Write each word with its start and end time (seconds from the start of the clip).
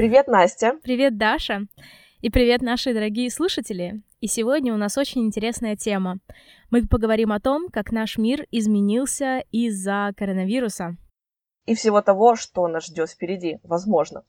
Привет, 0.00 0.28
Настя. 0.28 0.78
Привет, 0.82 1.18
Даша. 1.18 1.66
И 2.22 2.30
привет, 2.30 2.62
наши 2.62 2.94
дорогие 2.94 3.30
слушатели. 3.30 4.00
И 4.22 4.28
сегодня 4.28 4.72
у 4.72 4.78
нас 4.78 4.96
очень 4.96 5.26
интересная 5.26 5.76
тема. 5.76 6.20
Мы 6.70 6.88
поговорим 6.88 7.32
о 7.32 7.38
том, 7.38 7.68
как 7.68 7.92
наш 7.92 8.16
мир 8.16 8.46
изменился 8.50 9.44
из-за 9.52 10.14
коронавируса. 10.16 10.96
И 11.66 11.74
всего 11.74 12.00
того, 12.00 12.34
что 12.34 12.66
нас 12.66 12.86
ждет 12.86 13.10
впереди, 13.10 13.58
возможно. 13.62 14.24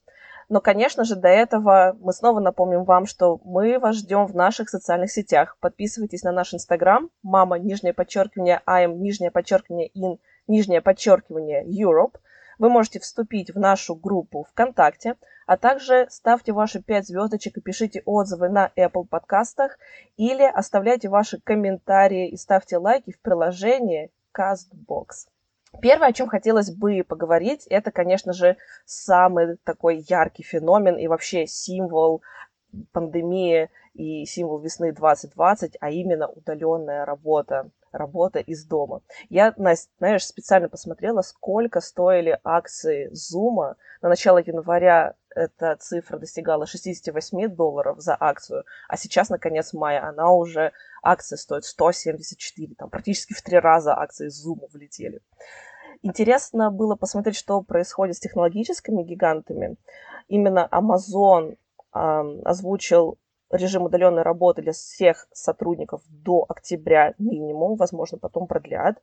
Но, 0.50 0.60
конечно 0.60 1.04
же, 1.04 1.16
до 1.16 1.28
этого 1.28 1.96
мы 1.98 2.12
снова 2.12 2.40
напомним 2.40 2.84
вам, 2.84 3.06
что 3.06 3.40
мы 3.42 3.78
вас 3.78 3.96
ждем 3.96 4.26
в 4.26 4.34
наших 4.34 4.68
социальных 4.68 5.10
сетях. 5.10 5.56
Подписывайтесь 5.58 6.22
на 6.22 6.32
наш 6.32 6.52
инстаграм, 6.52 7.08
мама, 7.22 7.58
нижнее 7.58 7.94
подчеркивание, 7.94 8.60
I'm, 8.66 8.96
нижнее 8.98 9.30
подчеркивание, 9.30 9.88
in, 9.96 10.18
нижнее 10.46 10.82
подчеркивание, 10.82 11.64
Europe. 11.64 12.18
Вы 12.62 12.70
можете 12.70 13.00
вступить 13.00 13.52
в 13.52 13.58
нашу 13.58 13.96
группу 13.96 14.46
ВКонтакте, 14.52 15.16
а 15.48 15.56
также 15.56 16.06
ставьте 16.10 16.52
ваши 16.52 16.80
5 16.80 17.08
звездочек 17.08 17.58
и 17.58 17.60
пишите 17.60 18.02
отзывы 18.04 18.48
на 18.50 18.70
Apple 18.76 19.04
подкастах 19.04 19.76
или 20.16 20.44
оставляйте 20.44 21.08
ваши 21.08 21.40
комментарии 21.40 22.28
и 22.28 22.36
ставьте 22.36 22.76
лайки 22.78 23.10
в 23.10 23.20
приложении 23.20 24.12
CastBox. 24.32 25.26
Первое, 25.80 26.10
о 26.10 26.12
чем 26.12 26.28
хотелось 26.28 26.70
бы 26.70 27.02
поговорить, 27.02 27.66
это, 27.66 27.90
конечно 27.90 28.32
же, 28.32 28.56
самый 28.84 29.56
такой 29.64 30.04
яркий 30.08 30.44
феномен 30.44 30.94
и 30.94 31.08
вообще 31.08 31.48
символ 31.48 32.22
пандемии 32.92 33.70
и 33.94 34.24
символ 34.24 34.60
весны 34.60 34.92
2020, 34.92 35.78
а 35.80 35.90
именно 35.90 36.28
удаленная 36.28 37.06
работа, 37.06 37.72
работа 37.92 38.38
из 38.38 38.64
дома. 38.64 39.02
Я, 39.28 39.54
знаешь, 39.56 40.26
специально 40.26 40.68
посмотрела, 40.68 41.22
сколько 41.22 41.80
стоили 41.80 42.38
акции 42.44 43.10
Zoom. 43.12 43.74
На 44.00 44.08
начало 44.08 44.38
января 44.38 45.14
эта 45.34 45.76
цифра 45.76 46.18
достигала 46.18 46.66
68 46.66 47.48
долларов 47.54 48.00
за 48.00 48.16
акцию, 48.18 48.64
а 48.88 48.96
сейчас, 48.96 49.30
на 49.30 49.38
конец 49.38 49.72
мая, 49.72 50.06
она 50.06 50.30
уже, 50.32 50.72
акция 51.02 51.36
стоит 51.36 51.64
174, 51.64 52.74
там 52.76 52.90
практически 52.90 53.32
в 53.32 53.42
три 53.42 53.58
раза 53.58 53.96
акции 53.96 54.28
Zoom 54.28 54.68
влетели. 54.72 55.20
Интересно 56.02 56.70
было 56.70 56.96
посмотреть, 56.96 57.36
что 57.36 57.62
происходит 57.62 58.16
с 58.16 58.20
технологическими 58.20 59.02
гигантами. 59.02 59.76
Именно 60.28 60.68
Amazon 60.72 61.56
э, 61.94 61.98
озвучил 62.44 63.18
режим 63.52 63.84
удаленной 63.84 64.22
работы 64.22 64.62
для 64.62 64.72
всех 64.72 65.28
сотрудников 65.32 66.02
до 66.08 66.44
октября 66.48 67.14
минимум, 67.18 67.76
возможно, 67.76 68.18
потом 68.18 68.46
продлят. 68.46 69.00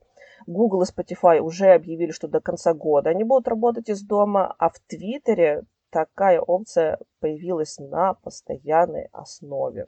Google 0.48 0.84
и 0.84 0.86
Spotify 0.86 1.40
уже 1.40 1.74
объявили, 1.74 2.12
что 2.12 2.28
до 2.28 2.42
конца 2.42 2.74
года 2.74 3.12
они 3.12 3.24
будут 3.24 3.48
работать 3.48 3.90
из 3.90 4.02
дома, 4.02 4.56
а 4.58 4.70
в 4.70 4.80
Твиттере 4.80 5.64
такая 5.92 6.40
опция 6.40 7.00
появилась 7.20 7.78
на 7.78 8.14
постоянной 8.16 9.10
основе. 9.12 9.88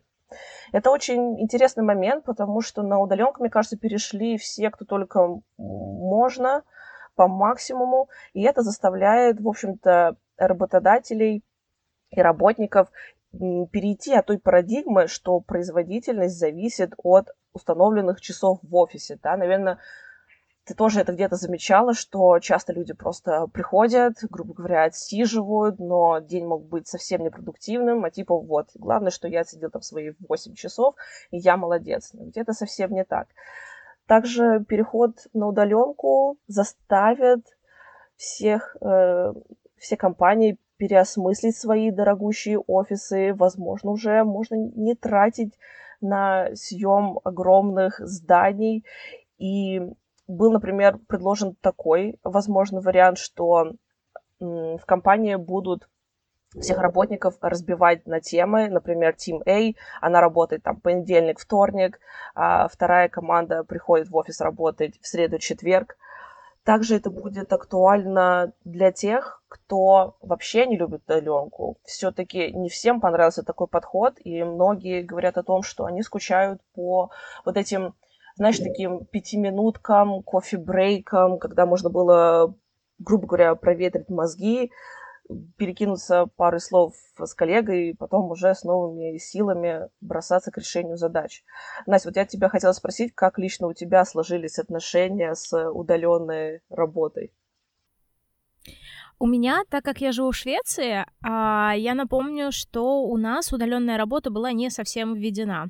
Это 0.71 0.91
очень 0.91 1.41
интересный 1.41 1.83
момент, 1.83 2.23
потому 2.23 2.61
что 2.61 2.83
на 2.83 2.99
удаленку, 2.99 3.41
мне 3.41 3.49
кажется, 3.49 3.77
перешли 3.77 4.37
все, 4.37 4.69
кто 4.69 4.85
только 4.85 5.41
можно, 5.57 6.63
по 7.15 7.27
максимуму, 7.27 8.09
и 8.33 8.41
это 8.43 8.61
заставляет, 8.61 9.41
в 9.41 9.47
общем-то, 9.47 10.15
работодателей 10.37 11.43
и 12.09 12.21
работников 12.21 12.89
перейти 13.31 14.13
от 14.13 14.25
той 14.25 14.39
парадигмы, 14.39 15.07
что 15.07 15.39
производительность 15.39 16.37
зависит 16.37 16.93
от 16.97 17.29
установленных 17.53 18.21
часов 18.21 18.59
в 18.61 18.75
офисе. 18.75 19.19
Да? 19.21 19.37
Наверное, 19.37 19.79
ты 20.65 20.75
тоже 20.75 21.01
это 21.01 21.13
где-то 21.13 21.37
замечала, 21.37 21.93
что 21.93 22.39
часто 22.39 22.73
люди 22.73 22.93
просто 22.93 23.47
приходят, 23.47 24.17
грубо 24.29 24.53
говоря, 24.53 24.83
отсиживают, 24.83 25.79
но 25.79 26.19
день 26.19 26.45
мог 26.45 26.65
быть 26.65 26.87
совсем 26.87 27.23
непродуктивным, 27.23 28.05
а 28.05 28.11
типа 28.11 28.37
вот, 28.37 28.69
главное, 28.75 29.11
что 29.11 29.27
я 29.27 29.43
сидел 29.43 29.71
там 29.71 29.81
свои 29.81 30.11
8 30.29 30.53
часов, 30.53 30.95
и 31.31 31.37
я 31.37 31.57
молодец. 31.57 32.11
Но 32.13 32.25
где-то 32.25 32.53
совсем 32.53 32.93
не 32.93 33.03
так. 33.03 33.27
Также 34.07 34.63
переход 34.67 35.27
на 35.33 35.47
удаленку 35.47 36.37
заставит 36.47 37.45
всех, 38.15 38.75
э, 38.81 39.33
все 39.77 39.97
компании 39.97 40.59
переосмыслить 40.81 41.55
свои 41.55 41.91
дорогущие 41.91 42.57
офисы. 42.57 43.35
Возможно, 43.35 43.91
уже 43.91 44.23
можно 44.23 44.55
не 44.55 44.95
тратить 44.95 45.53
на 46.01 46.55
съем 46.55 47.19
огромных 47.23 47.99
зданий. 47.99 48.83
И 49.37 49.79
был, 50.27 50.51
например, 50.51 50.97
предложен 51.07 51.55
такой 51.61 52.17
возможный 52.23 52.81
вариант, 52.81 53.19
что 53.19 53.73
в 54.39 54.81
компании 54.87 55.35
будут 55.35 55.87
всех 56.59 56.79
работников 56.79 57.35
разбивать 57.41 58.07
на 58.07 58.19
темы. 58.19 58.67
Например, 58.67 59.13
Team 59.13 59.43
A, 59.47 59.75
она 60.01 60.19
работает 60.19 60.63
там 60.63 60.81
понедельник, 60.81 61.39
вторник, 61.39 61.99
а 62.33 62.67
вторая 62.67 63.07
команда 63.07 63.63
приходит 63.63 64.09
в 64.09 64.15
офис 64.15 64.41
работать 64.41 64.99
в 64.99 65.05
среду, 65.05 65.37
четверг. 65.37 65.95
Также 66.63 66.97
это 66.97 67.09
будет 67.09 67.51
актуально 67.53 68.53
для 68.63 68.91
тех, 68.91 69.43
кто 69.47 70.17
вообще 70.21 70.67
не 70.67 70.77
любит 70.77 71.01
удаленку. 71.05 71.79
Все-таки 71.85 72.51
не 72.51 72.69
всем 72.69 73.01
понравился 73.01 73.41
такой 73.41 73.67
подход, 73.67 74.15
и 74.23 74.43
многие 74.43 75.01
говорят 75.01 75.37
о 75.37 75.43
том, 75.43 75.63
что 75.63 75.85
они 75.85 76.03
скучают 76.03 76.61
по 76.75 77.09
вот 77.45 77.57
этим, 77.57 77.95
знаешь, 78.35 78.59
таким 78.59 79.05
пятиминуткам, 79.05 80.21
кофе-брейкам, 80.21 81.39
когда 81.39 81.65
можно 81.65 81.89
было, 81.89 82.55
грубо 82.99 83.25
говоря, 83.25 83.55
проветрить 83.55 84.09
мозги, 84.09 84.71
перекинуться 85.57 86.25
парой 86.35 86.59
слов 86.59 86.93
с 87.17 87.33
коллегой 87.33 87.89
и 87.89 87.93
потом 87.93 88.31
уже 88.31 88.53
с 88.53 88.63
новыми 88.63 89.17
силами 89.17 89.89
бросаться 90.01 90.51
к 90.51 90.57
решению 90.57 90.97
задач. 90.97 91.43
Настя, 91.85 92.09
вот 92.09 92.15
я 92.15 92.25
тебя 92.25 92.49
хотела 92.49 92.71
спросить, 92.73 93.13
как 93.15 93.37
лично 93.37 93.67
у 93.67 93.73
тебя 93.73 94.05
сложились 94.05 94.59
отношения 94.59 95.33
с 95.35 95.53
удаленной 95.69 96.61
работой? 96.69 97.31
У 99.19 99.27
меня, 99.27 99.61
так 99.69 99.85
как 99.85 100.01
я 100.01 100.11
живу 100.11 100.31
в 100.31 100.35
Швеции, 100.35 101.05
а, 101.21 101.73
я 101.75 101.93
напомню, 101.93 102.51
что 102.51 103.03
у 103.03 103.17
нас 103.17 103.53
удаленная 103.53 103.97
работа 103.97 104.31
была 104.31 104.51
не 104.51 104.71
совсем 104.71 105.13
введена. 105.13 105.69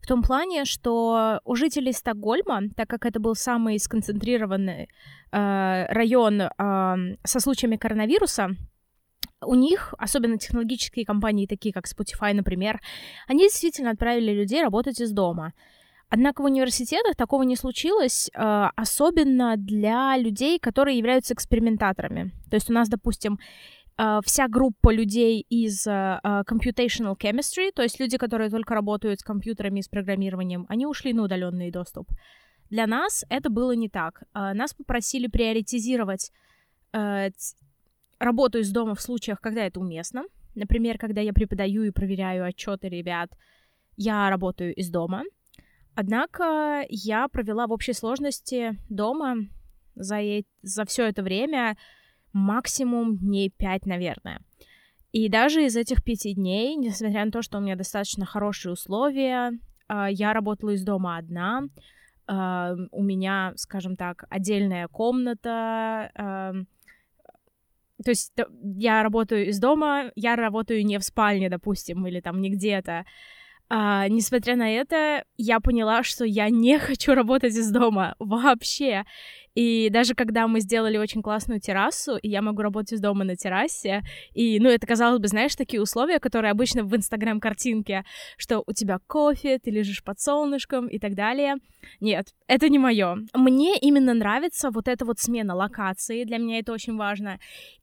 В 0.00 0.06
том 0.06 0.22
плане, 0.22 0.64
что 0.64 1.40
у 1.44 1.56
жителей 1.56 1.92
Стокгольма, 1.92 2.68
так 2.76 2.88
как 2.88 3.04
это 3.04 3.18
был 3.18 3.34
самый 3.34 3.80
сконцентрированный 3.80 4.90
э, 5.32 5.86
район 5.88 6.42
со 7.24 7.40
случаями 7.40 7.76
коронавируса, 7.76 8.50
у 9.44 9.54
них, 9.54 9.94
особенно 9.98 10.38
технологические 10.38 11.04
компании, 11.04 11.46
такие 11.46 11.72
как 11.72 11.86
Spotify, 11.86 12.32
например, 12.32 12.80
они 13.28 13.44
действительно 13.44 13.90
отправили 13.90 14.32
людей 14.32 14.62
работать 14.62 15.00
из 15.00 15.12
дома. 15.12 15.52
Однако 16.10 16.42
в 16.42 16.44
университетах 16.44 17.16
такого 17.16 17.42
не 17.42 17.56
случилось, 17.56 18.30
э, 18.32 18.68
особенно 18.76 19.56
для 19.56 20.16
людей, 20.16 20.58
которые 20.58 20.98
являются 20.98 21.34
экспериментаторами. 21.34 22.30
То 22.50 22.56
есть 22.56 22.70
у 22.70 22.72
нас, 22.72 22.88
допустим, 22.88 23.38
э, 23.98 24.20
вся 24.24 24.46
группа 24.48 24.92
людей 24.92 25.40
из 25.40 25.86
э, 25.86 26.20
computational 26.46 27.16
chemistry, 27.18 27.72
то 27.74 27.82
есть 27.82 27.98
люди, 27.98 28.16
которые 28.16 28.50
только 28.50 28.74
работают 28.74 29.20
с 29.20 29.24
компьютерами 29.24 29.80
и 29.80 29.82
с 29.82 29.88
программированием, 29.88 30.66
они 30.68 30.86
ушли 30.86 31.12
на 31.12 31.22
удаленный 31.22 31.70
доступ. 31.72 32.08
Для 32.70 32.86
нас 32.86 33.24
это 33.28 33.50
было 33.50 33.72
не 33.72 33.88
так. 33.88 34.22
Нас 34.32 34.72
попросили 34.72 35.26
приоритизировать 35.26 36.32
работаю 38.18 38.62
из 38.62 38.70
дома 38.70 38.94
в 38.94 39.00
случаях, 39.00 39.40
когда 39.40 39.64
это 39.66 39.80
уместно. 39.80 40.24
Например, 40.54 40.98
когда 40.98 41.20
я 41.20 41.32
преподаю 41.32 41.82
и 41.84 41.90
проверяю 41.90 42.44
отчеты 42.44 42.88
ребят, 42.88 43.30
я 43.96 44.30
работаю 44.30 44.74
из 44.74 44.90
дома. 44.90 45.22
Однако 45.94 46.84
я 46.88 47.28
провела 47.28 47.66
в 47.66 47.72
общей 47.72 47.92
сложности 47.92 48.78
дома 48.88 49.36
за, 49.94 50.20
э- 50.20 50.44
за 50.62 50.84
все 50.84 51.08
это 51.08 51.22
время 51.22 51.76
максимум 52.32 53.16
дней 53.16 53.50
пять, 53.50 53.86
наверное. 53.86 54.40
И 55.12 55.28
даже 55.28 55.64
из 55.64 55.76
этих 55.76 56.02
пяти 56.02 56.34
дней, 56.34 56.74
несмотря 56.74 57.24
на 57.24 57.30
то, 57.30 57.42
что 57.42 57.58
у 57.58 57.60
меня 57.60 57.76
достаточно 57.76 58.26
хорошие 58.26 58.72
условия, 58.72 59.52
э, 59.88 60.06
я 60.10 60.32
работала 60.32 60.70
из 60.70 60.82
дома 60.82 61.16
одна, 61.16 61.68
у 62.26 63.02
меня, 63.02 63.52
скажем 63.56 63.96
так, 63.96 64.24
отдельная 64.30 64.88
комната, 64.88 66.64
то 68.04 68.10
есть 68.10 68.32
я 68.76 69.02
работаю 69.02 69.48
из 69.48 69.58
дома, 69.58 70.12
я 70.14 70.36
работаю 70.36 70.84
не 70.84 70.98
в 70.98 71.04
спальне, 71.04 71.50
допустим, 71.50 72.06
или 72.06 72.20
там 72.20 72.40
не 72.40 72.50
где-то. 72.50 73.04
А, 73.70 74.08
несмотря 74.08 74.56
на 74.56 74.70
это, 74.70 75.24
я 75.36 75.58
поняла, 75.58 76.02
что 76.02 76.24
я 76.24 76.50
не 76.50 76.78
хочу 76.80 77.14
работать 77.14 77.54
из 77.54 77.70
дома 77.70 78.14
вообще. 78.18 79.04
И 79.54 79.88
даже 79.90 80.14
когда 80.14 80.48
мы 80.48 80.60
сделали 80.60 80.98
очень 80.98 81.22
классную 81.22 81.60
террасу, 81.60 82.16
и 82.16 82.28
я 82.28 82.42
могу 82.42 82.62
работать 82.62 82.94
из 82.94 83.00
дома 83.00 83.24
на 83.24 83.36
террасе, 83.36 84.02
и, 84.32 84.58
ну, 84.58 84.68
это, 84.68 84.86
казалось 84.86 85.20
бы, 85.20 85.28
знаешь, 85.28 85.54
такие 85.54 85.80
условия, 85.80 86.18
которые 86.18 86.50
обычно 86.50 86.82
в 86.82 86.94
Инстаграм-картинке, 86.94 88.04
что 88.36 88.64
у 88.66 88.72
тебя 88.72 88.98
кофе, 89.06 89.58
ты 89.58 89.70
лежишь 89.70 90.02
под 90.02 90.20
солнышком 90.20 90.88
и 90.88 90.98
так 90.98 91.14
далее. 91.14 91.54
Нет, 92.00 92.34
это 92.48 92.68
не 92.68 92.78
мое. 92.78 93.18
Мне 93.32 93.78
именно 93.78 94.12
нравится 94.12 94.70
вот 94.70 94.88
эта 94.88 95.04
вот 95.04 95.20
смена 95.20 95.54
локации, 95.54 96.24
для 96.24 96.38
меня 96.38 96.58
это 96.58 96.72
очень 96.72 96.96
важно. 96.96 97.38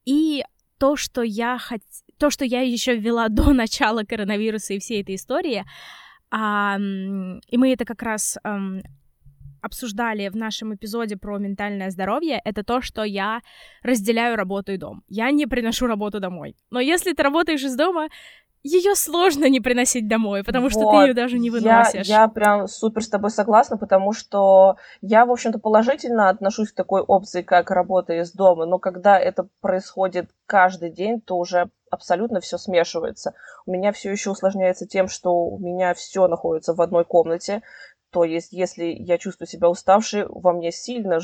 И 0.05 0.43
то, 0.77 0.95
что 0.95 1.21
я 1.21 1.57
хот 1.57 1.81
то, 2.21 2.29
что 2.29 2.45
я 2.45 2.61
еще 2.61 2.95
ввела 2.95 3.27
до 3.39 3.53
начала 3.53 4.03
коронавируса 4.03 4.73
и 4.73 4.79
всей 4.79 5.01
этой 5.01 5.15
истории, 5.15 5.65
а, 6.29 6.77
и 6.77 7.57
мы 7.57 7.73
это 7.73 7.83
как 7.83 8.01
раз 8.03 8.37
обсуждали 9.61 10.29
в 10.29 10.35
нашем 10.35 10.73
эпизоде 10.73 11.17
про 11.17 11.37
ментальное 11.37 11.91
здоровье, 11.91 12.41
это 12.43 12.63
то, 12.63 12.81
что 12.81 13.03
я 13.03 13.41
разделяю 13.83 14.35
работу 14.35 14.71
и 14.71 14.77
дом. 14.77 15.03
Я 15.07 15.29
не 15.31 15.45
приношу 15.45 15.87
работу 15.87 16.19
домой. 16.19 16.55
Но 16.71 16.79
если 16.79 17.13
ты 17.13 17.21
работаешь 17.21 17.63
из 17.63 17.75
дома, 17.75 18.07
ее 18.63 18.95
сложно 18.95 19.49
не 19.49 19.59
приносить 19.59 20.07
домой, 20.07 20.43
потому 20.43 20.65
вот. 20.65 20.71
что 20.71 20.91
ты 20.91 21.07
ее 21.07 21.13
даже 21.13 21.39
не 21.39 21.49
выносишь. 21.49 22.07
Я, 22.07 22.21
я 22.21 22.27
прям 22.27 22.67
супер 22.67 23.03
с 23.03 23.09
тобой 23.09 23.29
согласна, 23.29 23.77
потому 23.77 24.13
что 24.13 24.77
я, 25.01 25.25
в 25.25 25.31
общем-то, 25.31 25.59
положительно 25.59 26.29
отношусь 26.29 26.71
к 26.71 26.75
такой 26.75 27.01
опции, 27.01 27.41
как 27.41 27.71
работа 27.71 28.13
из 28.13 28.31
дома, 28.31 28.65
но 28.65 28.79
когда 28.79 29.19
это 29.19 29.47
происходит 29.61 30.29
каждый 30.45 30.91
день, 30.91 31.21
то 31.21 31.37
уже 31.37 31.69
абсолютно 31.91 32.39
все 32.39 32.57
смешивается. 32.57 33.35
У 33.65 33.71
меня 33.71 33.91
все 33.91 34.11
еще 34.11 34.31
усложняется 34.31 34.87
тем, 34.87 35.07
что 35.07 35.33
у 35.33 35.59
меня 35.59 35.93
все 35.93 36.27
находится 36.27 36.73
в 36.73 36.81
одной 36.81 37.05
комнате. 37.05 37.61
То 38.11 38.23
есть, 38.23 38.51
если 38.51 38.85
я 38.85 39.17
чувствую 39.17 39.47
себя 39.47 39.69
уставшей, 39.69 40.25
во 40.27 40.51
мне 40.51 40.71
сильно, 40.71 41.19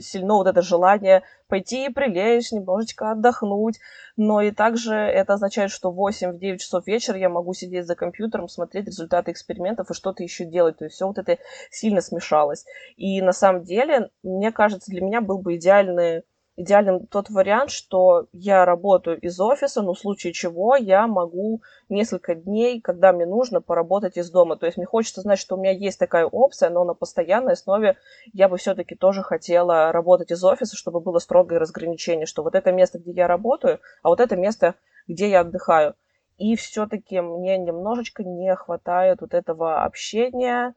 сильно 0.00 0.34
вот 0.34 0.46
это 0.46 0.62
желание 0.62 1.22
пойти 1.48 1.86
и 1.86 1.92
прилечь, 1.92 2.52
немножечко 2.52 3.10
отдохнуть. 3.10 3.80
Но 4.16 4.40
и 4.40 4.50
также 4.50 4.94
это 4.94 5.34
означает, 5.34 5.70
что 5.70 5.90
в 5.90 6.00
8-9 6.00 6.58
часов 6.58 6.86
вечера 6.86 7.18
я 7.18 7.28
могу 7.28 7.52
сидеть 7.52 7.86
за 7.86 7.96
компьютером, 7.96 8.48
смотреть 8.48 8.86
результаты 8.86 9.32
экспериментов 9.32 9.90
и 9.90 9.94
что-то 9.94 10.22
еще 10.22 10.44
делать. 10.44 10.78
То 10.78 10.84
есть 10.84 10.96
все 10.96 11.06
вот 11.06 11.18
это 11.18 11.38
сильно 11.70 12.00
смешалось. 12.00 12.64
И 12.96 13.20
на 13.22 13.32
самом 13.32 13.64
деле, 13.64 14.10
мне 14.22 14.52
кажется, 14.52 14.90
для 14.90 15.02
меня 15.02 15.20
был 15.20 15.38
бы 15.38 15.56
идеальный 15.56 16.22
идеальным 16.56 17.06
тот 17.06 17.30
вариант, 17.30 17.70
что 17.70 18.26
я 18.32 18.64
работаю 18.64 19.18
из 19.20 19.40
офиса, 19.40 19.82
но 19.82 19.94
в 19.94 19.98
случае 19.98 20.32
чего 20.32 20.76
я 20.76 21.06
могу 21.06 21.62
несколько 21.88 22.34
дней, 22.34 22.80
когда 22.80 23.12
мне 23.12 23.26
нужно, 23.26 23.60
поработать 23.60 24.16
из 24.16 24.30
дома. 24.30 24.56
То 24.56 24.66
есть 24.66 24.78
мне 24.78 24.86
хочется 24.86 25.20
знать, 25.20 25.38
что 25.38 25.56
у 25.56 25.60
меня 25.60 25.72
есть 25.72 25.98
такая 25.98 26.26
опция, 26.26 26.70
но 26.70 26.84
на 26.84 26.94
постоянной 26.94 27.54
основе 27.54 27.96
я 28.32 28.48
бы 28.48 28.56
все-таки 28.56 28.94
тоже 28.94 29.22
хотела 29.22 29.92
работать 29.92 30.30
из 30.30 30.42
офиса, 30.44 30.76
чтобы 30.76 31.00
было 31.00 31.18
строгое 31.18 31.58
разграничение, 31.58 32.26
что 32.26 32.42
вот 32.42 32.54
это 32.54 32.72
место, 32.72 32.98
где 32.98 33.12
я 33.12 33.26
работаю, 33.26 33.80
а 34.02 34.08
вот 34.08 34.20
это 34.20 34.36
место, 34.36 34.74
где 35.08 35.28
я 35.28 35.40
отдыхаю. 35.40 35.94
И 36.36 36.56
все-таки 36.56 37.20
мне 37.20 37.58
немножечко 37.58 38.24
не 38.24 38.54
хватает 38.56 39.20
вот 39.20 39.34
этого 39.34 39.84
общения, 39.84 40.74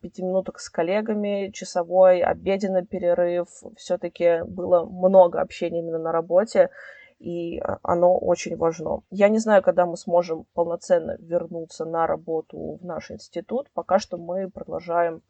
пяти 0.00 0.22
минуток 0.22 0.60
с 0.60 0.68
коллегами, 0.68 1.50
часовой 1.52 2.20
обеденный 2.20 2.84
перерыв. 2.84 3.48
Все-таки 3.76 4.42
было 4.44 4.84
много 4.84 5.40
общения 5.40 5.80
именно 5.80 5.98
на 5.98 6.12
работе, 6.12 6.70
и 7.18 7.58
а, 7.58 7.78
оно 7.82 8.16
очень 8.16 8.56
важно. 8.56 9.02
Я 9.10 9.28
не 9.28 9.38
знаю, 9.38 9.62
когда 9.62 9.86
мы 9.86 9.96
сможем 9.96 10.46
полноценно 10.54 11.16
вернуться 11.18 11.84
на 11.84 12.06
работу 12.06 12.78
в 12.80 12.84
наш 12.84 13.10
институт. 13.10 13.70
Пока 13.72 13.98
что 13.98 14.16
мы 14.16 14.50
продолжаем 14.50 15.22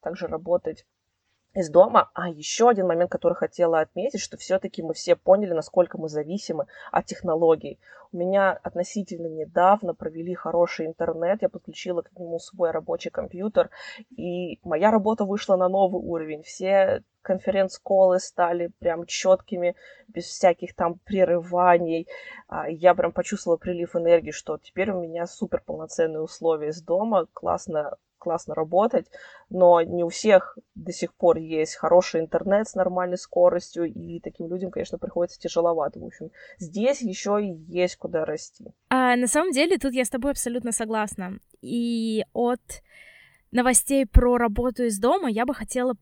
также 0.00 0.26
работать 0.26 0.86
из 1.54 1.70
дома. 1.70 2.10
А 2.14 2.28
еще 2.28 2.68
один 2.68 2.86
момент, 2.86 3.10
который 3.10 3.34
хотела 3.34 3.80
отметить, 3.80 4.20
что 4.20 4.36
все-таки 4.36 4.82
мы 4.82 4.94
все 4.94 5.16
поняли, 5.16 5.52
насколько 5.52 5.98
мы 5.98 6.08
зависимы 6.08 6.66
от 6.90 7.06
технологий. 7.06 7.78
У 8.12 8.18
меня 8.18 8.52
относительно 8.52 9.26
недавно 9.26 9.94
провели 9.94 10.34
хороший 10.34 10.86
интернет, 10.86 11.40
я 11.40 11.48
подключила 11.48 12.02
к 12.02 12.12
нему 12.18 12.38
свой 12.38 12.70
рабочий 12.70 13.08
компьютер, 13.08 13.70
и 14.10 14.60
моя 14.64 14.90
работа 14.90 15.24
вышла 15.24 15.56
на 15.56 15.68
новый 15.68 16.02
уровень. 16.02 16.42
Все 16.42 17.02
конференц-колы 17.22 18.20
стали 18.20 18.70
прям 18.80 19.06
четкими, 19.06 19.76
без 20.08 20.24
всяких 20.24 20.74
там 20.74 20.98
прерываний. 21.04 22.06
А, 22.48 22.68
я 22.68 22.94
прям 22.94 23.12
почувствовала 23.12 23.56
прилив 23.56 23.96
энергии, 23.96 24.32
что 24.32 24.58
теперь 24.58 24.90
у 24.90 25.00
меня 25.00 25.26
супер 25.26 25.62
полноценные 25.64 26.20
условия 26.20 26.68
из 26.68 26.82
дома, 26.82 27.26
классно 27.32 27.96
классно 28.22 28.54
работать, 28.54 29.06
но 29.50 29.82
не 29.82 30.04
у 30.04 30.08
всех 30.08 30.56
до 30.76 30.92
сих 30.92 31.12
пор 31.12 31.38
есть 31.38 31.74
хороший 31.74 32.20
интернет 32.20 32.68
с 32.68 32.74
нормальной 32.74 33.18
скоростью, 33.18 33.84
и 33.84 34.20
таким 34.20 34.48
людям, 34.48 34.70
конечно, 34.70 34.96
приходится 34.96 35.40
тяжеловато. 35.40 35.98
В 35.98 36.06
общем, 36.06 36.30
здесь 36.58 37.02
еще 37.02 37.38
и 37.42 37.52
есть 37.68 37.96
куда 37.96 38.24
расти. 38.24 38.66
А, 38.90 39.16
на 39.16 39.26
самом 39.26 39.50
деле, 39.50 39.76
тут 39.76 39.92
я 39.92 40.04
с 40.04 40.10
тобой 40.10 40.30
абсолютно 40.30 40.70
согласна. 40.70 41.38
И 41.62 42.24
от 42.32 42.60
новостей 43.50 44.06
про 44.06 44.36
работу 44.36 44.84
из 44.84 44.98
дома 45.00 45.28
я 45.28 45.44
бы 45.44 45.52
хотела 45.52 45.92
э, 45.92 45.96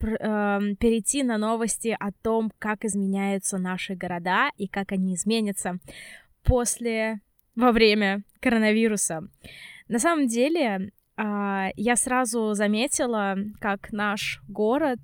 перейти 0.78 1.22
на 1.22 1.38
новости 1.38 1.96
о 1.98 2.12
том, 2.22 2.52
как 2.58 2.84
изменяются 2.84 3.56
наши 3.56 3.94
города 3.94 4.50
и 4.58 4.68
как 4.68 4.92
они 4.92 5.14
изменятся 5.14 5.78
после, 6.42 7.20
во 7.56 7.72
время 7.72 8.22
коронавируса. 8.40 9.22
На 9.88 9.98
самом 9.98 10.28
деле, 10.28 10.92
я 11.76 11.96
сразу 11.96 12.54
заметила, 12.54 13.36
как 13.60 13.92
наш 13.92 14.40
город 14.48 14.98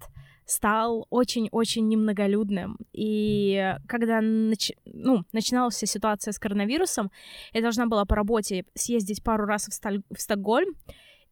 стал 0.46 1.06
очень-очень 1.10 1.88
немноголюдным. 1.88 2.78
И 2.92 3.74
когда 3.88 4.20
нач... 4.20 4.70
ну, 4.84 5.24
начиналась 5.32 5.74
вся 5.74 5.86
ситуация 5.86 6.32
с 6.32 6.38
коронавирусом, 6.38 7.10
я 7.52 7.60
должна 7.60 7.86
была 7.86 8.04
по 8.04 8.14
работе 8.14 8.64
съездить 8.74 9.22
пару 9.24 9.44
раз 9.44 9.68
в, 9.68 9.72
Сталь... 9.74 10.02
в 10.10 10.20
Стокгольм, 10.20 10.74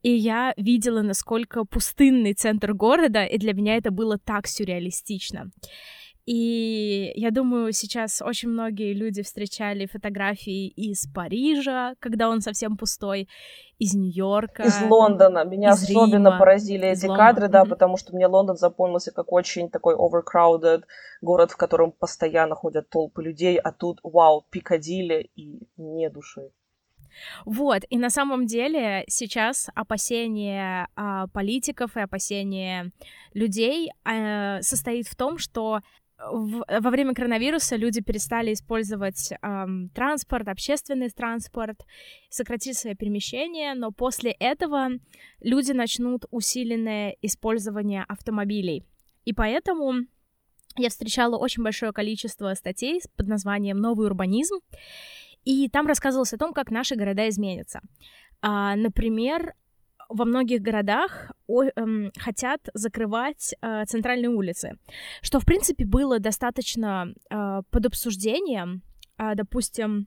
и 0.02 0.10
я 0.10 0.52
видела, 0.56 1.00
насколько 1.00 1.64
пустынный 1.64 2.34
центр 2.34 2.75
города, 2.75 3.25
и 3.25 3.38
для 3.38 3.54
меня 3.54 3.76
это 3.76 3.90
было 3.90 4.19
так 4.19 4.46
сюрреалистично. 4.46 5.50
И 6.26 7.12
я 7.16 7.30
думаю, 7.30 7.72
сейчас 7.72 8.22
очень 8.22 8.48
многие 8.48 8.94
люди 8.94 9.22
встречали 9.22 9.84
фотографии 9.84 10.68
из 10.68 11.06
Парижа, 11.06 11.94
когда 12.00 12.30
он 12.30 12.40
совсем 12.40 12.78
пустой, 12.78 13.28
из 13.78 13.94
Нью-Йорка. 13.94 14.62
Из 14.62 14.80
Лондона. 14.82 15.44
Меня 15.44 15.72
из 15.72 15.82
особенно 15.82 16.28
Рима, 16.28 16.38
поразили 16.38 16.88
эти 16.88 17.06
Лондона. 17.06 17.28
кадры, 17.28 17.48
да, 17.48 17.64
mm-hmm. 17.64 17.68
потому 17.68 17.96
что 17.98 18.14
мне 18.14 18.26
Лондон 18.26 18.56
запомнился 18.56 19.12
как 19.12 19.32
очень 19.32 19.68
такой 19.68 19.96
overcrowded 19.96 20.84
город, 21.20 21.50
в 21.50 21.56
котором 21.56 21.92
постоянно 21.92 22.54
ходят 22.54 22.88
толпы 22.88 23.22
людей, 23.22 23.58
а 23.58 23.72
тут, 23.72 24.00
вау, 24.02 24.46
Пикадилли 24.50 25.30
и 25.34 25.68
не 25.76 26.08
души. 26.08 26.50
Вот, 27.44 27.82
и 27.90 27.98
на 27.98 28.10
самом 28.10 28.46
деле 28.46 29.04
сейчас 29.08 29.68
опасение 29.74 30.88
а, 30.96 31.28
политиков 31.28 31.96
и 31.96 32.00
опасение 32.00 32.90
людей 33.34 33.90
а, 34.04 34.60
состоит 34.62 35.06
в 35.06 35.14
том, 35.14 35.38
что 35.38 35.80
в, 36.19 36.64
во 36.69 36.90
время 36.90 37.14
коронавируса 37.14 37.76
люди 37.76 38.00
перестали 38.00 38.53
использовать 38.53 39.32
эм, 39.43 39.91
транспорт, 39.91 40.48
общественный 40.48 41.10
транспорт, 41.10 41.84
сократили 42.31 42.72
свои 42.74 42.94
перемещения, 42.94 43.74
но 43.74 43.91
после 43.91 44.32
этого 44.32 44.91
люди 45.41 45.72
начнут 45.72 46.24
усиленное 46.31 47.17
использование 47.22 48.05
автомобилей. 48.08 48.84
И 49.24 49.32
поэтому 49.32 50.06
я 50.77 50.88
встречала 50.88 51.36
очень 51.36 51.62
большое 51.62 51.93
количество 51.93 52.53
статей 52.55 53.00
под 53.17 53.29
названием 53.29 53.79
«Новый 53.79 54.06
урбанизм», 54.06 54.56
и 55.44 55.69
там 55.69 55.86
рассказывалось 55.86 56.32
о 56.32 56.38
том, 56.38 56.53
как 56.55 56.70
наши 56.70 56.94
города 56.96 57.29
изменятся. 57.29 57.81
А, 58.41 58.77
например, 58.77 59.55
во 60.08 60.25
многих 60.25 60.63
городах 60.63 61.32
о, 61.46 61.65
эм, 61.65 62.11
хотят 62.19 62.61
закрывать 62.75 63.55
э, 63.61 63.84
центральные 63.87 64.31
улицы, 64.31 64.79
что, 65.23 65.41
в 65.41 65.44
принципе, 65.44 65.84
было 65.84 66.19
достаточно 66.19 67.06
э, 67.31 67.63
под 67.70 67.87
обсуждением. 67.87 68.82
Э, 69.19 69.34
допустим, 69.34 70.06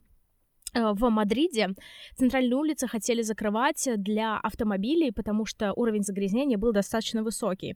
в 0.74 1.10
Мадриде 1.10 1.70
центральные 2.18 2.56
улицы 2.56 2.88
хотели 2.88 3.22
закрывать 3.22 3.90
для 3.96 4.38
автомобилей, 4.38 5.12
потому 5.12 5.46
что 5.46 5.74
уровень 5.74 6.04
загрязнения 6.04 6.58
был 6.58 6.74
достаточно 6.74 7.24
высокий. 7.24 7.76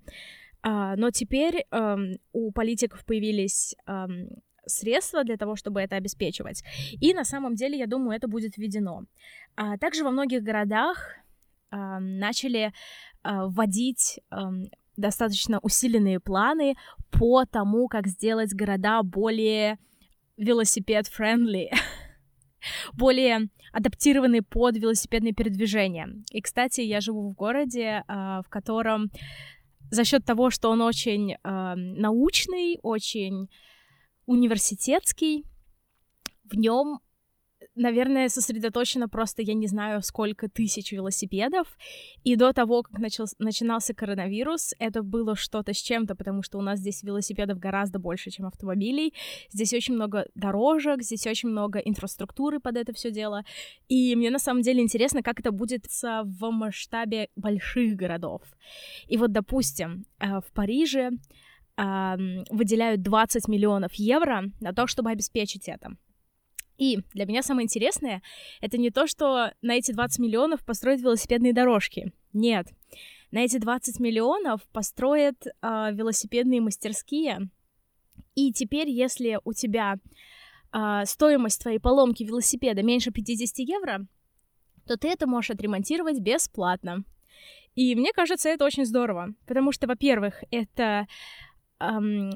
Э, 0.64 0.96
но 0.98 1.12
теперь 1.12 1.66
э, 1.72 1.98
у 2.34 2.52
политиков 2.52 3.06
появились 3.06 3.76
э, 3.88 4.08
средства 4.66 5.24
для 5.24 5.38
того, 5.38 5.56
чтобы 5.56 5.82
это 5.82 5.96
обеспечивать. 5.96 6.64
И 7.02 7.14
на 7.14 7.24
самом 7.24 7.56
деле, 7.56 7.78
я 7.78 7.88
думаю, 7.88 8.18
это 8.18 8.28
будет 8.28 8.58
введено. 8.58 9.04
А 9.56 9.78
также 9.78 10.04
во 10.04 10.12
многих 10.12 10.44
городах 10.44 11.16
начали 11.72 12.74
а, 13.24 13.48
вводить 13.48 14.20
достаточно 14.98 15.60
усиленные 15.62 16.20
планы 16.20 16.76
по 17.12 17.46
тому, 17.46 17.88
как 17.88 18.08
сделать 18.08 18.54
города 18.54 19.04
более 19.04 19.80
велосипед-френдли, 20.38 21.72
более 22.94 23.50
адаптированные 23.72 24.42
под 24.42 24.78
велосипедные 24.78 25.34
передвижения. 25.34 26.10
И, 26.32 26.42
кстати, 26.42 26.82
я 26.82 27.00
живу 27.00 27.30
в 27.30 27.34
городе, 27.34 28.04
а, 28.08 28.42
в 28.42 28.50
котором 28.50 29.12
за 29.90 30.04
счет 30.06 30.24
того, 30.24 30.50
что 30.52 30.70
он 30.70 30.82
очень 30.82 31.36
научный, 31.44 32.80
очень 32.82 33.50
университетский, 34.26 35.44
в 36.46 36.56
нем 36.56 37.00
наверное, 37.76 38.30
сосредоточена 38.30 39.08
просто, 39.08 39.42
я 39.42 39.54
не 39.54 39.68
знаю, 39.68 40.02
сколько 40.02 40.50
тысяч 40.50 40.92
велосипедов. 40.92 41.78
И 42.24 42.36
до 42.36 42.54
того, 42.54 42.84
как 42.84 43.00
начал, 43.00 43.26
начинался 43.40 43.94
коронавирус, 43.94 44.74
это 44.80 45.04
было 45.04 45.36
что-то 45.36 45.74
с 45.74 45.78
чем-то, 45.78 46.16
потому 46.16 46.44
что 46.44 46.58
у 46.58 46.62
нас 46.62 46.80
здесь 46.80 47.04
велосипедов 47.04 47.60
гораздо 47.60 48.00
больше, 48.00 48.30
чем 48.32 48.46
автомобилей. 48.46 49.14
Здесь 49.52 49.74
очень 49.74 49.96
много 49.96 50.26
дорожек, 50.36 51.02
здесь 51.02 51.26
очень 51.28 51.50
много 51.50 51.80
инфраструктуры 51.80 52.60
под 52.60 52.78
это 52.78 52.94
все 52.94 53.12
дело. 53.12 53.44
И 53.88 54.16
мне 54.16 54.30
на 54.30 54.40
самом 54.40 54.62
деле 54.62 54.82
интересно, 54.82 55.24
как 55.24 55.40
это 55.40 55.52
будет 55.52 55.86
в 56.02 56.52
масштабе 56.52 57.30
больших 57.36 57.96
городов. 57.96 58.42
И 59.08 59.18
вот, 59.18 59.32
допустим, 59.32 60.06
э, 60.20 60.40
в 60.40 60.52
Париже 60.54 61.12
выделяют 61.78 63.02
20 63.02 63.48
миллионов 63.48 63.94
евро 63.96 64.44
на 64.60 64.74
то, 64.74 64.86
чтобы 64.86 65.10
обеспечить 65.10 65.68
это. 65.68 65.96
И 66.82 66.98
для 67.14 67.28
меня 67.28 67.44
самое 67.44 67.66
интересное, 67.66 68.24
это 68.60 68.80
не 68.80 68.90
то, 68.90 69.06
что 69.06 69.52
на 69.62 69.76
эти 69.76 69.92
20 69.92 70.18
миллионов 70.18 70.66
построят 70.66 71.00
велосипедные 71.00 71.54
дорожки. 71.54 72.12
Нет. 72.34 72.70
На 73.30 73.42
эти 73.46 73.60
20 73.60 74.00
миллионов 74.00 74.68
построят 74.74 75.46
э, 75.46 75.52
велосипедные 75.92 76.60
мастерские. 76.60 77.52
И 78.34 78.52
теперь, 78.52 78.90
если 78.90 79.40
у 79.44 79.54
тебя 79.54 79.98
э, 80.74 81.06
стоимость 81.06 81.62
твоей 81.62 81.78
поломки 81.78 82.24
велосипеда 82.24 82.82
меньше 82.82 83.12
50 83.12 83.60
евро, 83.60 84.08
то 84.88 84.98
ты 84.98 85.10
это 85.10 85.28
можешь 85.28 85.52
отремонтировать 85.52 86.20
бесплатно. 86.20 87.04
И 87.76 87.94
мне 87.94 88.12
кажется, 88.12 88.50
это 88.50 88.66
очень 88.66 88.88
здорово, 88.88 89.36
потому 89.46 89.72
что, 89.72 89.86
во-первых, 89.86 90.44
это 90.50 91.06
эм, 91.80 92.32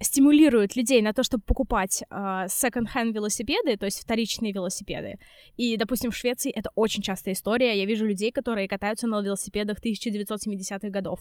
стимулирует 0.00 0.76
людей 0.76 1.02
на 1.02 1.12
то, 1.12 1.22
чтобы 1.22 1.42
покупать 1.44 2.02
э, 2.02 2.14
second-hand 2.14 3.12
велосипеды, 3.12 3.76
то 3.76 3.86
есть 3.86 4.00
вторичные 4.00 4.52
велосипеды. 4.52 5.18
И, 5.56 5.76
допустим, 5.76 6.10
в 6.10 6.16
Швеции 6.16 6.50
это 6.50 6.70
очень 6.74 7.02
частая 7.02 7.34
история. 7.34 7.78
Я 7.78 7.86
вижу 7.86 8.06
людей, 8.06 8.30
которые 8.30 8.68
катаются 8.68 9.06
на 9.06 9.20
велосипедах 9.22 9.78
1970-х 9.78 10.90
годов. 10.90 11.20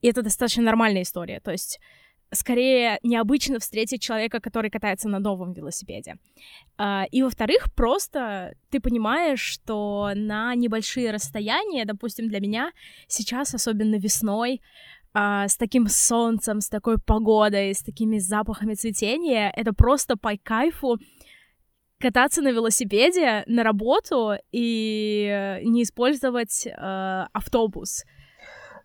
И 0.00 0.08
это 0.08 0.22
достаточно 0.22 0.64
нормальная 0.64 1.02
история. 1.02 1.40
То 1.40 1.52
есть 1.52 1.78
скорее 2.32 2.98
необычно 3.02 3.58
встретить 3.58 4.02
человека, 4.02 4.40
который 4.40 4.70
катается 4.70 5.08
на 5.08 5.18
новом 5.18 5.52
велосипеде. 5.52 6.16
Uh, 6.78 7.06
и, 7.10 7.22
во-вторых, 7.22 7.72
просто 7.74 8.54
ты 8.70 8.80
понимаешь, 8.80 9.40
что 9.40 10.10
на 10.14 10.54
небольшие 10.54 11.10
расстояния, 11.12 11.84
допустим, 11.84 12.28
для 12.28 12.40
меня 12.40 12.72
сейчас, 13.06 13.54
особенно 13.54 13.96
весной, 13.96 14.60
а, 15.14 15.48
с 15.48 15.56
таким 15.56 15.88
солнцем, 15.88 16.60
с 16.60 16.68
такой 16.68 16.98
погодой, 16.98 17.74
с 17.74 17.82
такими 17.82 18.18
запахами 18.18 18.74
цветения. 18.74 19.52
Это 19.54 19.72
просто 19.72 20.16
по 20.16 20.32
кайфу 20.42 20.98
кататься 21.98 22.42
на 22.42 22.50
велосипеде 22.50 23.44
на 23.46 23.62
работу 23.62 24.32
и 24.50 25.60
не 25.64 25.84
использовать 25.84 26.66
э, 26.66 26.72
автобус. 27.32 28.04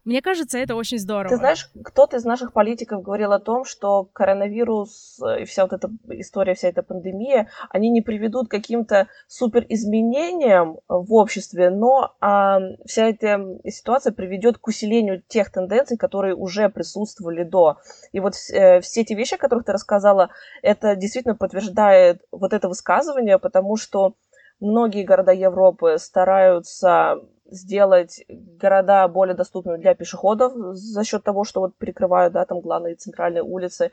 Мне 0.08 0.22
кажется, 0.22 0.58
это 0.58 0.76
очень 0.76 1.00
здорово. 1.00 1.28
Ты 1.28 1.36
знаешь, 1.36 1.70
кто-то 1.84 2.16
из 2.16 2.24
наших 2.24 2.54
политиков 2.54 3.04
говорил 3.04 3.34
о 3.34 3.40
том, 3.40 3.66
что 3.66 4.06
коронавирус 4.06 5.20
и 5.42 5.44
вся 5.44 5.64
вот 5.64 5.74
эта 5.74 5.90
история, 6.12 6.54
вся 6.54 6.70
эта 6.70 6.82
пандемия, 6.82 7.50
они 7.70 7.90
не 7.90 8.00
приведут 8.00 8.48
к 8.48 8.52
каким-то 8.52 9.10
супер 9.28 9.66
изменениям 9.68 10.78
в 10.88 11.14
обществе, 11.14 11.70
но 11.70 12.16
а, 12.22 12.60
вся 12.86 13.10
эта 13.10 13.60
ситуация 13.66 14.14
приведет 14.14 14.60
к 14.60 14.68
усилению 14.70 15.24
тех 15.28 15.52
тенденций, 15.52 15.98
которые 15.98 16.36
уже 16.36 16.70
присутствовали 16.70 17.44
до. 17.44 17.80
И 18.14 18.22
вот 18.22 18.36
э, 18.54 18.80
все 18.80 19.02
эти 19.02 19.12
вещи, 19.12 19.34
о 19.34 19.38
которых 19.38 19.66
ты 19.66 19.74
рассказала, 19.74 20.30
это 20.62 20.96
действительно 20.96 21.36
подтверждает 21.36 22.22
вот 22.32 22.54
это 22.54 22.70
высказывание, 22.70 23.40
потому 23.40 23.76
что 23.76 24.14
многие 24.62 25.04
города 25.04 25.34
Европы 25.34 25.98
стараются 26.00 27.18
сделать 27.50 28.24
города 28.30 29.08
более 29.08 29.36
доступными 29.36 29.78
для 29.78 29.96
пешеходов 29.96 30.54
за 30.56 31.04
счет 31.04 31.24
того, 31.24 31.44
что 31.44 31.62
вот 31.62 31.78
перекрывают, 31.78 32.34
да, 32.34 32.46
там 32.46 32.62
главные 32.62 32.96
центральные 32.96 33.44
улицы. 33.44 33.92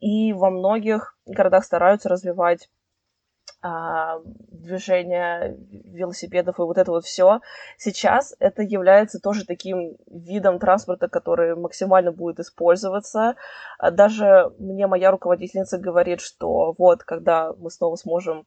И 0.00 0.32
во 0.32 0.50
многих 0.50 1.16
городах 1.26 1.64
стараются 1.64 2.08
развивать 2.08 2.68
а, 3.66 4.18
движение 4.50 5.56
велосипедов 5.70 6.58
и 6.58 6.62
вот 6.62 6.76
это 6.76 6.90
вот 6.90 7.04
все. 7.04 7.40
Сейчас 7.78 8.34
это 8.38 8.62
является 8.62 9.20
тоже 9.20 9.46
таким 9.46 9.96
видом 10.06 10.58
транспорта, 10.58 11.08
который 11.08 11.56
максимально 11.56 12.12
будет 12.12 12.40
использоваться. 12.40 13.36
Даже 13.92 14.52
мне 14.58 14.86
моя 14.86 15.10
руководительница 15.10 15.78
говорит, 15.78 16.20
что 16.20 16.74
вот, 16.76 17.04
когда 17.04 17.54
мы 17.54 17.70
снова 17.70 17.96
сможем 17.96 18.46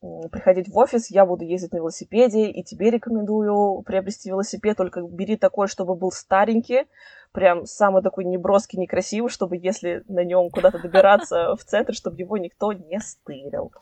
приходить 0.00 0.68
в 0.68 0.76
офис, 0.76 1.10
я 1.10 1.26
буду 1.26 1.44
ездить 1.44 1.72
на 1.72 1.78
велосипеде, 1.78 2.50
и 2.50 2.62
тебе 2.62 2.90
рекомендую 2.90 3.82
приобрести 3.82 4.28
велосипед, 4.28 4.76
только 4.76 5.02
бери 5.02 5.36
такой, 5.36 5.66
чтобы 5.66 5.94
был 5.96 6.12
старенький, 6.12 6.86
прям 7.32 7.66
самый 7.66 8.02
такой 8.02 8.24
неброский, 8.24 8.78
некрасивый, 8.78 9.30
чтобы 9.30 9.56
если 9.56 10.04
на 10.08 10.24
нем 10.24 10.50
куда-то 10.50 10.78
добираться 10.78 11.54
в 11.58 11.64
центр, 11.64 11.94
чтобы 11.94 12.16
его 12.18 12.36
никто 12.36 12.72
не 12.72 13.00
стырил. 13.00 13.72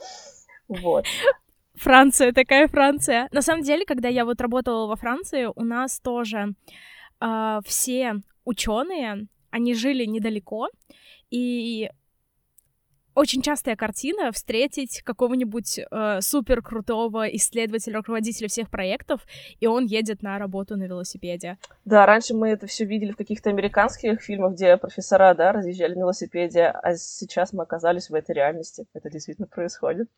Вот. 0.68 1.04
Франция, 1.74 2.32
такая 2.32 2.68
Франция. 2.68 3.28
На 3.32 3.42
самом 3.42 3.62
деле, 3.62 3.84
когда 3.84 4.08
я 4.08 4.24
вот 4.24 4.40
работала 4.40 4.86
во 4.86 4.96
Франции, 4.96 5.48
у 5.54 5.62
нас 5.62 6.00
тоже 6.00 6.54
э, 7.20 7.58
все 7.66 8.14
ученые, 8.44 9.26
они 9.50 9.74
жили 9.74 10.06
недалеко, 10.06 10.68
и 11.30 11.90
очень 13.16 13.42
частая 13.42 13.76
картина 13.76 14.30
встретить 14.30 15.02
какого-нибудь 15.02 15.80
э, 15.80 16.20
супер 16.20 16.62
крутого 16.62 17.26
исследователя, 17.34 17.96
руководителя 17.96 18.48
всех 18.48 18.70
проектов, 18.70 19.22
и 19.58 19.66
он 19.66 19.86
едет 19.86 20.22
на 20.22 20.38
работу 20.38 20.76
на 20.76 20.84
велосипеде. 20.84 21.56
Да, 21.84 22.06
раньше 22.06 22.34
мы 22.34 22.50
это 22.50 22.66
все 22.66 22.84
видели 22.84 23.12
в 23.12 23.16
каких-то 23.16 23.50
американских 23.50 24.20
фильмах, 24.20 24.52
где 24.52 24.76
профессора, 24.76 25.34
да, 25.34 25.52
разъезжали 25.52 25.94
на 25.94 26.00
велосипеде, 26.00 26.66
а 26.66 26.94
сейчас 26.94 27.52
мы 27.52 27.62
оказались 27.62 28.10
в 28.10 28.14
этой 28.14 28.34
реальности. 28.34 28.86
Это 28.92 29.10
действительно 29.10 29.48
происходит. 29.48 30.08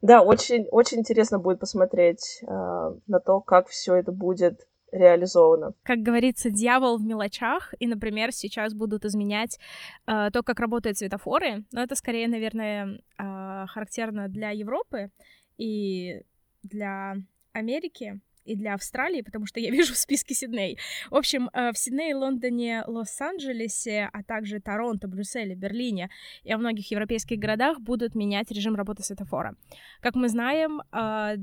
Да, 0.00 0.22
очень, 0.22 0.66
очень 0.70 1.00
интересно 1.00 1.38
будет 1.38 1.60
посмотреть 1.60 2.40
э, 2.42 2.46
на 2.46 3.20
то, 3.20 3.40
как 3.40 3.68
все 3.68 3.94
это 3.94 4.10
будет 4.12 4.66
реализовано. 4.92 5.72
Как 5.82 5.98
говорится, 5.98 6.50
дьявол 6.50 6.98
в 6.98 7.02
мелочах, 7.02 7.74
и, 7.78 7.86
например, 7.86 8.32
сейчас 8.32 8.74
будут 8.74 9.04
изменять 9.04 9.58
э, 10.06 10.30
то, 10.32 10.42
как 10.42 10.60
работают 10.60 10.98
светофоры, 10.98 11.64
но 11.72 11.82
это 11.82 11.94
скорее, 11.94 12.28
наверное, 12.28 13.00
э, 13.18 13.66
характерно 13.68 14.28
для 14.28 14.50
Европы 14.50 15.10
и 15.56 16.22
для 16.62 17.16
Америки, 17.52 18.20
и 18.44 18.56
для 18.56 18.74
Австралии, 18.74 19.22
потому 19.22 19.46
что 19.46 19.60
я 19.60 19.70
вижу 19.76 19.94
в 19.94 19.98
списке 19.98 20.34
Сидней. 20.34 20.78
В 21.10 21.16
общем, 21.16 21.48
э, 21.52 21.72
в 21.72 21.78
Сиднее, 21.78 22.14
Лондоне, 22.14 22.84
Лос-Анджелесе, 22.86 24.08
а 24.12 24.22
также 24.22 24.60
Торонто, 24.60 25.08
Брюсселе, 25.08 25.54
Берлине 25.54 26.10
и 26.44 26.52
во 26.52 26.58
многих 26.58 26.90
европейских 26.90 27.38
городах 27.38 27.80
будут 27.80 28.14
менять 28.14 28.50
режим 28.50 28.74
работы 28.74 29.02
светофора. 29.02 29.56
Как 30.00 30.14
мы 30.14 30.28
знаем, 30.28 30.82
э, 30.92 31.36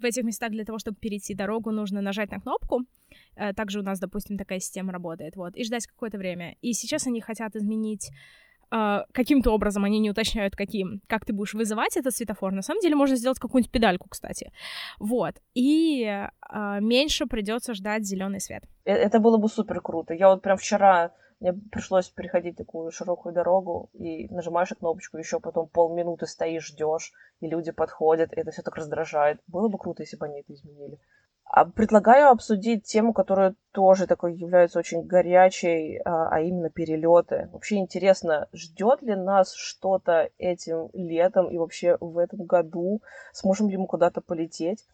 в 0.00 0.04
этих 0.04 0.24
местах 0.24 0.50
для 0.50 0.64
того, 0.64 0.78
чтобы 0.78 0.96
перейти 1.00 1.34
дорогу, 1.34 1.70
нужно 1.70 2.00
нажать 2.00 2.30
на 2.30 2.40
кнопку. 2.40 2.82
Э, 3.36 3.52
также 3.52 3.80
у 3.80 3.82
нас, 3.82 4.00
допустим, 4.00 4.36
такая 4.36 4.60
система 4.60 4.92
работает, 4.92 5.36
вот, 5.36 5.56
и 5.56 5.64
ждать 5.64 5.86
какое-то 5.86 6.18
время. 6.18 6.56
И 6.62 6.72
сейчас 6.72 7.06
они 7.06 7.20
хотят 7.20 7.56
изменить 7.56 8.10
э, 8.70 9.00
каким-то 9.12 9.52
образом, 9.52 9.84
они 9.84 10.00
не 10.00 10.10
уточняют, 10.10 10.56
каким, 10.56 11.00
как 11.06 11.24
ты 11.24 11.32
будешь 11.32 11.54
вызывать 11.54 11.96
этот 11.96 12.14
светофор. 12.14 12.52
На 12.52 12.62
самом 12.62 12.80
деле 12.80 12.94
можно 12.94 13.16
сделать 13.16 13.38
какую-нибудь 13.38 13.72
педальку, 13.72 14.08
кстати. 14.08 14.52
Вот. 14.98 15.34
И 15.54 16.04
э, 16.04 16.80
меньше 16.80 17.26
придется 17.26 17.74
ждать 17.74 18.04
зеленый 18.04 18.40
свет. 18.40 18.64
Это 18.84 19.20
было 19.20 19.38
бы 19.38 19.48
супер 19.48 19.80
круто. 19.80 20.14
Я 20.14 20.28
вот 20.28 20.42
прям 20.42 20.56
вчера 20.56 21.12
мне 21.44 21.52
пришлось 21.52 22.08
переходить 22.08 22.56
такую 22.56 22.90
широкую 22.90 23.34
дорогу, 23.34 23.90
и 23.92 24.28
нажимаешь 24.28 24.70
на 24.70 24.76
кнопочку, 24.76 25.18
еще 25.18 25.40
потом 25.40 25.68
полминуты 25.68 26.26
стоишь, 26.26 26.68
ждешь, 26.68 27.12
и 27.40 27.46
люди 27.46 27.70
подходят, 27.70 28.32
и 28.32 28.40
это 28.40 28.50
все 28.50 28.62
так 28.62 28.76
раздражает. 28.76 29.42
Было 29.46 29.68
бы 29.68 29.76
круто, 29.76 30.02
если 30.02 30.16
бы 30.16 30.24
они 30.24 30.40
это 30.40 30.54
изменили. 30.54 30.98
А 31.56 31.64
предлагаю 31.66 32.30
обсудить 32.30 32.82
тему, 32.82 33.12
которая 33.12 33.54
тоже 33.70 34.08
такой 34.08 34.34
является 34.34 34.80
очень 34.80 35.02
горячей, 35.02 36.00
а, 36.04 36.28
а 36.28 36.40
именно 36.40 36.68
перелеты. 36.68 37.48
Вообще 37.52 37.76
интересно, 37.76 38.48
ждет 38.52 39.02
ли 39.02 39.14
нас 39.14 39.54
что-то 39.54 40.30
этим 40.36 40.90
летом 40.94 41.48
и 41.48 41.56
вообще 41.56 41.96
в 42.00 42.18
этом 42.18 42.42
году? 42.42 43.02
Сможем 43.32 43.68
ли 43.68 43.76
мы 43.76 43.86
куда-то 43.86 44.20
полететь? 44.20 44.84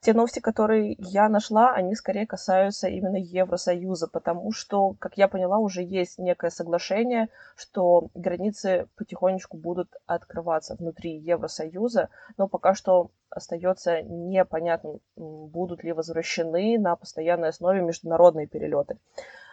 Те 0.00 0.14
новости, 0.14 0.38
которые 0.38 0.96
я 0.98 1.28
нашла, 1.28 1.74
они 1.74 1.94
скорее 1.94 2.26
касаются 2.26 2.88
именно 2.88 3.16
Евросоюза, 3.16 4.06
потому 4.06 4.50
что, 4.50 4.94
как 4.98 5.18
я 5.18 5.28
поняла, 5.28 5.58
уже 5.58 5.82
есть 5.82 6.18
некое 6.18 6.50
соглашение, 6.50 7.28
что 7.54 8.08
границы 8.14 8.88
потихонечку 8.96 9.58
будут 9.58 9.90
открываться 10.06 10.74
внутри 10.76 11.18
Евросоюза, 11.18 12.08
но 12.38 12.48
пока 12.48 12.74
что 12.74 13.10
остается 13.30 14.02
непонятным, 14.02 15.00
будут 15.16 15.84
ли 15.84 15.92
возвращены 15.92 16.78
на 16.78 16.96
постоянной 16.96 17.48
основе 17.48 17.80
международные 17.80 18.46
перелеты. 18.46 18.98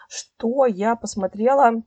Что 0.07 0.65
я 0.65 0.95
посмотрела 0.95 1.83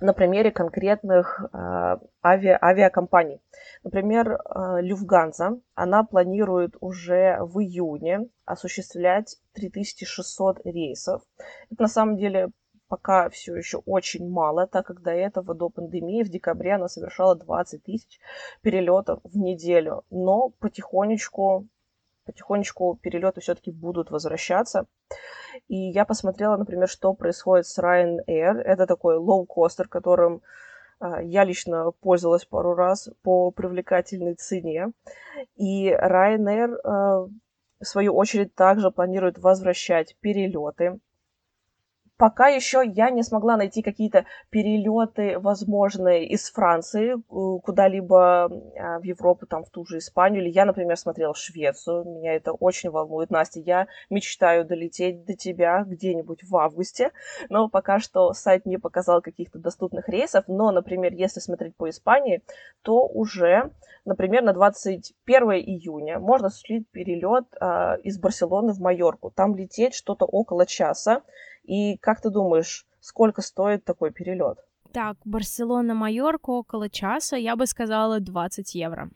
на 0.00 0.14
примере 0.14 0.50
конкретных 0.50 1.40
э, 1.52 1.96
ави, 2.22 2.58
авиакомпаний. 2.60 3.40
Например, 3.84 4.32
э, 4.32 4.80
Люфтганза, 4.80 5.58
она 5.74 6.04
планирует 6.04 6.76
уже 6.80 7.38
в 7.40 7.60
июне 7.60 8.28
осуществлять 8.46 9.36
3600 9.52 10.64
рейсов. 10.64 11.22
Это 11.70 11.82
на 11.82 11.88
самом 11.88 12.16
деле 12.16 12.50
пока 12.90 13.30
все 13.30 13.54
еще 13.54 13.78
очень 13.86 14.28
мало, 14.28 14.66
так 14.66 14.86
как 14.86 15.00
до 15.00 15.12
этого, 15.12 15.54
до 15.54 15.70
пандемии, 15.70 16.24
в 16.24 16.28
декабре 16.28 16.74
она 16.74 16.88
совершала 16.88 17.36
20 17.36 17.84
тысяч 17.84 18.18
перелетов 18.62 19.20
в 19.22 19.36
неделю. 19.38 20.02
Но 20.10 20.50
потихонечку, 20.58 21.68
потихонечку 22.26 22.98
перелеты 23.00 23.40
все-таки 23.40 23.70
будут 23.70 24.10
возвращаться. 24.10 24.86
И 25.68 25.76
я 25.76 26.04
посмотрела, 26.04 26.56
например, 26.56 26.88
что 26.88 27.14
происходит 27.14 27.66
с 27.66 27.78
Ryanair. 27.78 28.58
Это 28.58 28.86
такой 28.88 29.18
лоу-костер, 29.18 29.86
которым 29.86 30.42
а, 30.98 31.22
я 31.22 31.44
лично 31.44 31.92
пользовалась 32.00 32.44
пару 32.44 32.74
раз 32.74 33.08
по 33.22 33.52
привлекательной 33.52 34.34
цене. 34.34 34.88
И 35.54 35.90
Ryanair, 35.90 36.76
а, 36.82 37.28
в 37.80 37.84
свою 37.84 38.16
очередь, 38.16 38.56
также 38.56 38.90
планирует 38.90 39.38
возвращать 39.38 40.16
перелеты 40.18 40.98
Пока 42.20 42.48
еще 42.48 42.82
я 42.84 43.08
не 43.08 43.22
смогла 43.22 43.56
найти 43.56 43.80
какие-то 43.80 44.26
перелеты 44.50 45.38
возможные 45.38 46.26
из 46.26 46.50
Франции 46.50 47.14
э, 47.14 47.60
куда-либо 47.62 48.44
а, 48.44 48.98
в 48.98 49.04
Европу, 49.04 49.46
там, 49.46 49.64
в 49.64 49.70
ту 49.70 49.86
же 49.86 49.96
Испанию. 49.96 50.42
Или 50.42 50.50
я, 50.50 50.66
например, 50.66 50.98
смотрела 50.98 51.34
Швецию. 51.34 52.04
Меня 52.04 52.34
это 52.34 52.52
очень 52.52 52.90
волнует. 52.90 53.30
Настя, 53.30 53.60
я 53.60 53.86
мечтаю 54.10 54.66
долететь 54.66 55.24
до 55.24 55.34
тебя 55.34 55.82
где-нибудь 55.86 56.44
в 56.44 56.54
августе. 56.58 57.12
Но 57.48 57.70
пока 57.70 58.00
что 58.00 58.34
сайт 58.34 58.66
не 58.66 58.76
показал 58.76 59.22
каких-то 59.22 59.58
доступных 59.58 60.06
рейсов. 60.10 60.44
Но, 60.46 60.72
например, 60.72 61.14
если 61.14 61.40
смотреть 61.40 61.74
по 61.74 61.88
Испании, 61.88 62.42
то 62.82 63.06
уже, 63.06 63.70
например, 64.04 64.42
на 64.42 64.52
21 64.52 65.52
июня 65.52 66.18
можно 66.18 66.48
осуществить 66.48 66.86
перелет 66.90 67.46
э, 67.58 67.96
из 68.02 68.18
Барселоны 68.18 68.74
в 68.74 68.80
Майорку. 68.80 69.30
Там 69.30 69.56
лететь 69.56 69.94
что-то 69.94 70.26
около 70.26 70.66
часа. 70.66 71.22
И 71.64 71.96
как 71.98 72.20
ты 72.20 72.30
думаешь, 72.30 72.86
сколько 73.00 73.42
стоит 73.42 73.84
такой 73.84 74.10
перелет? 74.10 74.58
Так, 74.92 75.16
Барселона-Майорка 75.24 76.50
около 76.50 76.88
часа, 76.88 77.36
я 77.36 77.54
бы 77.54 77.66
сказала 77.66 78.18
20 78.18 78.74
евро. 78.74 79.10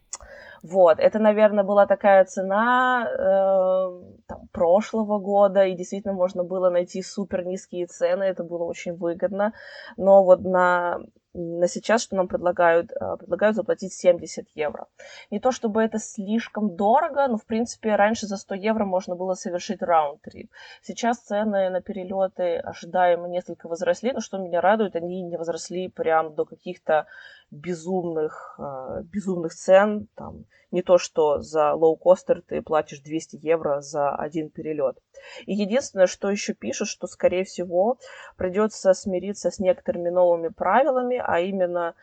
Вот, 0.62 0.98
это, 0.98 1.18
наверное, 1.18 1.64
была 1.64 1.86
такая 1.86 2.24
цена 2.24 3.06
э, 3.06 4.14
там, 4.26 4.48
прошлого 4.52 5.18
года, 5.18 5.66
и 5.66 5.74
действительно 5.74 6.14
можно 6.14 6.44
было 6.44 6.70
найти 6.70 7.02
супер 7.02 7.44
низкие 7.44 7.86
цены, 7.86 8.22
это 8.22 8.44
было 8.44 8.64
очень 8.64 8.94
выгодно. 8.96 9.52
Но 9.96 10.24
вот 10.24 10.40
на 10.40 11.00
на 11.34 11.66
сейчас, 11.66 12.02
что 12.02 12.16
нам 12.16 12.28
предлагают, 12.28 12.92
а, 12.98 13.16
предлагают 13.16 13.56
заплатить 13.56 13.92
70 13.92 14.46
евро. 14.54 14.86
Не 15.30 15.40
то 15.40 15.50
чтобы 15.50 15.82
это 15.82 15.98
слишком 15.98 16.76
дорого, 16.76 17.26
но, 17.26 17.36
в 17.36 17.44
принципе, 17.44 17.96
раньше 17.96 18.26
за 18.26 18.36
100 18.36 18.54
евро 18.54 18.84
можно 18.84 19.16
было 19.16 19.34
совершить 19.34 19.82
раунд-трип. 19.82 20.50
Сейчас 20.82 21.18
цены 21.18 21.70
на 21.70 21.80
перелеты 21.80 22.56
ожидаемо 22.56 23.28
несколько 23.28 23.68
возросли, 23.68 24.12
но 24.12 24.20
что 24.20 24.38
меня 24.38 24.60
радует, 24.60 24.94
они 24.96 25.22
не 25.22 25.36
возросли 25.36 25.88
прям 25.88 26.34
до 26.34 26.44
каких-то 26.44 27.06
безумных, 27.54 28.54
а, 28.58 29.02
безумных 29.02 29.54
цен. 29.54 30.08
Там, 30.14 30.44
не 30.74 30.82
то, 30.82 30.98
что 30.98 31.40
за 31.40 31.72
лоукостер 31.72 32.42
ты 32.42 32.60
платишь 32.60 33.00
200 33.00 33.36
евро 33.36 33.80
за 33.80 34.14
один 34.14 34.50
перелет. 34.50 34.98
И 35.46 35.54
единственное, 35.54 36.08
что 36.08 36.30
еще 36.30 36.52
пишут, 36.52 36.88
что, 36.88 37.06
скорее 37.06 37.44
всего, 37.44 37.98
придется 38.36 38.92
смириться 38.92 39.50
с 39.50 39.60
некоторыми 39.60 40.10
новыми 40.10 40.48
правилами, 40.48 41.22
а 41.24 41.38
именно 41.38 41.94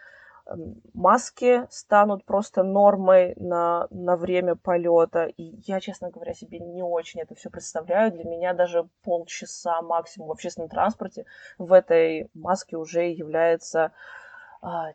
эм, 0.46 0.82
маски 0.94 1.68
станут 1.70 2.24
просто 2.24 2.64
нормой 2.64 3.34
на, 3.36 3.88
на 3.90 4.16
время 4.16 4.56
полета. 4.56 5.26
И 5.26 5.44
я, 5.68 5.82
честно 5.82 6.10
говоря, 6.10 6.34
себе 6.34 6.60
не 6.60 6.82
очень 6.82 7.20
это 7.20 7.36
все 7.36 7.50
представляю. 7.50 8.14
Для 8.14 8.24
меня 8.24 8.54
даже 8.54 8.88
полчаса 9.04 9.82
максимум 9.82 10.30
в 10.30 10.32
общественном 10.32 10.70
транспорте 10.70 11.26
в 11.58 11.74
этой 11.74 12.30
маске 12.34 12.78
уже 12.78 13.10
является 13.10 13.92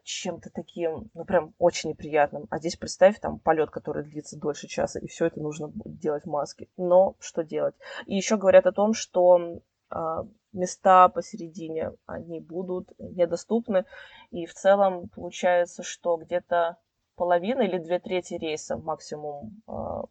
чем-то 0.05 0.51
таким, 0.51 1.11
ну, 1.15 1.25
прям 1.25 1.53
очень 1.59 1.91
неприятным. 1.91 2.47
А 2.51 2.59
здесь 2.59 2.77
представь, 2.77 3.19
там, 3.19 3.41
полет, 3.41 3.71
который 3.71 4.05
длится 4.05 4.39
дольше 4.39 4.69
часа, 4.69 5.01
и 5.01 5.09
все 5.09 5.27
это 5.27 5.41
нужно 5.41 5.73
делать 5.85 6.25
в 6.25 6.29
маске. 6.29 6.69
Но 6.77 7.17
что 7.19 7.43
делать? 7.43 7.75
И 8.07 8.15
еще 8.15 8.37
говорят 8.37 8.67
о 8.67 8.73
том, 8.73 8.95
что 8.95 9.61
а, 9.91 10.25
места 10.53 11.09
посередине, 11.09 11.93
они 12.07 12.41
будут 12.41 12.93
недоступны. 12.99 13.85
И 14.31 14.47
в 14.47 14.55
целом 14.55 15.09
получается, 15.09 15.83
что 15.83 16.17
где-то 16.17 16.77
половина 17.17 17.63
или 17.63 17.79
две 17.79 17.99
трети 17.99 18.35
рейса 18.35 18.77
максимум, 18.77 19.63
а, 19.67 20.05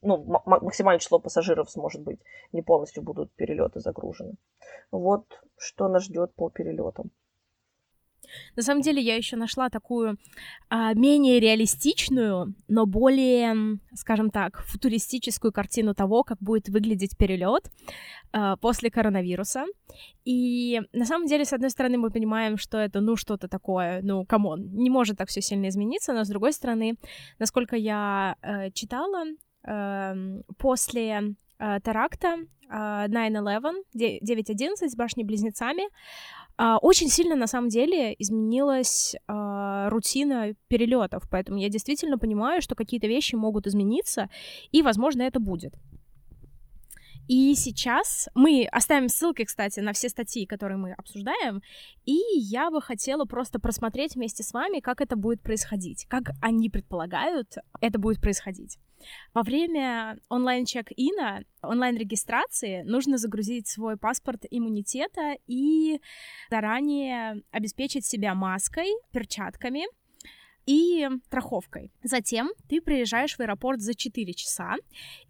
ну, 0.00 0.42
максимальное 0.46 1.00
число 1.00 1.18
пассажиров 1.18 1.70
сможет 1.70 2.02
быть, 2.02 2.20
не 2.52 2.62
полностью 2.62 3.02
будут 3.02 3.32
перелеты 3.32 3.80
загружены. 3.80 4.34
Вот 4.90 5.26
что 5.56 5.88
нас 5.88 6.04
ждет 6.04 6.34
по 6.34 6.50
перелетам. 6.50 7.10
На 8.56 8.62
самом 8.62 8.82
деле 8.82 9.00
я 9.02 9.16
еще 9.16 9.36
нашла 9.36 9.68
такую 9.68 10.16
а, 10.68 10.94
менее 10.94 11.40
реалистичную, 11.40 12.54
но 12.68 12.86
более, 12.86 13.78
скажем 13.94 14.30
так, 14.30 14.62
футуристическую 14.66 15.52
картину 15.52 15.94
того, 15.94 16.24
как 16.24 16.38
будет 16.40 16.68
выглядеть 16.68 17.16
перелет 17.16 17.70
а, 18.32 18.56
после 18.56 18.90
коронавируса. 18.90 19.64
И 20.24 20.80
на 20.92 21.04
самом 21.04 21.26
деле, 21.26 21.44
с 21.44 21.52
одной 21.52 21.70
стороны, 21.70 21.98
мы 21.98 22.10
понимаем, 22.10 22.56
что 22.56 22.78
это, 22.78 23.00
ну, 23.00 23.16
что-то 23.16 23.48
такое, 23.48 24.00
ну, 24.02 24.24
come 24.24 24.51
on, 24.51 24.72
не 24.72 24.90
может 24.90 25.18
так 25.18 25.28
все 25.28 25.40
сильно 25.40 25.68
измениться, 25.68 26.12
но 26.12 26.24
с 26.24 26.28
другой 26.28 26.52
стороны, 26.52 26.96
насколько 27.38 27.76
я 27.76 28.36
э, 28.42 28.70
читала, 28.72 29.24
э, 29.64 30.42
после 30.58 31.34
э, 31.58 31.80
теракта 31.84 32.36
э, 32.68 33.06
9-11, 33.08 33.72
9-11 33.94 34.88
с 34.88 34.96
башнями-близнецами, 34.96 35.88
очень 36.82 37.08
сильно, 37.08 37.36
на 37.36 37.46
самом 37.46 37.68
деле, 37.68 38.14
изменилась 38.18 39.16
а, 39.26 39.88
рутина 39.88 40.54
перелетов, 40.68 41.22
поэтому 41.30 41.58
я 41.58 41.68
действительно 41.68 42.18
понимаю, 42.18 42.60
что 42.60 42.74
какие-то 42.74 43.06
вещи 43.06 43.34
могут 43.34 43.66
измениться, 43.66 44.28
и, 44.70 44.82
возможно, 44.82 45.22
это 45.22 45.40
будет. 45.40 45.74
И 47.28 47.54
сейчас 47.54 48.28
мы 48.34 48.66
оставим 48.72 49.08
ссылки, 49.08 49.44
кстати, 49.44 49.78
на 49.78 49.92
все 49.92 50.08
статьи, 50.08 50.46
которые 50.46 50.78
мы 50.78 50.92
обсуждаем, 50.92 51.62
и 52.04 52.18
я 52.34 52.70
бы 52.70 52.82
хотела 52.82 53.24
просто 53.24 53.60
просмотреть 53.60 54.16
вместе 54.16 54.42
с 54.42 54.52
вами, 54.52 54.80
как 54.80 55.00
это 55.00 55.16
будет 55.16 55.40
происходить, 55.40 56.06
как 56.08 56.32
они 56.42 56.68
предполагают, 56.68 57.54
это 57.80 57.98
будет 57.98 58.20
происходить. 58.20 58.78
Во 59.34 59.42
время 59.42 60.18
онлайн-чек-ина, 60.28 61.44
онлайн-регистрации 61.62 62.82
нужно 62.82 63.18
загрузить 63.18 63.68
свой 63.68 63.96
паспорт 63.96 64.44
иммунитета 64.50 65.36
и 65.46 66.00
заранее 66.50 67.42
обеспечить 67.50 68.04
себя 68.04 68.34
маской, 68.34 68.88
перчатками, 69.12 69.86
и 70.66 71.08
страховкой. 71.26 71.90
Затем 72.02 72.50
ты 72.68 72.80
приезжаешь 72.80 73.34
в 73.34 73.40
аэропорт 73.40 73.80
за 73.80 73.94
4 73.94 74.32
часа, 74.34 74.76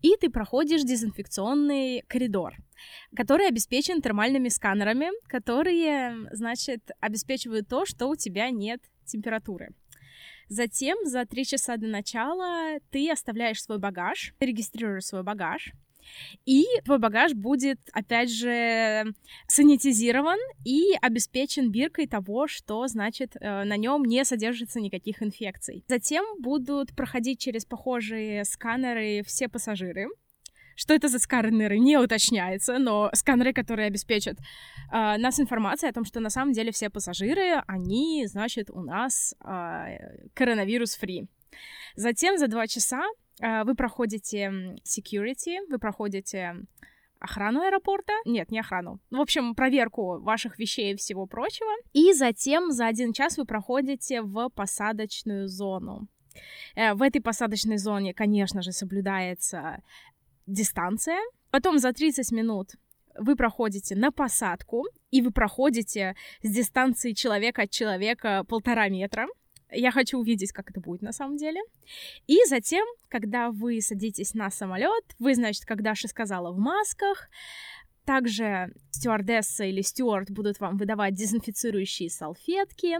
и 0.02 0.14
ты 0.20 0.28
проходишь 0.28 0.82
дезинфекционный 0.82 2.02
коридор, 2.08 2.56
который 3.16 3.48
обеспечен 3.48 4.02
термальными 4.02 4.48
сканерами, 4.48 5.08
которые, 5.28 6.28
значит, 6.32 6.90
обеспечивают 7.00 7.68
то, 7.68 7.86
что 7.86 8.08
у 8.08 8.16
тебя 8.16 8.50
нет 8.50 8.80
температуры. 9.06 9.70
Затем 10.50 10.98
за 11.04 11.26
три 11.26 11.46
часа 11.46 11.76
до 11.76 11.86
начала 11.86 12.80
ты 12.90 13.08
оставляешь 13.08 13.62
свой 13.62 13.78
багаж, 13.78 14.34
регистрируешь 14.40 15.04
свой 15.04 15.22
багаж, 15.22 15.72
и 16.44 16.64
твой 16.84 16.98
багаж 16.98 17.34
будет, 17.34 17.78
опять 17.92 18.32
же, 18.32 19.14
санитизирован 19.46 20.40
и 20.64 20.94
обеспечен 21.00 21.70
биркой 21.70 22.08
того, 22.08 22.48
что, 22.48 22.88
значит, 22.88 23.36
э, 23.36 23.62
на 23.62 23.76
нем 23.76 24.04
не 24.04 24.24
содержится 24.24 24.80
никаких 24.80 25.22
инфекций. 25.22 25.84
Затем 25.86 26.24
будут 26.40 26.96
проходить 26.96 27.38
через 27.38 27.64
похожие 27.64 28.44
сканеры 28.44 29.22
все 29.24 29.48
пассажиры, 29.48 30.08
что 30.80 30.94
это 30.94 31.08
за 31.08 31.18
сканеры, 31.18 31.78
не 31.78 31.98
уточняется, 31.98 32.78
но 32.78 33.10
сканеры, 33.12 33.52
которые 33.52 33.88
обеспечат 33.88 34.38
э, 34.38 35.18
нас 35.18 35.38
информацией 35.38 35.90
о 35.90 35.92
том, 35.92 36.06
что 36.06 36.20
на 36.20 36.30
самом 36.30 36.52
деле 36.54 36.72
все 36.72 36.88
пассажиры, 36.88 37.62
они, 37.66 38.26
значит, 38.26 38.70
у 38.70 38.80
нас 38.80 39.34
э, 39.44 40.26
коронавирус-фри. 40.32 41.28
Затем 41.96 42.38
за 42.38 42.48
два 42.48 42.66
часа 42.66 43.02
э, 43.42 43.64
вы 43.64 43.74
проходите 43.74 44.76
security, 44.84 45.58
вы 45.68 45.78
проходите 45.78 46.54
охрану 47.18 47.60
аэропорта. 47.60 48.14
Нет, 48.24 48.50
не 48.50 48.60
охрану. 48.60 49.00
В 49.10 49.20
общем, 49.20 49.54
проверку 49.54 50.18
ваших 50.22 50.58
вещей 50.58 50.94
и 50.94 50.96
всего 50.96 51.26
прочего. 51.26 51.70
И 51.92 52.14
затем 52.14 52.72
за 52.72 52.86
один 52.86 53.12
час 53.12 53.36
вы 53.36 53.44
проходите 53.44 54.22
в 54.22 54.48
посадочную 54.48 55.46
зону. 55.46 56.08
Э, 56.74 56.94
в 56.94 57.02
этой 57.02 57.20
посадочной 57.20 57.76
зоне, 57.76 58.14
конечно 58.14 58.62
же, 58.62 58.72
соблюдается 58.72 59.82
дистанция. 60.52 61.18
Потом 61.50 61.78
за 61.78 61.92
30 61.92 62.30
минут 62.32 62.74
вы 63.18 63.36
проходите 63.36 63.96
на 63.96 64.12
посадку, 64.12 64.86
и 65.10 65.20
вы 65.20 65.30
проходите 65.30 66.14
с 66.42 66.50
дистанции 66.50 67.12
человека 67.12 67.62
от 67.62 67.70
человека 67.70 68.44
полтора 68.48 68.88
метра. 68.88 69.26
Я 69.72 69.92
хочу 69.92 70.18
увидеть, 70.18 70.52
как 70.52 70.70
это 70.70 70.80
будет 70.80 71.02
на 71.02 71.12
самом 71.12 71.36
деле. 71.36 71.60
И 72.26 72.38
затем, 72.48 72.84
когда 73.08 73.50
вы 73.50 73.80
садитесь 73.80 74.34
на 74.34 74.50
самолет, 74.50 75.04
вы, 75.18 75.34
значит, 75.34 75.64
как 75.64 75.82
Даша 75.82 76.08
сказала, 76.08 76.52
в 76.52 76.58
масках, 76.58 77.28
также 78.04 78.72
стюардесса 78.90 79.64
или 79.64 79.82
стюард 79.82 80.30
будут 80.30 80.58
вам 80.58 80.76
выдавать 80.76 81.14
дезинфицирующие 81.14 82.10
салфетки. 82.10 82.98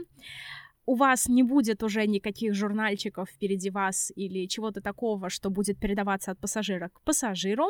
У 0.90 0.96
вас 0.96 1.28
не 1.28 1.44
будет 1.44 1.84
уже 1.84 2.04
никаких 2.08 2.52
журнальчиков 2.52 3.30
впереди 3.30 3.70
вас 3.70 4.12
или 4.16 4.48
чего-то 4.48 4.80
такого, 4.80 5.30
что 5.30 5.48
будет 5.48 5.78
передаваться 5.78 6.32
от 6.32 6.40
пассажира 6.40 6.88
к 6.88 7.00
пассажиру. 7.02 7.66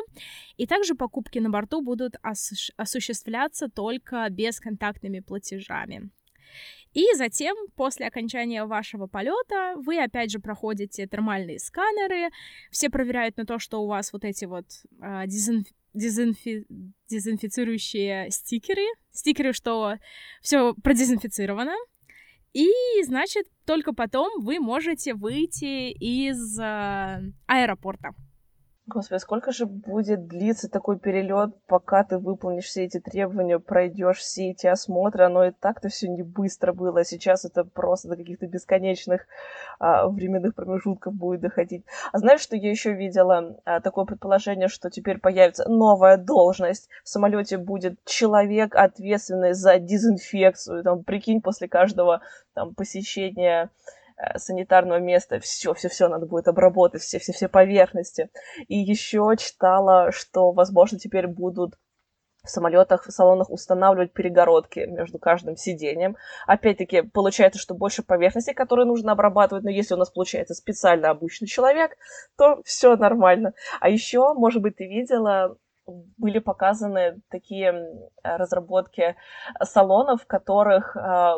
И 0.57 0.65
также 0.65 0.95
покупки 0.95 1.37
на 1.37 1.51
борту 1.51 1.83
будут 1.83 2.15
ос- 2.23 2.71
осуществляться 2.77 3.69
только 3.69 4.27
бесконтактными 4.31 5.19
платежами. 5.19 6.09
И 6.93 7.05
затем, 7.13 7.55
после 7.75 8.07
окончания 8.07 8.65
вашего 8.65 9.05
полета, 9.05 9.75
вы 9.75 10.03
опять 10.03 10.31
же 10.31 10.39
проходите 10.39 11.05
термальные 11.05 11.59
сканеры, 11.59 12.31
все 12.71 12.89
проверяют 12.89 13.37
на 13.37 13.45
то, 13.45 13.59
что 13.59 13.83
у 13.83 13.87
вас 13.87 14.13
вот 14.13 14.25
эти 14.25 14.45
вот 14.45 14.65
э, 14.99 15.27
дезинф... 15.27 15.67
Дезинфи... 15.93 16.65
дезинфицирующие 17.07 18.31
стикеры, 18.31 18.87
стикеры, 19.11 19.53
что 19.53 19.97
все 20.41 20.73
продезинфицировано, 20.73 21.75
и, 22.53 22.69
значит, 23.03 23.45
только 23.65 23.93
потом 23.93 24.43
вы 24.43 24.59
можете 24.59 25.13
выйти 25.13 25.91
из 25.91 26.59
э, 26.59 27.21
аэропорта. 27.47 28.11
Господи, 28.93 29.19
сколько 29.19 29.51
же 29.53 29.65
будет 29.65 30.27
длиться 30.27 30.69
такой 30.69 30.99
перелет, 30.99 31.55
пока 31.65 32.03
ты 32.03 32.17
выполнишь 32.17 32.65
все 32.65 32.83
эти 32.83 32.99
требования, 32.99 33.57
пройдешь 33.57 34.17
все 34.17 34.51
эти 34.51 34.67
осмотры? 34.67 35.23
Оно 35.23 35.45
и 35.45 35.51
так-то 35.51 35.87
все 35.87 36.09
не 36.09 36.23
быстро 36.23 36.73
было, 36.73 36.99
а 36.99 37.03
сейчас 37.05 37.45
это 37.45 37.63
просто 37.63 38.09
до 38.09 38.17
каких-то 38.17 38.47
бесконечных 38.47 39.27
а, 39.79 40.07
временных 40.09 40.55
промежутков 40.55 41.13
будет 41.13 41.39
доходить. 41.39 41.85
А 42.11 42.17
знаешь, 42.17 42.41
что 42.41 42.57
я 42.57 42.69
еще 42.69 42.93
видела? 42.93 43.57
А, 43.63 43.79
такое 43.79 44.03
предположение, 44.03 44.67
что 44.67 44.89
теперь 44.89 45.19
появится 45.19 45.69
новая 45.69 46.17
должность. 46.17 46.89
В 47.05 47.09
самолете 47.09 47.57
будет 47.57 48.03
человек, 48.03 48.75
ответственный 48.75 49.53
за 49.53 49.79
дезинфекцию. 49.79 50.83
Там, 50.83 51.03
прикинь, 51.03 51.41
после 51.41 51.69
каждого 51.69 52.21
там, 52.53 52.75
посещения 52.75 53.69
санитарного 54.37 54.99
места, 54.99 55.39
все, 55.39 55.73
все, 55.73 55.89
все 55.89 56.07
надо 56.07 56.25
будет 56.25 56.47
обработать, 56.47 57.01
все, 57.01 57.19
все, 57.19 57.33
все 57.33 57.47
поверхности. 57.47 58.29
И 58.67 58.77
еще 58.77 59.33
читала, 59.37 60.11
что, 60.11 60.51
возможно, 60.51 60.99
теперь 60.99 61.27
будут 61.27 61.75
в 62.43 62.49
самолетах, 62.49 63.05
в 63.05 63.11
салонах 63.11 63.49
устанавливать 63.49 64.13
перегородки 64.13 64.79
между 64.79 65.19
каждым 65.19 65.55
сиденьем. 65.55 66.17
Опять-таки, 66.47 67.03
получается, 67.03 67.59
что 67.59 67.75
больше 67.75 68.03
поверхностей, 68.03 68.53
которые 68.53 68.85
нужно 68.85 69.11
обрабатывать, 69.11 69.63
но 69.63 69.69
если 69.69 69.93
у 69.93 69.97
нас 69.97 70.09
получается 70.09 70.55
специально 70.55 71.09
обученный 71.09 71.47
человек, 71.47 71.95
то 72.37 72.61
все 72.63 72.95
нормально. 72.95 73.53
А 73.79 73.89
еще, 73.89 74.33
может 74.33 74.61
быть, 74.61 74.77
ты 74.77 74.87
видела, 74.87 75.55
были 75.85 76.39
показаны 76.39 77.21
такие 77.29 78.09
разработки 78.23 79.15
салонов, 79.63 80.23
в 80.23 80.27
которых 80.27 80.95
э, 80.95 81.33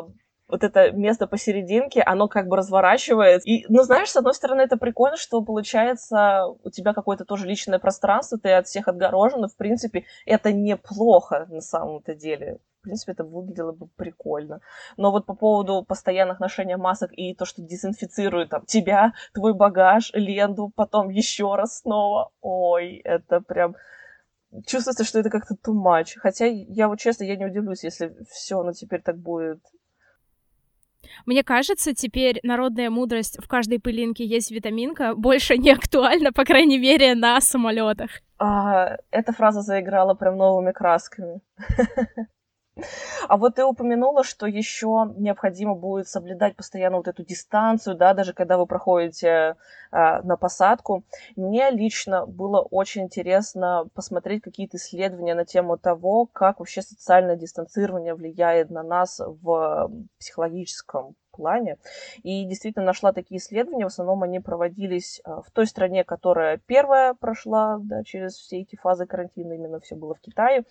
вот 0.48 0.62
это 0.62 0.92
место 0.92 1.26
посерединке, 1.26 2.02
оно 2.02 2.28
как 2.28 2.48
бы 2.48 2.56
разворачивается. 2.56 3.48
И, 3.48 3.64
ну, 3.68 3.82
знаешь, 3.82 4.10
с 4.10 4.16
одной 4.16 4.34
стороны, 4.34 4.62
это 4.62 4.76
прикольно, 4.76 5.16
что 5.16 5.42
получается 5.42 6.46
у 6.62 6.70
тебя 6.70 6.92
какое-то 6.92 7.24
тоже 7.24 7.46
личное 7.46 7.78
пространство, 7.78 8.38
ты 8.38 8.52
от 8.52 8.66
всех 8.66 8.88
отгорожен, 8.88 9.44
и, 9.44 9.48
в 9.48 9.56
принципе, 9.56 10.04
это 10.26 10.52
неплохо 10.52 11.46
на 11.48 11.60
самом-то 11.60 12.14
деле. 12.14 12.58
В 12.80 12.82
принципе, 12.84 13.12
это 13.12 13.24
выглядело 13.24 13.72
бы 13.72 13.86
прикольно. 13.96 14.60
Но 14.98 15.10
вот 15.10 15.24
по 15.24 15.34
поводу 15.34 15.82
постоянных 15.82 16.38
ношения 16.38 16.76
масок 16.76 17.12
и 17.14 17.34
то, 17.34 17.46
что 17.46 17.62
дезинфицирует 17.62 18.50
там, 18.50 18.66
тебя, 18.66 19.14
твой 19.32 19.54
багаж, 19.54 20.10
ленту, 20.12 20.70
потом 20.76 21.08
еще 21.08 21.54
раз 21.54 21.78
снова. 21.78 22.30
Ой, 22.42 23.00
это 23.04 23.40
прям 23.40 23.76
чувствуется, 24.66 25.04
что 25.04 25.18
это 25.18 25.30
как-то 25.30 25.54
too 25.54 25.74
much. 25.74 26.18
Хотя 26.18 26.44
я 26.44 26.88
вот 26.88 26.98
честно, 26.98 27.24
я 27.24 27.36
не 27.36 27.46
удивлюсь, 27.46 27.84
если 27.84 28.14
все, 28.30 28.62
ну 28.62 28.72
теперь 28.72 29.00
так 29.00 29.16
будет 29.16 29.60
мне 31.26 31.42
кажется, 31.42 31.94
теперь 31.94 32.40
народная 32.42 32.90
мудрость 32.90 33.38
в 33.42 33.48
каждой 33.48 33.78
пылинке 33.78 34.24
есть 34.24 34.50
витаминка 34.50 35.14
больше 35.14 35.56
не 35.56 35.70
актуальна, 35.70 36.32
по 36.32 36.44
крайней 36.44 36.78
мере, 36.78 37.14
на 37.14 37.40
самолетах. 37.40 38.10
А, 38.38 38.96
эта 39.10 39.32
фраза 39.32 39.62
заиграла 39.62 40.14
прям 40.14 40.36
новыми 40.36 40.72
красками. 40.72 41.40
А 43.28 43.36
вот 43.36 43.54
ты 43.54 43.64
упомянула, 43.64 44.24
что 44.24 44.46
еще 44.46 45.12
необходимо 45.16 45.74
будет 45.74 46.08
соблюдать 46.08 46.56
постоянно 46.56 46.96
вот 46.96 47.08
эту 47.08 47.24
дистанцию, 47.24 47.96
да, 47.96 48.14
даже 48.14 48.32
когда 48.32 48.58
вы 48.58 48.66
проходите 48.66 49.56
а, 49.90 50.22
на 50.22 50.36
посадку. 50.36 51.04
Мне 51.36 51.70
лично 51.70 52.26
было 52.26 52.60
очень 52.60 53.02
интересно 53.02 53.88
посмотреть 53.94 54.42
какие-то 54.42 54.76
исследования 54.76 55.34
на 55.34 55.44
тему 55.44 55.78
того, 55.78 56.26
как 56.26 56.58
вообще 56.58 56.82
социальное 56.82 57.36
дистанцирование 57.36 58.14
влияет 58.14 58.70
на 58.70 58.82
нас 58.82 59.20
в 59.20 59.90
психологическом 60.18 61.14
плане. 61.34 61.76
И 62.22 62.44
действительно 62.44 62.84
нашла 62.84 63.12
такие 63.12 63.38
исследования. 63.38 63.84
В 63.84 63.88
основном 63.88 64.22
они 64.22 64.40
проводились 64.40 65.20
а, 65.24 65.42
в 65.42 65.50
той 65.50 65.66
стране, 65.66 66.04
которая 66.04 66.58
первая 66.58 67.14
прошла 67.14 67.78
да, 67.80 68.02
через 68.04 68.34
все 68.34 68.60
эти 68.60 68.76
фазы 68.76 69.06
карантина. 69.06 69.52
Именно 69.52 69.80
все 69.80 69.96
было 69.96 70.14
в 70.14 70.20
Китае. 70.20 70.64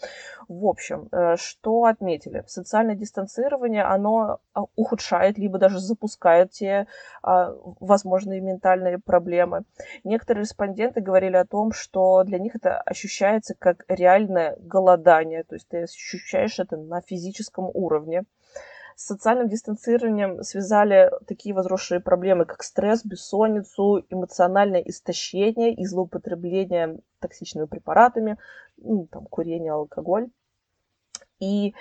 В 0.47 0.65
общем, 0.65 1.07
э, 1.11 1.35
что 1.37 1.85
отметили? 1.85 2.43
Социальное 2.47 2.95
дистанцирование, 2.95 3.83
оно 3.83 4.39
а, 4.53 4.63
ухудшает, 4.75 5.37
либо 5.37 5.57
даже 5.57 5.79
запускает 5.79 6.51
те 6.51 6.87
а, 7.21 7.55
возможные 7.79 8.41
ментальные 8.41 8.99
проблемы. 8.99 9.63
Некоторые 10.03 10.43
респонденты 10.43 11.01
говорили 11.01 11.35
о 11.35 11.45
том, 11.45 11.71
что 11.71 12.23
для 12.23 12.39
них 12.39 12.55
это 12.55 12.77
ощущается 12.79 13.55
как 13.57 13.85
реальное 13.87 14.55
голодание. 14.59 15.43
То 15.43 15.55
есть 15.55 15.67
ты 15.67 15.83
ощущаешь 15.83 16.59
это 16.59 16.77
на 16.77 17.01
физическом 17.01 17.69
уровне. 17.73 18.23
С 18.95 19.05
социальным 19.05 19.49
дистанцированием 19.49 20.43
связали 20.43 21.11
такие 21.27 21.55
возросшие 21.55 21.99
проблемы, 21.99 22.45
как 22.45 22.63
стресс, 22.63 23.03
бессонницу, 23.03 24.05
эмоциональное 24.09 24.81
истощение 24.81 25.73
и 25.73 25.85
злоупотребление 25.85 26.99
токсичными 27.19 27.65
препаратами, 27.65 28.37
ну, 28.77 29.07
там, 29.11 29.25
курение, 29.25 29.71
алкоголь. 29.71 30.29
И 31.39 31.73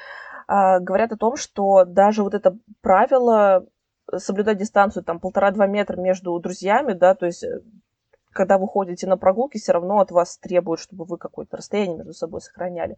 а, 0.47 0.81
говорят 0.81 1.13
о 1.13 1.17
том, 1.17 1.37
что 1.37 1.85
даже 1.85 2.23
вот 2.23 2.35
это 2.35 2.57
правило 2.81 3.67
соблюдать 4.17 4.59
дистанцию 4.59 5.05
там 5.05 5.21
полтора-два 5.21 5.67
метра 5.67 5.97
между 5.97 6.39
друзьями, 6.39 6.93
да, 6.93 7.15
то 7.15 7.27
есть 7.27 7.45
э, 7.45 7.61
когда 8.33 8.59
вы 8.59 8.67
ходите 8.67 9.07
на 9.07 9.17
прогулки, 9.17 9.59
все 9.59 9.73
равно 9.73 10.01
от 10.01 10.11
вас 10.11 10.39
требуют, 10.39 10.81
чтобы 10.81 11.05
вы 11.05 11.19
какое-то 11.19 11.57
расстояние 11.57 11.99
между 11.99 12.13
собой 12.13 12.41
сохраняли. 12.41 12.97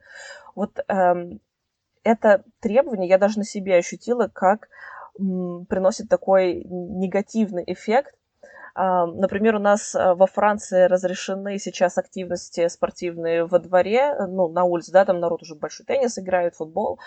Вот 0.54 0.80
эм, 0.88 1.40
это 2.04 2.44
требование 2.60 3.08
я 3.08 3.18
даже 3.18 3.38
на 3.38 3.44
себе 3.44 3.76
ощутила, 3.76 4.28
как 4.28 4.68
приносит 5.16 6.08
такой 6.08 6.64
негативный 6.64 7.64
эффект. 7.66 8.14
А, 8.76 9.06
например, 9.06 9.54
у 9.54 9.60
нас 9.60 9.94
а, 9.94 10.16
во 10.16 10.26
Франции 10.26 10.86
разрешены 10.86 11.58
сейчас 11.58 11.96
активности 11.96 12.66
спортивные 12.66 13.46
во 13.46 13.60
дворе, 13.60 14.16
ну, 14.26 14.48
на 14.48 14.64
улице, 14.64 14.90
да, 14.90 15.04
там 15.04 15.20
народ 15.20 15.42
уже 15.42 15.54
большой 15.54 15.86
теннис 15.86 16.18
играет, 16.18 16.56
футбол, 16.56 16.98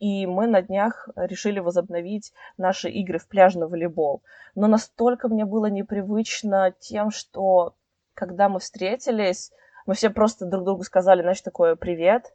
и 0.00 0.26
мы 0.26 0.48
на 0.48 0.62
днях 0.62 1.08
решили 1.14 1.60
возобновить 1.60 2.32
наши 2.56 2.90
игры 2.90 3.20
в 3.20 3.28
пляжный 3.28 3.68
волейбол. 3.68 4.24
Но 4.56 4.66
настолько 4.66 5.28
мне 5.28 5.44
было 5.44 5.66
непривычно 5.66 6.74
тем, 6.80 7.12
что 7.12 7.76
когда 8.14 8.48
мы 8.48 8.58
встретились, 8.58 9.52
мы 9.86 9.94
все 9.94 10.10
просто 10.10 10.44
друг 10.46 10.64
другу 10.64 10.82
сказали, 10.82 11.22
значит, 11.22 11.44
такое 11.44 11.76
«привет», 11.76 12.34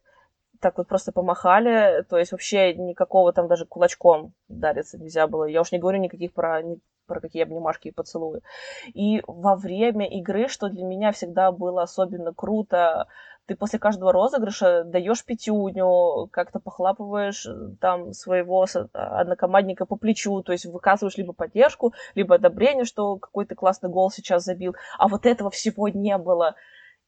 так 0.60 0.78
вот 0.78 0.88
просто 0.88 1.12
помахали, 1.12 2.04
то 2.10 2.18
есть 2.18 2.32
вообще 2.32 2.74
никакого 2.74 3.34
там 3.34 3.48
даже 3.48 3.66
кулачком 3.66 4.34
дариться 4.48 4.98
нельзя 4.98 5.28
было. 5.28 5.46
Я 5.46 5.62
уж 5.62 5.72
не 5.72 5.80
говорю 5.80 6.00
никаких 6.00 6.34
про, 6.34 6.62
про 7.06 7.20
какие 7.20 7.44
обнимашки 7.44 7.90
и 7.90 7.92
поцелуи. 7.92 8.42
И 8.94 9.24
во 9.28 9.56
время 9.56 10.08
игры, 10.08 10.48
что 10.48 10.70
для 10.70 10.84
меня 10.84 11.12
всегда 11.12 11.52
было 11.52 11.84
особенно 11.84 12.34
круто, 12.34 13.08
ты 13.48 13.56
после 13.56 13.80
каждого 13.80 14.12
розыгрыша 14.12 14.84
даешь 14.84 15.24
пятюню, 15.24 16.28
как-то 16.32 16.60
похлапываешь 16.60 17.46
э, 17.46 17.76
там 17.80 18.12
своего 18.12 18.66
однокомандника 18.94 19.86
по 19.86 19.96
плечу, 19.96 20.44
то 20.44 20.52
есть 20.52 20.66
выказываешь 20.66 21.16
либо 21.16 21.32
поддержку, 21.32 21.94
либо 22.14 22.36
одобрение, 22.36 22.84
что 22.84 23.16
какой-то 23.16 23.56
классный 23.56 23.90
гол 23.90 24.12
сейчас 24.12 24.44
забил. 24.44 24.76
А 24.98 25.08
вот 25.08 25.26
этого 25.26 25.50
всего 25.50 25.88
не 25.88 26.18
было. 26.18 26.56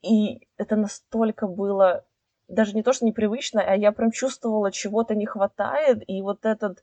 И 0.02 0.48
это 0.58 0.78
настолько 0.78 1.46
было 1.46 2.06
даже 2.50 2.74
не 2.76 2.84
то, 2.84 2.94
что 2.94 3.06
непривычно, 3.06 3.62
а 3.62 3.76
я 3.76 3.92
прям 3.92 4.12
чувствовала, 4.12 4.72
чего-то 4.72 5.16
не 5.16 5.26
хватает, 5.26 6.04
и 6.08 6.22
вот 6.22 6.46
этот 6.46 6.82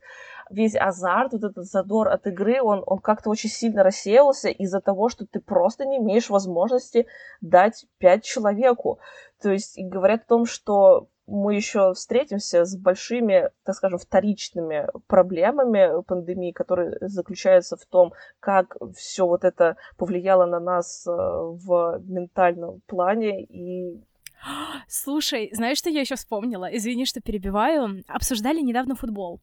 весь 0.49 0.75
азарт, 0.75 1.33
вот 1.33 1.43
этот 1.43 1.65
задор 1.65 2.07
от 2.07 2.25
игры, 2.27 2.61
он, 2.61 2.83
он 2.85 2.99
как-то 2.99 3.29
очень 3.29 3.49
сильно 3.49 3.83
рассеялся 3.83 4.49
из-за 4.49 4.79
того, 4.79 5.09
что 5.09 5.25
ты 5.25 5.39
просто 5.39 5.85
не 5.85 5.97
имеешь 5.97 6.29
возможности 6.29 7.05
дать 7.41 7.85
пять 7.97 8.23
человеку. 8.23 8.99
То 9.41 9.51
есть 9.51 9.77
говорят 9.77 10.23
о 10.23 10.27
том, 10.27 10.45
что 10.45 11.09
мы 11.27 11.55
еще 11.55 11.93
встретимся 11.93 12.63
с 12.63 12.75
большими, 12.77 13.51
так 13.65 13.75
скажем, 13.75 13.99
вторичными 13.99 14.87
проблемами 15.07 16.01
пандемии, 16.03 16.51
которые 16.53 16.97
заключаются 17.01 17.75
в 17.75 17.85
том, 17.85 18.13
как 18.39 18.77
все 18.95 19.27
вот 19.27 19.43
это 19.43 19.75
повлияло 19.97 20.45
на 20.45 20.61
нас 20.61 21.05
э, 21.05 21.11
в 21.11 22.01
ментальном 22.05 22.81
плане 22.87 23.43
и 23.43 24.01
Слушай, 24.87 25.49
знаешь, 25.53 25.77
что 25.77 25.89
я 25.89 26.01
еще 26.01 26.15
вспомнила? 26.15 26.65
Извини, 26.65 27.05
что 27.05 27.21
перебиваю. 27.21 28.03
Обсуждали 28.07 28.61
недавно 28.61 28.95
футбол. 28.95 29.39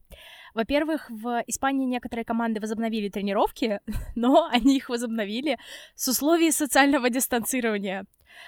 Во-первых, 0.55 1.09
в 1.09 1.43
Испании 1.47 1.85
некоторые 1.85 2.23
команды 2.23 2.61
возобновили 2.61 3.09
тренировки, 3.09 3.81
но 4.15 4.47
они 4.49 4.77
их 4.77 4.89
возобновили 4.89 5.59
с 5.95 6.07
условий 6.07 6.51
социального 6.51 7.09
дистанцирования. 7.09 8.05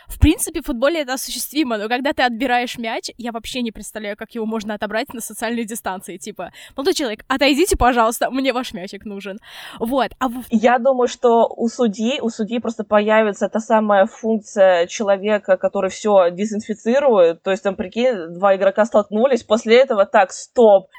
В 0.07 0.19
принципе, 0.19 0.61
в 0.61 0.65
футболе 0.65 1.01
это 1.01 1.13
осуществимо, 1.13 1.77
но 1.77 1.87
когда 1.87 2.13
ты 2.13 2.23
отбираешь 2.23 2.77
мяч, 2.77 3.09
я 3.17 3.31
вообще 3.31 3.61
не 3.61 3.71
представляю, 3.71 4.15
как 4.17 4.31
его 4.31 4.45
можно 4.45 4.73
отобрать 4.73 5.13
на 5.13 5.21
социальной 5.21 5.65
дистанции. 5.65 6.17
Типа, 6.17 6.51
молодой 6.75 6.93
человек, 6.93 7.23
отойдите, 7.27 7.77
пожалуйста, 7.77 8.29
мне 8.29 8.53
ваш 8.53 8.73
мячик 8.73 9.05
нужен. 9.05 9.39
Вот. 9.79 10.11
А 10.19 10.29
в... 10.29 10.43
Я 10.49 10.79
думаю, 10.79 11.07
что 11.07 11.47
у 11.47 11.67
судьи, 11.67 12.19
у 12.21 12.29
судьи 12.29 12.59
просто 12.59 12.83
появится 12.83 13.49
та 13.49 13.59
самая 13.59 14.05
функция 14.05 14.87
человека, 14.87 15.57
который 15.57 15.89
все 15.89 16.31
дезинфицирует. 16.31 17.43
То 17.43 17.51
есть, 17.51 17.63
там, 17.63 17.75
прикинь, 17.75 18.33
два 18.33 18.55
игрока 18.55 18.85
столкнулись, 18.85 19.43
после 19.43 19.77
этого 19.77 20.05
так, 20.05 20.31
стоп, 20.31 20.89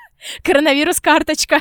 Коронавирус 0.43 1.01
карточка. 1.01 1.59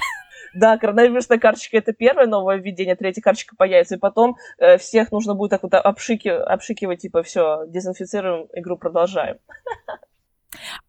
Да, 0.54 0.78
коронавирусная 0.78 1.38
карточка 1.38 1.78
это 1.78 1.94
первое 1.94 2.26
новое 2.26 2.56
введение, 2.56 2.96
третья 2.96 3.22
карточка 3.22 3.56
появится, 3.56 3.96
и 3.96 4.00
потом 4.00 4.38
э, 4.58 4.78
всех 4.78 5.12
нужно 5.12 5.36
будет 5.36 5.52
так 5.52 5.64
вот 5.64 5.74
обшики, 5.76 6.30
обшикивать, 6.30 7.02
типа, 7.02 7.22
все, 7.22 7.66
дезинфицируем, 7.68 8.48
игру 8.54 8.78
продолжаем. 8.78 9.38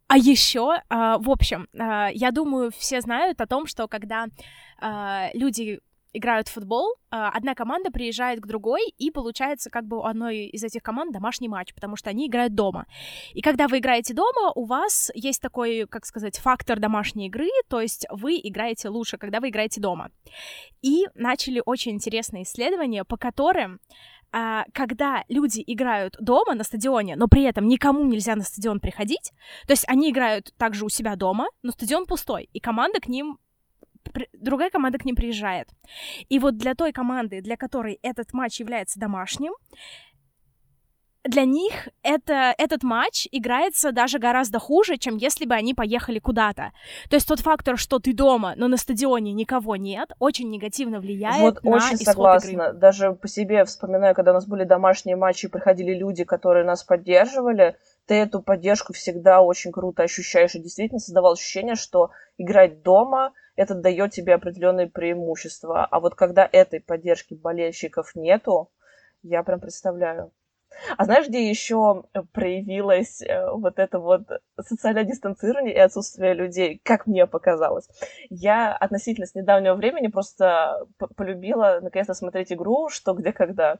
А 0.06 0.16
еще, 0.16 0.76
э, 0.76 1.16
в 1.18 1.30
общем, 1.30 1.68
э, 1.74 2.08
я 2.14 2.30
думаю, 2.30 2.70
все 2.76 3.00
знают 3.00 3.40
о 3.40 3.46
том, 3.46 3.66
что 3.66 3.88
когда 3.88 4.26
э, 4.80 5.30
люди 5.34 5.80
играют 6.12 6.48
в 6.48 6.52
футбол, 6.52 6.94
а, 7.10 7.30
одна 7.30 7.54
команда 7.54 7.90
приезжает 7.90 8.40
к 8.40 8.46
другой, 8.46 8.82
и 8.98 9.10
получается 9.10 9.70
как 9.70 9.86
бы 9.86 9.98
у 9.98 10.04
одной 10.04 10.46
из 10.46 10.62
этих 10.64 10.82
команд 10.82 11.12
домашний 11.12 11.48
матч, 11.48 11.74
потому 11.74 11.96
что 11.96 12.10
они 12.10 12.26
играют 12.26 12.54
дома. 12.54 12.86
И 13.34 13.40
когда 13.40 13.68
вы 13.68 13.78
играете 13.78 14.14
дома, 14.14 14.52
у 14.54 14.64
вас 14.64 15.10
есть 15.14 15.40
такой, 15.40 15.86
как 15.86 16.06
сказать, 16.06 16.38
фактор 16.38 16.78
домашней 16.78 17.26
игры, 17.26 17.48
то 17.68 17.80
есть 17.80 18.06
вы 18.10 18.40
играете 18.42 18.88
лучше, 18.88 19.18
когда 19.18 19.40
вы 19.40 19.48
играете 19.48 19.80
дома. 19.80 20.10
И 20.82 21.06
начали 21.14 21.62
очень 21.64 21.92
интересные 21.92 22.44
исследования, 22.44 23.04
по 23.04 23.16
которым 23.16 23.80
а, 24.30 24.64
когда 24.74 25.24
люди 25.28 25.62
играют 25.66 26.16
дома 26.20 26.54
на 26.54 26.64
стадионе, 26.64 27.16
но 27.16 27.28
при 27.28 27.44
этом 27.44 27.66
никому 27.66 28.04
нельзя 28.04 28.36
на 28.36 28.42
стадион 28.42 28.78
приходить, 28.78 29.32
то 29.66 29.72
есть 29.72 29.84
они 29.88 30.10
играют 30.10 30.52
также 30.58 30.84
у 30.84 30.90
себя 30.90 31.16
дома, 31.16 31.48
но 31.62 31.72
стадион 31.72 32.04
пустой, 32.06 32.48
и 32.52 32.60
команда 32.60 33.00
к 33.00 33.08
ним 33.08 33.38
другая 34.32 34.70
команда 34.70 34.98
к 34.98 35.04
ним 35.04 35.16
приезжает. 35.16 35.68
И 36.28 36.38
вот 36.38 36.56
для 36.56 36.74
той 36.74 36.92
команды, 36.92 37.40
для 37.40 37.56
которой 37.56 37.98
этот 38.02 38.32
матч 38.32 38.60
является 38.60 38.98
домашним, 38.98 39.52
для 41.24 41.44
них 41.44 41.88
это, 42.02 42.54
этот 42.56 42.82
матч 42.82 43.26
играется 43.30 43.92
даже 43.92 44.18
гораздо 44.18 44.58
хуже, 44.58 44.96
чем 44.96 45.16
если 45.16 45.44
бы 45.44 45.54
они 45.54 45.74
поехали 45.74 46.18
куда-то. 46.18 46.72
То 47.10 47.16
есть 47.16 47.28
тот 47.28 47.40
фактор, 47.40 47.76
что 47.76 47.98
ты 47.98 48.14
дома, 48.14 48.54
но 48.56 48.68
на 48.68 48.76
стадионе 48.76 49.32
никого 49.32 49.76
нет, 49.76 50.12
очень 50.18 50.48
негативно 50.48 51.00
влияет 51.00 51.40
вот 51.40 51.64
на 51.64 51.70
очень 51.70 51.96
исход 51.96 52.14
согласна. 52.14 52.50
игры. 52.50 52.72
Даже 52.72 53.12
по 53.12 53.28
себе 53.28 53.64
вспоминаю, 53.64 54.14
когда 54.14 54.30
у 54.30 54.34
нас 54.34 54.46
были 54.46 54.64
домашние 54.64 55.16
матчи, 55.16 55.48
приходили 55.48 55.94
люди, 55.94 56.24
которые 56.24 56.64
нас 56.64 56.82
поддерживали, 56.82 57.76
ты 58.08 58.14
эту 58.14 58.40
поддержку 58.40 58.94
всегда 58.94 59.42
очень 59.42 59.70
круто 59.70 60.02
ощущаешь, 60.02 60.54
и 60.54 60.62
действительно 60.62 60.98
создавал 60.98 61.34
ощущение, 61.34 61.74
что 61.74 62.10
играть 62.38 62.82
дома— 62.82 63.34
это 63.56 63.74
дает 63.74 64.12
тебе 64.12 64.34
определенные 64.34 64.88
преимущества. 64.88 65.84
А 65.84 66.00
вот 66.00 66.14
когда 66.14 66.48
этой 66.50 66.80
поддержки 66.80 67.34
болельщиков 67.34 68.14
нету, 68.14 68.70
я 69.22 69.42
прям 69.42 69.60
представляю. 69.60 70.32
А 70.96 71.04
знаешь, 71.04 71.28
где 71.28 71.48
еще 71.48 72.04
проявилось 72.32 73.20
э, 73.22 73.50
вот 73.50 73.78
это 73.78 73.98
вот 73.98 74.22
социальное 74.60 75.04
дистанцирование 75.04 75.74
и 75.74 75.78
отсутствие 75.78 76.34
людей, 76.34 76.80
как 76.82 77.06
мне 77.06 77.26
показалось? 77.26 77.88
Я 78.30 78.74
относительно 78.74 79.26
с 79.26 79.34
недавнего 79.34 79.74
времени 79.74 80.08
просто 80.08 80.86
полюбила 81.16 81.80
наконец-то 81.82 82.14
смотреть 82.14 82.52
игру 82.52 82.88
«Что, 82.88 83.14
где, 83.14 83.32
когда». 83.32 83.78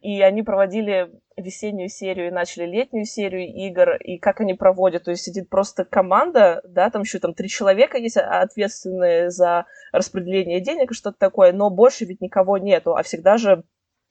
И 0.00 0.20
они 0.22 0.42
проводили 0.42 1.10
весеннюю 1.36 1.88
серию 1.88 2.28
и 2.28 2.32
начали 2.32 2.64
летнюю 2.64 3.04
серию 3.04 3.46
игр, 3.46 3.96
и 3.96 4.18
как 4.18 4.40
они 4.40 4.54
проводят, 4.54 5.04
то 5.04 5.10
есть 5.10 5.22
сидит 5.22 5.48
просто 5.48 5.84
команда, 5.84 6.62
да, 6.64 6.90
там 6.90 7.02
еще 7.02 7.18
там 7.18 7.34
три 7.34 7.48
человека 7.48 7.98
есть 7.98 8.16
а, 8.16 8.40
ответственные 8.40 9.30
за 9.30 9.66
распределение 9.92 10.60
денег 10.60 10.90
и 10.90 10.94
что-то 10.94 11.18
такое, 11.18 11.52
но 11.52 11.70
больше 11.70 12.04
ведь 12.04 12.20
никого 12.20 12.58
нету, 12.58 12.96
а 12.96 13.02
всегда 13.02 13.36
же 13.36 13.62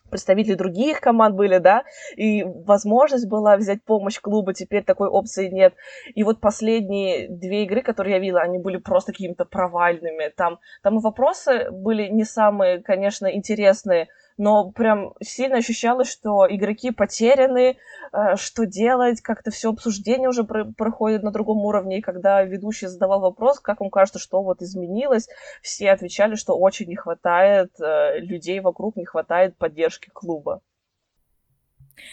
представители 0.09 0.55
других 0.55 0.99
команд 0.99 1.35
были, 1.35 1.57
да, 1.57 1.83
и 2.15 2.43
возможность 2.43 3.27
была 3.27 3.57
взять 3.57 3.83
помощь 3.83 4.19
клуба, 4.19 4.53
теперь 4.53 4.83
такой 4.83 5.07
опции 5.07 5.49
нет. 5.49 5.73
И 6.15 6.23
вот 6.23 6.39
последние 6.39 7.27
две 7.29 7.63
игры, 7.63 7.81
которые 7.81 8.15
я 8.15 8.19
видела, 8.19 8.41
они 8.41 8.59
были 8.59 8.77
просто 8.77 9.11
какими-то 9.11 9.45
провальными. 9.45 10.31
Там, 10.35 10.59
там 10.83 10.97
и 10.97 11.01
вопросы 11.01 11.69
были 11.71 12.07
не 12.07 12.23
самые, 12.23 12.81
конечно, 12.81 13.27
интересные, 13.27 14.07
но 14.37 14.71
прям 14.71 15.13
сильно 15.21 15.57
ощущалось, 15.57 16.09
что 16.09 16.47
игроки 16.49 16.91
потеряны, 16.91 17.77
э, 18.13 18.35
что 18.35 18.65
делать, 18.65 19.21
как-то 19.21 19.51
все 19.51 19.71
обсуждение 19.71 20.29
уже 20.29 20.43
проходит 20.43 21.23
на 21.23 21.31
другом 21.31 21.65
уровне, 21.65 21.99
и 21.99 22.01
когда 22.01 22.43
ведущий 22.43 22.87
задавал 22.87 23.19
вопрос, 23.21 23.59
как 23.59 23.79
вам 23.79 23.89
кажется, 23.89 24.19
что 24.19 24.43
вот 24.43 24.61
изменилось, 24.61 25.27
все 25.61 25.91
отвечали, 25.91 26.35
что 26.35 26.57
очень 26.57 26.87
не 26.87 26.95
хватает 26.95 27.71
э, 27.79 28.19
людей 28.19 28.59
вокруг, 28.59 28.95
не 28.95 29.05
хватает 29.05 29.57
поддержки 29.57 30.09
клуба. 30.13 30.61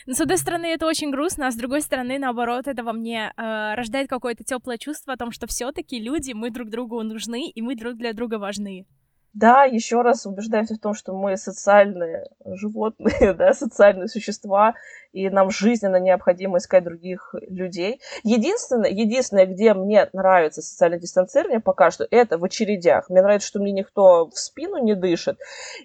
Ну, 0.07 0.15
с 0.15 0.21
одной 0.21 0.39
стороны, 0.39 0.67
это 0.67 0.87
очень 0.87 1.11
грустно, 1.11 1.47
а 1.47 1.51
с 1.51 1.57
другой 1.57 1.83
стороны, 1.83 2.19
наоборот, 2.19 2.67
это 2.67 2.83
во 2.83 2.95
мне 2.95 3.33
э, 3.37 3.75
рождает 3.75 4.09
какое-то 4.09 4.45
теплое 4.45 4.79
чувство 4.79 5.13
о 5.13 5.17
том, 5.17 5.31
что 5.31 5.47
все-таки 5.47 5.99
люди, 5.99 6.33
мы 6.33 6.51
друг 6.51 6.71
другу 6.71 7.03
нужны, 7.03 7.51
и 7.51 7.61
мы 7.61 7.77
друг 7.77 7.97
для 7.97 8.15
друга 8.15 8.39
важны. 8.39 8.87
Да, 9.35 9.65
еще 9.65 10.03
раз 10.03 10.27
убеждаемся 10.27 10.77
в 10.77 10.79
том, 10.79 10.95
что 10.95 11.13
мы 11.13 11.37
социальные 11.37 12.29
животные, 12.45 13.33
да, 13.35 13.53
социальные 13.53 14.07
существа, 14.07 14.75
и 15.13 15.29
нам 15.29 15.51
жизненно 15.51 15.97
необходимо 15.97 16.59
искать 16.59 16.85
других 16.85 17.35
людей. 17.49 18.01
Единственное, 18.23 18.91
единственное, 18.91 19.47
где 19.47 19.75
мне 19.75 20.09
нравится 20.13 20.63
социальное 20.63 21.01
дистанцирование 21.01 21.59
пока 21.59 21.91
что, 21.91 22.07
это 22.09 22.39
в 22.39 22.45
очередях. 22.45 23.11
Мне 23.11 23.23
нравится, 23.23 23.49
что 23.49 23.59
мне 23.59 23.73
никто 23.73 24.29
в 24.29 24.39
спину 24.39 24.79
не 24.79 24.95
дышит. 24.95 25.37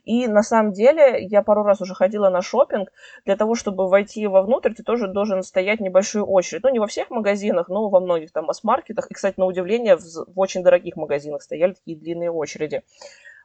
И 0.05 0.27
на 0.27 0.43
самом 0.43 0.71
деле 0.71 1.25
я 1.25 1.41
пару 1.41 1.63
раз 1.63 1.81
уже 1.81 1.95
ходила 1.95 2.29
на 2.29 2.43
шопинг. 2.43 2.91
Для 3.25 3.35
того, 3.35 3.55
чтобы 3.55 3.89
войти 3.89 4.27
вовнутрь, 4.27 4.73
ты 4.75 4.83
тоже 4.83 5.07
должен 5.07 5.41
стоять 5.41 5.79
небольшую 5.79 6.25
очередь. 6.25 6.61
Ну, 6.63 6.69
не 6.69 6.79
во 6.79 6.85
всех 6.85 7.09
магазинах, 7.09 7.67
но 7.67 7.89
во 7.89 7.99
многих 7.99 8.31
там 8.31 8.45
масс-маркетах. 8.45 9.09
И, 9.09 9.13
кстати, 9.15 9.39
на 9.39 9.45
удивление, 9.45 9.95
в, 9.95 10.01
в 10.01 10.39
очень 10.39 10.61
дорогих 10.61 10.95
магазинах 10.97 11.41
стояли 11.41 11.73
такие 11.73 11.97
длинные 11.97 12.31
очереди. 12.31 12.83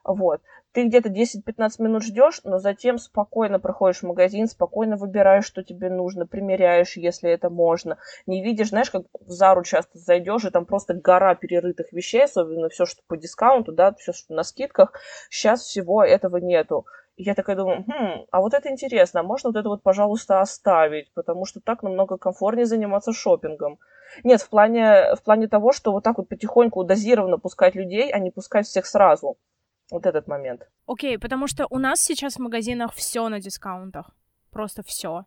Вот. 0.05 0.41
Ты 0.71 0.85
где-то 0.85 1.09
10-15 1.09 1.81
минут 1.81 2.03
ждешь, 2.03 2.41
но 2.43 2.59
затем 2.59 2.99
спокойно 2.99 3.59
проходишь 3.59 4.01
в 4.01 4.03
магазин, 4.03 4.47
спокойно 4.47 4.97
выбираешь, 4.97 5.45
что 5.45 5.63
тебе 5.63 5.89
нужно, 5.89 6.27
примеряешь, 6.27 6.95
если 6.95 7.31
это 7.31 7.49
можно. 7.49 7.97
Не 8.27 8.43
видишь, 8.43 8.69
знаешь, 8.69 8.91
как 8.91 9.03
в 9.19 9.31
Зару 9.31 9.63
часто 9.63 9.97
зайдешь, 9.97 10.45
и 10.45 10.51
там 10.51 10.65
просто 10.65 10.93
гора 10.93 11.33
перерытых 11.33 11.91
вещей, 11.91 12.25
особенно 12.25 12.69
все, 12.69 12.85
что 12.85 13.01
по 13.07 13.17
дискаунту, 13.17 13.71
да, 13.71 13.93
все, 13.93 14.13
что 14.13 14.33
на 14.33 14.43
скидках. 14.43 14.93
Сейчас 15.29 15.61
всего 15.61 16.03
этого 16.03 16.37
нету. 16.37 16.85
Я 17.17 17.33
такая 17.33 17.55
думаю, 17.55 17.83
хм, 17.87 18.25
а 18.29 18.41
вот 18.41 18.53
это 18.53 18.69
интересно, 18.69 19.21
а 19.21 19.23
можно 19.23 19.49
вот 19.49 19.55
это 19.55 19.69
вот, 19.69 19.81
пожалуйста, 19.81 20.41
оставить, 20.41 21.11
потому 21.13 21.45
что 21.45 21.61
так 21.61 21.81
намного 21.81 22.17
комфортнее 22.17 22.65
заниматься 22.65 23.11
шопингом. 23.11 23.79
Нет, 24.23 24.41
в 24.41 24.49
плане, 24.49 25.15
в 25.15 25.23
плане 25.23 25.47
того, 25.47 25.71
что 25.71 25.93
вот 25.93 26.03
так 26.03 26.17
вот 26.17 26.27
потихоньку 26.27 26.83
дозированно 26.83 27.37
пускать 27.39 27.73
людей, 27.73 28.11
а 28.11 28.19
не 28.19 28.29
пускать 28.29 28.67
всех 28.67 28.85
сразу. 28.85 29.37
Вот 29.91 30.05
этот 30.05 30.27
момент. 30.27 30.67
Окей, 30.87 31.15
okay, 31.15 31.19
потому 31.19 31.47
что 31.47 31.67
у 31.69 31.77
нас 31.77 31.99
сейчас 31.99 32.35
в 32.35 32.39
магазинах 32.39 32.93
все 32.93 33.27
на 33.29 33.39
дискаунтах. 33.39 34.11
Просто 34.51 34.83
все. 34.83 35.25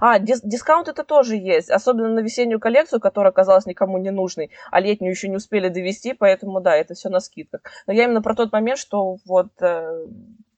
А, 0.00 0.18
дис- 0.18 0.40
дискаунт 0.42 0.88
это 0.88 1.04
тоже 1.04 1.36
есть, 1.36 1.70
особенно 1.70 2.08
на 2.08 2.20
весеннюю 2.20 2.60
коллекцию, 2.60 3.00
которая 3.00 3.30
оказалась 3.30 3.66
никому 3.66 3.98
не 3.98 4.10
нужной, 4.10 4.50
а 4.70 4.80
летнюю 4.80 5.12
еще 5.12 5.28
не 5.28 5.36
успели 5.36 5.68
довести, 5.68 6.14
поэтому 6.14 6.60
да, 6.60 6.76
это 6.76 6.94
все 6.94 7.08
на 7.08 7.20
скидках. 7.20 7.62
Но 7.86 7.92
я 7.92 8.04
именно 8.04 8.22
про 8.22 8.34
тот 8.34 8.52
момент, 8.52 8.78
что 8.78 9.18
вот 9.24 9.50
э, 9.60 10.06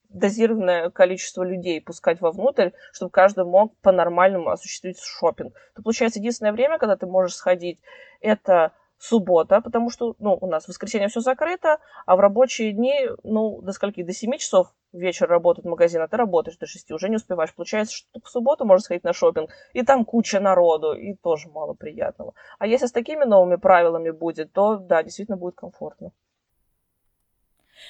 дозированное 0.08 0.90
количество 0.90 1.42
людей 1.42 1.80
пускать 1.80 2.20
вовнутрь, 2.20 2.70
чтобы 2.92 3.10
каждый 3.10 3.44
мог 3.44 3.76
по-нормальному 3.78 4.50
осуществить 4.50 4.98
шопинг. 5.00 5.54
То 5.74 5.82
получается 5.82 6.18
единственное 6.18 6.52
время, 6.52 6.78
когда 6.78 6.96
ты 6.96 7.06
можешь 7.06 7.36
сходить, 7.36 7.78
это 8.20 8.72
суббота, 9.00 9.60
потому 9.62 9.90
что, 9.90 10.14
ну, 10.18 10.36
у 10.40 10.46
нас 10.46 10.64
в 10.64 10.68
воскресенье 10.68 11.08
все 11.08 11.20
закрыто, 11.20 11.78
а 12.04 12.16
в 12.16 12.20
рабочие 12.20 12.72
дни, 12.72 12.94
ну, 13.24 13.60
до 13.62 13.72
скольки? 13.72 14.02
До 14.02 14.12
7 14.12 14.36
часов 14.36 14.74
вечер 14.92 15.26
работает 15.26 15.64
магазин, 15.64 16.02
а 16.02 16.08
ты 16.08 16.18
работаешь 16.18 16.58
до 16.58 16.66
6, 16.66 16.92
уже 16.92 17.08
не 17.08 17.16
успеваешь. 17.16 17.54
Получается, 17.54 17.94
что 17.94 18.20
в 18.22 18.28
субботу 18.28 18.66
можно 18.66 18.82
сходить 18.82 19.04
на 19.04 19.14
шопинг, 19.14 19.50
и 19.72 19.82
там 19.82 20.04
куча 20.04 20.38
народу, 20.38 20.92
и 20.92 21.14
тоже 21.14 21.48
мало 21.48 21.72
приятного. 21.72 22.34
А 22.58 22.66
если 22.66 22.86
с 22.86 22.92
такими 22.92 23.24
новыми 23.24 23.56
правилами 23.56 24.10
будет, 24.10 24.52
то, 24.52 24.76
да, 24.76 25.02
действительно 25.02 25.38
будет 25.38 25.54
комфортно. 25.54 26.12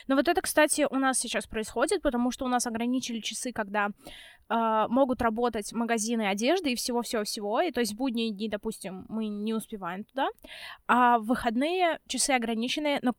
Но 0.06 0.16
вот 0.16 0.28
это, 0.28 0.40
кстати, 0.40 0.86
у 0.90 0.96
нас 0.96 1.18
сейчас 1.18 1.46
происходит, 1.46 2.02
потому 2.02 2.30
что 2.30 2.44
у 2.44 2.48
нас 2.48 2.66
ограничили 2.66 3.20
часы, 3.20 3.52
когда 3.52 3.88
э, 4.48 4.86
могут 4.88 5.22
работать 5.22 5.72
магазины 5.72 6.22
одежды 6.28 6.72
и 6.72 6.76
всего-всего-всего. 6.76 7.60
И 7.60 7.70
то 7.70 7.80
есть 7.80 7.94
в 7.94 7.96
будние 7.96 8.30
дни, 8.30 8.48
допустим, 8.48 9.06
мы 9.08 9.28
не 9.28 9.54
успеваем 9.54 10.04
туда. 10.04 10.28
А 10.86 11.18
в 11.18 11.26
выходные 11.26 11.98
часы 12.06 12.30
ограничены, 12.30 12.98
но 13.02 13.14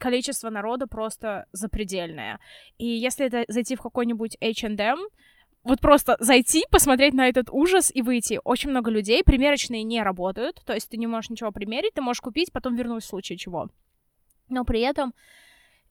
количество 0.00 0.50
народа 0.50 0.86
просто 0.86 1.46
запредельное. 1.52 2.40
И 2.78 2.86
если 2.86 3.26
это 3.26 3.44
зайти 3.48 3.76
в 3.76 3.82
какой-нибудь 3.82 4.36
H&M, 4.40 4.98
вот 5.62 5.80
просто 5.80 6.16
зайти, 6.20 6.64
посмотреть 6.70 7.12
на 7.14 7.28
этот 7.28 7.50
ужас 7.50 7.90
и 7.94 8.02
выйти. 8.02 8.40
Очень 8.44 8.70
много 8.70 8.90
людей, 8.90 9.22
примерочные 9.22 9.82
не 9.82 10.02
работают, 10.02 10.62
то 10.64 10.72
есть 10.72 10.88
ты 10.88 10.96
не 10.96 11.06
можешь 11.06 11.30
ничего 11.30 11.52
примерить, 11.52 11.94
ты 11.94 12.00
можешь 12.00 12.22
купить, 12.22 12.50
потом 12.50 12.76
вернуть 12.76 13.04
в 13.04 13.06
случае 13.06 13.36
чего. 13.36 13.68
Но 14.48 14.64
при 14.64 14.80
этом 14.80 15.12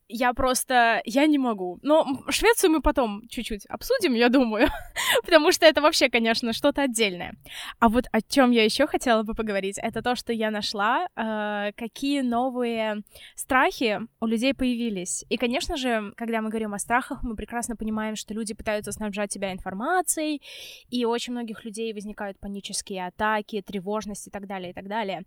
я 0.09 0.33
просто, 0.33 1.01
я 1.05 1.27
не 1.27 1.37
могу. 1.37 1.79
Но 1.83 2.05
Швецию 2.29 2.71
мы 2.71 2.81
потом 2.81 3.21
чуть-чуть 3.29 3.65
обсудим, 3.67 4.15
я 4.15 4.29
думаю, 4.29 4.67
потому 5.23 5.51
что 5.51 5.67
это 5.67 5.81
вообще, 5.81 6.09
конечно, 6.09 6.51
что-то 6.51 6.81
отдельное. 6.81 7.35
А 7.79 7.89
вот 7.89 8.05
о 8.11 8.21
чем 8.21 8.51
я 8.51 8.63
еще 8.63 8.87
хотела 8.87 9.21
бы 9.21 9.35
поговорить, 9.35 9.77
это 9.77 10.01
то, 10.01 10.15
что 10.15 10.33
я 10.33 10.49
нашла, 10.49 11.07
э, 11.15 11.71
какие 11.77 12.21
новые 12.21 13.03
страхи 13.35 13.99
у 14.19 14.25
людей 14.25 14.53
появились. 14.55 15.25
И, 15.29 15.37
конечно 15.37 15.77
же, 15.77 16.11
когда 16.17 16.41
мы 16.41 16.49
говорим 16.49 16.73
о 16.73 16.79
страхах, 16.79 17.21
мы 17.21 17.35
прекрасно 17.35 17.75
понимаем, 17.75 18.15
что 18.15 18.33
люди 18.33 18.55
пытаются 18.55 18.91
снабжать 18.91 19.29
тебя 19.29 19.53
информацией, 19.53 20.41
и 20.89 21.05
у 21.05 21.09
очень 21.09 21.33
многих 21.33 21.63
людей 21.63 21.93
возникают 21.93 22.39
панические 22.39 23.05
атаки, 23.07 23.61
тревожность 23.61 24.27
и 24.27 24.31
так 24.31 24.47
далее, 24.47 24.71
и 24.71 24.73
так 24.73 24.87
далее. 24.87 25.23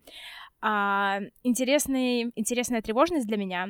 А, 0.60 1.20
интересный, 1.44 2.32
интересная 2.34 2.82
тревожность 2.82 3.26
для 3.26 3.36
меня 3.36 3.68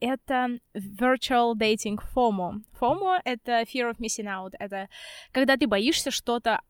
это 0.00 0.58
virtual 0.74 1.54
dating 1.54 1.98
FOMO. 2.14 2.62
FOMO— 2.78 3.20
это 3.24 3.62
fear 3.62 3.90
of 3.90 3.98
missing 3.98 4.26
out. 4.26 4.54
Это 4.58 4.88
когда 5.32 5.56
ты 5.56 5.66
боишься 5.66 6.10
что-то 6.10 6.60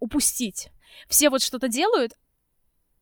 упустить. 0.00 0.70
Все 1.08 1.30
вот 1.30 1.42
что-то 1.42 1.68
делают, 1.68 2.16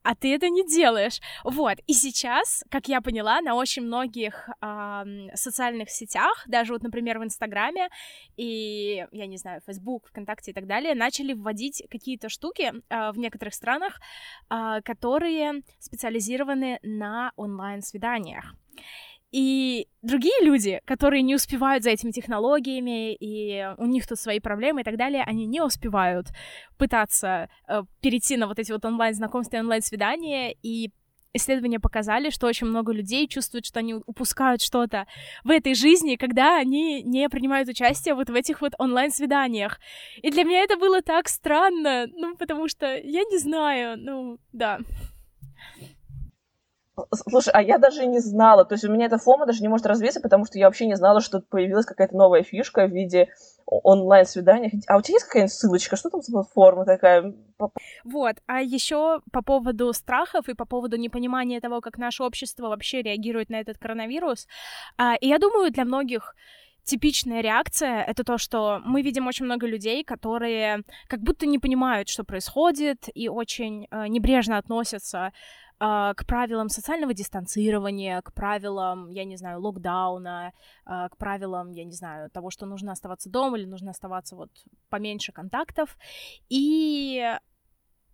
а 0.02 0.14
ты 0.14 0.34
это 0.34 0.48
не 0.48 0.66
делаешь. 0.66 1.20
Вот. 1.44 1.78
И 1.86 1.92
сейчас, 1.92 2.64
как 2.70 2.88
я 2.88 3.00
поняла, 3.00 3.40
на 3.40 3.54
очень 3.54 3.82
многих 3.82 4.48
э, 4.60 5.04
социальных 5.34 5.90
сетях, 5.90 6.44
даже 6.46 6.72
вот, 6.72 6.82
например, 6.82 7.18
в 7.18 7.24
Инстаграме 7.24 7.88
и, 8.36 9.06
я 9.12 9.26
не 9.26 9.36
знаю, 9.36 9.60
Facebook, 9.66 10.08
ВКонтакте 10.08 10.52
и 10.52 10.54
так 10.54 10.66
далее, 10.66 10.94
начали 10.94 11.32
вводить 11.32 11.82
какие-то 11.90 12.28
штуки 12.28 12.72
э, 12.88 13.10
в 13.12 13.18
некоторых 13.18 13.54
странах, 13.54 14.00
э, 14.50 14.80
которые 14.82 15.62
специализированы 15.78 16.78
на 16.82 17.32
онлайн-свиданиях. 17.36 18.54
И 19.30 19.88
другие 20.00 20.42
люди, 20.42 20.80
которые 20.86 21.22
не 21.22 21.34
успевают 21.34 21.84
за 21.84 21.90
этими 21.90 22.12
технологиями, 22.12 23.14
и 23.14 23.74
у 23.76 23.84
них 23.84 24.06
тут 24.06 24.18
свои 24.18 24.40
проблемы 24.40 24.80
и 24.80 24.84
так 24.84 24.96
далее, 24.96 25.22
они 25.22 25.46
не 25.46 25.60
успевают 25.60 26.28
пытаться 26.78 27.50
э, 27.68 27.82
перейти 28.00 28.36
на 28.38 28.46
вот 28.46 28.58
эти 28.58 28.72
вот 28.72 28.84
онлайн-знакомства 28.84 29.56
и 29.56 29.60
онлайн-свидания, 29.60 30.54
и 30.62 30.90
исследования 31.34 31.78
показали, 31.78 32.30
что 32.30 32.46
очень 32.46 32.66
много 32.66 32.92
людей 32.92 33.28
чувствуют, 33.28 33.66
что 33.66 33.80
они 33.80 33.94
упускают 33.94 34.62
что-то 34.62 35.06
в 35.44 35.50
этой 35.50 35.74
жизни, 35.74 36.16
когда 36.16 36.58
они 36.58 37.02
не 37.02 37.28
принимают 37.28 37.68
участие 37.68 38.14
вот 38.14 38.30
в 38.30 38.34
этих 38.34 38.60
вот 38.60 38.72
онлайн-свиданиях. 38.78 39.78
И 40.22 40.30
для 40.30 40.44
меня 40.44 40.62
это 40.62 40.76
было 40.76 41.02
так 41.02 41.28
странно, 41.28 42.06
ну, 42.14 42.36
потому 42.36 42.68
что 42.68 42.86
я 42.96 43.22
не 43.24 43.38
знаю, 43.38 43.98
ну, 43.98 44.38
да. 44.52 44.80
Слушай, 47.12 47.50
а 47.54 47.62
я 47.62 47.78
даже 47.78 48.06
не 48.06 48.18
знала, 48.20 48.64
то 48.64 48.74
есть 48.74 48.84
у 48.84 48.92
меня 48.92 49.06
эта 49.06 49.18
фома 49.18 49.46
даже 49.46 49.60
не 49.62 49.68
может 49.68 49.86
развиться, 49.86 50.20
потому 50.20 50.44
что 50.44 50.58
я 50.58 50.66
вообще 50.66 50.86
не 50.86 50.96
знала, 50.96 51.20
что 51.20 51.40
появилась 51.40 51.86
какая-то 51.86 52.16
новая 52.16 52.42
фишка 52.42 52.86
в 52.86 52.90
виде 52.90 53.28
онлайн-свиданий. 53.66 54.82
А 54.86 54.96
у 54.96 55.02
тебя 55.02 55.14
есть 55.14 55.26
какая-нибудь 55.26 55.52
ссылочка? 55.52 55.96
Что 55.96 56.10
там 56.10 56.22
за 56.22 56.32
платформа 56.32 56.84
такая? 56.84 57.34
Вот, 58.04 58.36
а 58.46 58.60
еще 58.60 59.20
по 59.32 59.42
поводу 59.42 59.92
страхов 59.92 60.48
и 60.48 60.54
по 60.54 60.64
поводу 60.64 60.96
непонимания 60.96 61.60
того, 61.60 61.80
как 61.80 61.98
наше 61.98 62.22
общество 62.22 62.68
вообще 62.68 63.02
реагирует 63.02 63.50
на 63.50 63.60
этот 63.60 63.78
коронавирус. 63.78 64.46
А, 64.96 65.16
и 65.16 65.28
я 65.28 65.38
думаю, 65.38 65.70
для 65.70 65.84
многих 65.84 66.34
типичная 66.88 67.42
реакция— 67.42 68.02
это 68.08 68.24
то, 68.24 68.38
что 68.38 68.80
мы 68.84 69.02
видим 69.02 69.26
очень 69.26 69.44
много 69.44 69.66
людей, 69.66 70.02
которые 70.02 70.84
как 71.06 71.20
будто 71.20 71.44
не 71.46 71.58
понимают, 71.58 72.08
что 72.08 72.24
происходит, 72.24 73.08
и 73.14 73.28
очень 73.28 73.86
э, 73.90 74.06
небрежно 74.08 74.56
относятся 74.56 75.32
к 75.78 76.24
правилам 76.26 76.68
социального 76.68 77.14
дистанцирования, 77.14 78.20
к 78.22 78.32
правилам, 78.32 79.10
я 79.10 79.24
не 79.24 79.36
знаю, 79.36 79.60
локдауна, 79.60 80.52
а, 80.84 81.08
к 81.08 81.16
правилам, 81.16 81.70
я 81.70 81.84
не 81.84 81.92
знаю, 81.92 82.30
того, 82.30 82.50
что 82.50 82.66
нужно 82.66 82.92
оставаться 82.92 83.30
дома 83.30 83.58
или 83.58 83.64
нужно 83.64 83.92
оставаться 83.92 84.34
вот 84.34 84.50
поменьше 84.88 85.32
контактов. 85.32 85.96
И 86.48 87.24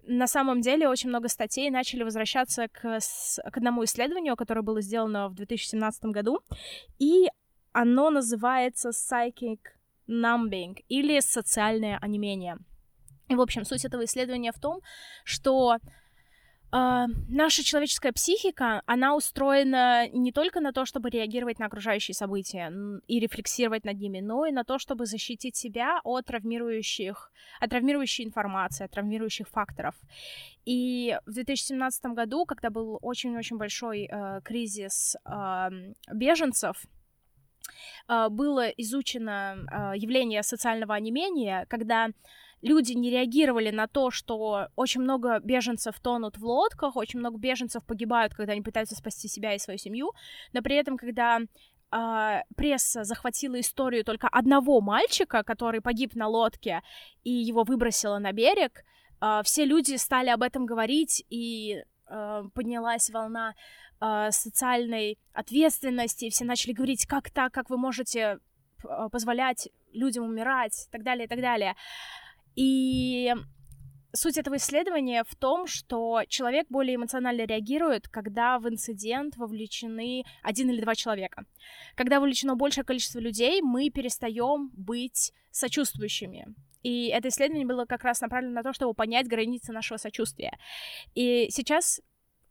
на 0.06 0.26
самом 0.26 0.60
деле 0.60 0.88
очень 0.88 1.08
много 1.08 1.28
статей 1.28 1.70
начали 1.70 2.02
возвращаться 2.02 2.68
к, 2.68 2.98
к 3.00 3.56
одному 3.56 3.84
исследованию, 3.84 4.36
которое 4.36 4.62
было 4.62 4.82
сделано 4.82 5.28
в 5.28 5.34
2017 5.34 6.04
году, 6.06 6.40
и 6.98 7.28
оно 7.72 8.10
называется 8.10 8.90
Psychic 8.90 9.60
Numbing 10.06 10.84
или 10.88 11.20
социальное 11.20 11.98
онемение. 11.98 12.58
И, 13.28 13.34
в 13.34 13.40
общем, 13.40 13.64
суть 13.64 13.86
этого 13.86 14.04
исследования 14.04 14.52
в 14.52 14.60
том, 14.60 14.80
что 15.24 15.78
Uh, 16.74 17.06
наша 17.28 17.62
человеческая 17.62 18.12
психика, 18.12 18.82
она 18.86 19.14
устроена 19.14 20.08
не 20.08 20.32
только 20.32 20.60
на 20.60 20.72
то, 20.72 20.84
чтобы 20.84 21.08
реагировать 21.08 21.60
на 21.60 21.66
окружающие 21.66 22.16
события 22.16 22.72
и 23.06 23.20
рефлексировать 23.20 23.84
над 23.84 24.00
ними, 24.00 24.18
но 24.18 24.44
и 24.44 24.50
на 24.50 24.64
то, 24.64 24.80
чтобы 24.80 25.06
защитить 25.06 25.54
себя 25.54 26.00
от 26.02 26.26
травмирующих, 26.26 27.30
от 27.60 27.70
травмирующей 27.70 28.24
информации, 28.24 28.86
от 28.86 28.90
травмирующих 28.90 29.48
факторов. 29.48 29.94
И 30.64 31.16
в 31.26 31.34
2017 31.34 32.06
году, 32.06 32.44
когда 32.44 32.70
был 32.70 32.98
очень-очень 33.02 33.56
большой 33.56 34.08
uh, 34.08 34.42
кризис 34.42 35.14
uh, 35.24 35.94
беженцев, 36.12 36.84
было 38.08 38.68
изучено 38.68 39.94
явление 39.94 40.42
социального 40.42 40.94
онемения, 40.94 41.66
когда 41.68 42.10
люди 42.62 42.92
не 42.92 43.10
реагировали 43.10 43.70
на 43.70 43.86
то, 43.86 44.10
что 44.10 44.68
очень 44.76 45.02
много 45.02 45.38
беженцев 45.40 46.00
тонут 46.00 46.38
в 46.38 46.44
лодках, 46.44 46.96
очень 46.96 47.18
много 47.20 47.38
беженцев 47.38 47.84
погибают, 47.84 48.34
когда 48.34 48.52
они 48.52 48.62
пытаются 48.62 48.94
спасти 48.94 49.28
себя 49.28 49.54
и 49.54 49.58
свою 49.58 49.78
семью, 49.78 50.12
но 50.52 50.62
при 50.62 50.76
этом, 50.76 50.96
когда 50.96 51.40
э, 51.40 52.40
пресса 52.56 53.04
захватила 53.04 53.60
историю 53.60 54.04
только 54.04 54.28
одного 54.28 54.80
мальчика, 54.80 55.42
который 55.42 55.80
погиб 55.80 56.14
на 56.14 56.26
лодке, 56.28 56.82
и 57.22 57.30
его 57.30 57.64
выбросило 57.64 58.18
на 58.18 58.32
берег, 58.32 58.84
все 59.44 59.64
люди 59.64 59.96
стали 59.96 60.28
об 60.28 60.42
этом 60.42 60.66
говорить, 60.66 61.24
и 61.30 61.82
э, 62.08 62.44
поднялась 62.54 63.10
волна 63.10 63.54
э, 64.00 64.30
социальной 64.30 65.18
ответственности, 65.32 66.30
все 66.30 66.44
начали 66.44 66.72
говорить, 66.72 67.06
как 67.06 67.30
так, 67.30 67.52
как 67.52 67.70
вы 67.70 67.76
можете 67.76 68.38
позволять 69.10 69.70
людям 69.94 70.24
умирать, 70.24 70.86
и 70.88 70.90
так 70.92 71.02
далее, 71.02 71.24
и 71.24 71.28
так 71.28 71.40
далее. 71.40 71.74
И 72.54 73.34
суть 74.14 74.38
этого 74.38 74.56
исследования 74.56 75.24
в 75.28 75.34
том, 75.34 75.66
что 75.66 76.22
человек 76.28 76.66
более 76.70 76.96
эмоционально 76.96 77.42
реагирует, 77.42 78.08
когда 78.08 78.58
в 78.58 78.68
инцидент 78.68 79.36
вовлечены 79.36 80.24
один 80.42 80.70
или 80.70 80.80
два 80.80 80.94
человека. 80.94 81.44
Когда 81.94 82.20
вовлечено 82.20 82.56
большее 82.56 82.84
количество 82.84 83.18
людей, 83.18 83.60
мы 83.60 83.90
перестаем 83.90 84.70
быть 84.72 85.32
сочувствующими. 85.50 86.46
И 86.82 87.08
это 87.08 87.28
исследование 87.28 87.66
было 87.66 87.86
как 87.86 88.04
раз 88.04 88.20
направлено 88.20 88.54
на 88.54 88.62
то, 88.62 88.72
чтобы 88.72 88.94
понять 88.94 89.26
границы 89.26 89.72
нашего 89.72 89.98
сочувствия. 89.98 90.56
И 91.14 91.48
сейчас 91.50 92.00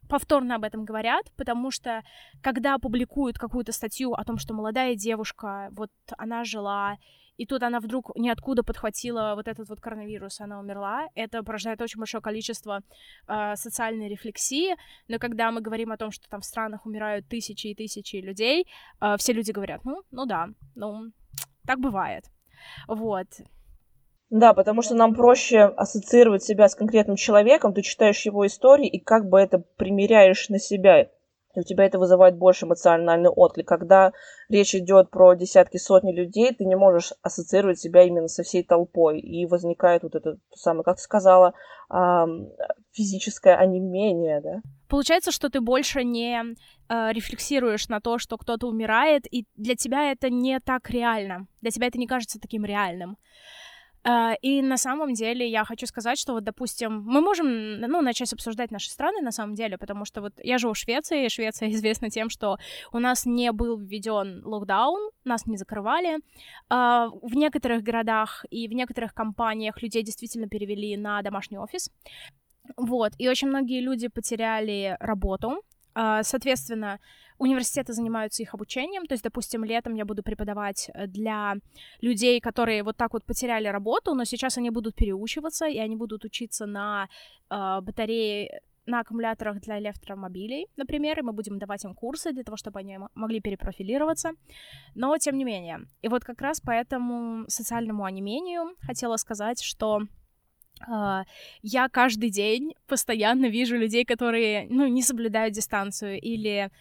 повторно 0.10 0.56
об 0.56 0.64
этом 0.64 0.86
говорят, 0.86 1.32
потому 1.38 1.72
что 1.72 2.04
когда 2.42 2.78
публикуют 2.78 3.38
какую-то 3.38 3.72
статью 3.72 4.14
о 4.14 4.24
том, 4.24 4.38
что 4.38 4.54
молодая 4.54 4.96
девушка, 4.96 5.70
вот 5.72 5.92
она 6.18 6.44
жила 6.44 6.98
и 7.38 7.46
тут 7.46 7.64
она 7.64 7.80
вдруг 7.80 8.16
ниоткуда 8.16 8.64
подхватила 8.64 9.34
вот 9.36 9.48
этот 9.48 9.70
вот 9.70 9.80
коронавирус, 9.80 10.40
она 10.42 10.60
умерла. 10.60 11.08
Это 11.16 11.44
порождает 11.44 11.82
очень 11.82 12.00
большое 12.00 12.22
количество 12.22 12.82
э, 13.28 13.56
социальной 13.56 14.10
рефлексии, 14.10 14.76
но 15.08 15.20
когда 15.20 15.52
мы 15.52 15.62
говорим 15.62 15.92
о 15.92 15.98
том, 15.98 16.12
что 16.12 16.30
там 16.30 16.42
в 16.42 16.46
странах 16.46 16.86
умирают 16.86 17.28
тысячи 17.28 17.68
и 17.68 17.76
тысячи 17.76 18.18
людей, 18.18 18.68
э, 19.02 19.16
все 19.18 19.34
люди 19.34 19.52
говорят, 19.52 19.84
ну, 19.84 20.04
ну 20.12 20.26
да, 20.26 20.50
ну, 20.76 21.12
так 21.66 21.80
бывает. 21.80 22.26
Вот. 22.88 23.28
Да, 24.30 24.54
потому 24.54 24.82
что 24.82 24.96
нам 24.96 25.14
проще 25.14 25.62
ассоциировать 25.62 26.44
себя 26.44 26.68
с 26.68 26.76
конкретным 26.76 27.16
человеком, 27.16 27.74
ты 27.74 27.82
читаешь 27.82 28.26
его 28.26 28.46
истории 28.48 28.88
и 28.88 29.00
как 29.00 29.30
бы 29.30 29.40
это 29.40 29.60
примеряешь 29.60 30.50
на 30.50 30.60
себя 30.60 31.10
и 31.56 31.60
у 31.60 31.64
тебя 31.64 31.86
это 31.86 32.00
вызывает 32.00 32.36
больше 32.36 32.66
эмоциональный 32.66 33.30
отклик. 33.30 33.68
Когда 33.68 34.12
речь 34.50 34.74
идет 34.76 35.10
про 35.12 35.34
десятки, 35.36 35.78
сотни 35.78 36.12
людей, 36.12 36.54
ты 36.54 36.66
не 36.66 36.76
можешь 36.76 37.14
ассоциировать 37.22 37.80
себя 37.80 38.04
именно 38.04 38.28
со 38.28 38.44
всей 38.44 38.64
толпой. 38.64 39.20
И 39.20 39.46
возникает 39.46 40.04
вот 40.04 40.16
это 40.16 40.38
самое, 40.56 40.84
как 40.84 40.98
ты 40.98 41.04
сказала, 41.04 41.54
физическое 42.92 43.56
онемение, 43.56 44.42
да? 44.42 44.62
Получается, 44.88 45.32
что 45.32 45.50
ты 45.50 45.60
больше 45.60 46.04
не 46.04 46.40
э, 46.44 47.12
рефлексируешь 47.12 47.88
на 47.88 48.00
то, 48.00 48.20
что 48.20 48.38
кто-то 48.38 48.68
умирает, 48.68 49.26
и 49.32 49.46
для 49.56 49.76
тебя 49.76 50.12
это 50.12 50.30
не 50.30 50.60
так 50.60 50.90
реально. 50.92 51.48
Для 51.62 51.72
тебя 51.72 51.88
это 51.88 51.98
не 51.98 52.06
кажется 52.06 52.40
таким 52.40 52.64
реальным. 52.64 53.18
А, 54.06 54.34
и 54.42 54.62
на 54.62 54.78
самом 54.78 55.14
деле 55.14 55.48
я 55.50 55.64
хочу 55.64 55.86
сказать, 55.88 56.20
что 56.20 56.34
вот, 56.34 56.44
допустим, 56.44 57.02
мы 57.06 57.22
можем, 57.22 57.80
ну, 57.80 58.02
начать 58.02 58.34
обсуждать 58.34 58.72
наши 58.72 58.90
страны 58.90 59.22
на 59.22 59.32
самом 59.32 59.56
деле, 59.56 59.78
потому 59.78 60.06
что 60.06 60.22
вот 60.22 60.34
я 60.44 60.58
живу 60.58 60.74
в 60.74 60.78
Швеции, 60.78 61.26
и 61.26 61.30
Швеция 61.30 61.70
известна 61.72 62.10
тем, 62.10 62.30
что 62.30 62.58
у 62.92 63.00
нас 63.00 63.26
не 63.26 63.52
был 63.52 63.78
введен 63.78 64.42
локдаун, 64.46 65.12
нас 65.24 65.46
не 65.46 65.58
закрывали. 65.58 66.18
А, 66.70 67.10
в 67.22 67.36
некоторых 67.36 67.84
городах 67.84 68.46
и 68.50 68.68
в 68.68 68.74
некоторых 68.74 69.14
компаниях 69.14 69.82
людей 69.82 70.04
действительно 70.04 70.48
перевели 70.48 70.98
на 70.98 71.22
домашний 71.22 71.58
офис. 71.58 71.90
Вот, 72.78 73.14
и 73.18 73.28
очень 73.28 73.50
многие 73.50 73.82
люди 73.82 74.08
потеряли 74.08 74.96
работу, 75.00 75.62
а, 75.96 76.24
соответственно, 76.24 77.00
университеты 77.44 77.94
занимаются 77.94 78.44
их 78.44 78.54
обучением, 78.54 79.06
то 79.06 79.14
есть, 79.14 79.24
допустим, 79.24 79.64
летом 79.64 79.96
я 79.96 80.06
буду 80.06 80.24
преподавать 80.24 80.90
э, 80.94 81.08
для 81.08 81.56
людей, 82.02 82.40
которые 82.40 82.84
вот 82.84 82.98
так 82.98 83.14
вот 83.14 83.24
потеряли 83.26 83.68
работу, 83.68 84.16
но 84.16 84.26
сейчас 84.26 84.58
они 84.58 84.72
будут 84.72 84.96
переучиваться, 84.96 85.68
и 85.68 85.78
они 85.78 85.96
будут 85.96 86.26
учиться 86.26 86.66
на 86.66 87.08
э, 87.50 87.82
батарее 87.82 88.62
на 88.86 89.00
аккумуляторах 89.00 89.62
для 89.62 89.80
электромобилей, 89.80 90.68
например, 90.76 91.20
и 91.20 91.22
мы 91.22 91.32
будем 91.32 91.58
давать 91.58 91.86
им 91.86 91.94
курсы 91.94 92.34
для 92.34 92.44
того, 92.44 92.58
чтобы 92.58 92.80
они 92.80 93.00
могли 93.16 93.40
перепрофилироваться. 93.40 94.32
Но, 94.96 95.18
тем 95.18 95.38
не 95.38 95.46
менее, 95.46 95.88
и 96.02 96.10
вот 96.10 96.24
как 96.24 96.42
раз 96.42 96.60
по 96.60 96.72
этому 96.72 97.46
социальному 97.48 98.04
онемению 98.04 98.76
хотела 98.82 99.18
сказать, 99.18 99.62
что 99.62 100.02
Uh, 100.90 101.24
я 101.62 101.88
каждый 101.88 102.30
день 102.30 102.74
постоянно 102.88 103.46
вижу 103.46 103.78
людей, 103.78 104.04
которые, 104.04 104.68
ну, 104.70 104.88
не 104.88 105.02
соблюдают 105.02 105.54
дистанцию 105.54 106.20
или 106.20 106.72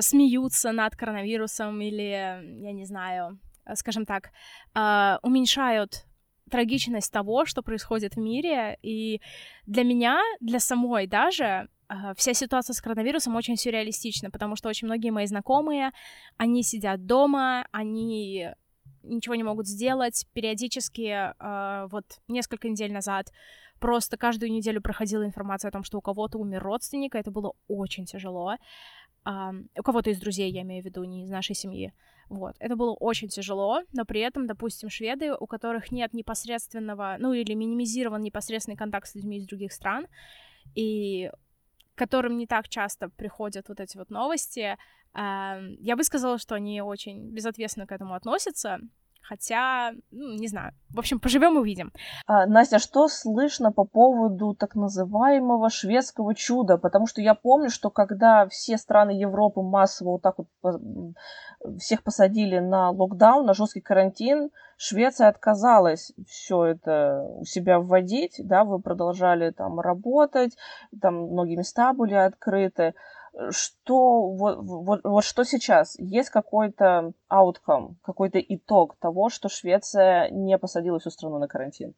смеются 0.00 0.72
над 0.72 0.96
коронавирусом 0.96 1.80
или, 1.80 2.62
я 2.62 2.72
не 2.72 2.84
знаю, 2.84 3.38
э, 3.64 3.74
скажем 3.74 4.06
так, 4.06 4.30
uh, 4.74 5.18
уменьшают 5.22 6.04
трагичность 6.50 7.12
того, 7.12 7.44
что 7.46 7.62
происходит 7.62 8.16
в 8.16 8.18
мире. 8.18 8.76
И 8.82 9.20
для 9.66 9.84
меня, 9.84 10.20
для 10.40 10.58
самой 10.58 11.06
даже, 11.06 11.68
вся 12.16 12.34
ситуация 12.34 12.74
с 12.74 12.80
коронавирусом 12.80 13.36
очень 13.36 13.56
сюрреалистична, 13.56 14.30
потому 14.30 14.56
что 14.56 14.68
очень 14.68 14.86
многие 14.86 15.10
мои 15.10 15.26
знакомые, 15.26 15.92
они 16.36 16.62
сидят 16.62 17.06
дома, 17.06 17.66
они 17.72 18.48
ничего 19.02 19.34
не 19.34 19.42
могут 19.42 19.66
сделать. 19.66 20.26
Периодически, 20.32 21.32
э, 21.38 21.88
вот 21.90 22.04
несколько 22.28 22.68
недель 22.68 22.92
назад, 22.92 23.32
просто 23.78 24.16
каждую 24.16 24.52
неделю 24.52 24.80
проходила 24.82 25.24
информация 25.24 25.70
о 25.70 25.72
том, 25.72 25.84
что 25.84 25.98
у 25.98 26.00
кого-то 26.00 26.38
умер 26.38 26.62
родственник, 26.62 27.14
и 27.14 27.18
это 27.18 27.30
было 27.30 27.54
очень 27.68 28.04
тяжело. 28.04 28.56
Э, 29.30 29.52
у 29.78 29.82
кого-то 29.82 30.10
из 30.10 30.20
друзей, 30.20 30.50
я 30.50 30.62
имею 30.62 30.82
в 30.82 30.86
виду, 30.86 31.04
не 31.04 31.24
из 31.24 31.30
нашей 31.30 31.54
семьи. 31.54 31.92
Вот, 32.28 32.54
это 32.60 32.76
было 32.76 32.92
очень 32.92 33.28
тяжело, 33.28 33.82
но 33.92 34.04
при 34.04 34.20
этом, 34.20 34.46
допустим, 34.46 34.88
шведы, 34.88 35.34
у 35.34 35.46
которых 35.46 35.90
нет 35.90 36.12
непосредственного, 36.14 37.16
ну 37.18 37.32
или 37.32 37.54
минимизирован 37.54 38.22
непосредственный 38.22 38.76
контакт 38.76 39.08
с 39.08 39.16
людьми 39.16 39.38
из 39.38 39.46
других 39.46 39.72
стран, 39.72 40.06
и 40.76 41.30
которым 41.96 42.38
не 42.38 42.46
так 42.46 42.68
часто 42.68 43.08
приходят 43.08 43.68
вот 43.68 43.80
эти 43.80 43.96
вот 43.96 44.10
новости, 44.10 44.78
я 45.12 45.96
бы 45.96 46.04
сказала, 46.04 46.38
что 46.38 46.54
они 46.54 46.80
очень 46.80 47.30
безответственно 47.30 47.88
к 47.88 47.92
этому 47.92 48.14
относятся, 48.14 48.78
Хотя, 49.22 49.92
ну, 50.10 50.34
не 50.34 50.48
знаю. 50.48 50.72
В 50.88 50.98
общем, 50.98 51.20
поживем 51.20 51.56
увидим. 51.56 51.92
А, 52.26 52.46
Настя, 52.46 52.78
что 52.78 53.08
слышно 53.08 53.70
по 53.70 53.84
поводу 53.84 54.54
так 54.54 54.74
называемого 54.74 55.70
шведского 55.70 56.34
чуда? 56.34 56.78
Потому 56.78 57.06
что 57.06 57.20
я 57.20 57.34
помню, 57.34 57.70
что 57.70 57.90
когда 57.90 58.48
все 58.48 58.76
страны 58.76 59.12
Европы 59.12 59.62
массово 59.62 60.12
вот 60.12 60.22
так 60.22 60.36
вот 60.62 60.82
всех 61.78 62.02
посадили 62.02 62.58
на 62.58 62.90
локдаун, 62.90 63.46
на 63.46 63.54
жесткий 63.54 63.80
карантин, 63.80 64.50
Швеция 64.82 65.28
отказалась 65.28 66.10
все 66.26 66.64
это 66.64 67.22
у 67.36 67.44
себя 67.44 67.80
вводить, 67.80 68.40
да, 68.42 68.64
вы 68.64 68.80
продолжали 68.80 69.50
там 69.50 69.78
работать, 69.78 70.56
там 71.02 71.16
многие 71.16 71.56
места 71.56 71.92
были 71.92 72.14
открыты 72.14 72.94
что 73.50 74.30
вот, 74.32 74.58
вот, 74.60 75.00
вот 75.04 75.24
что 75.24 75.44
сейчас? 75.44 75.98
Есть 75.98 76.30
какой-то 76.30 77.12
outcome, 77.30 77.94
какой-то 78.02 78.38
итог 78.40 78.96
того, 78.98 79.28
что 79.28 79.48
Швеция 79.48 80.30
не 80.30 80.58
посадила 80.58 80.98
всю 80.98 81.10
страну 81.10 81.38
на 81.38 81.48
карантин? 81.48 81.94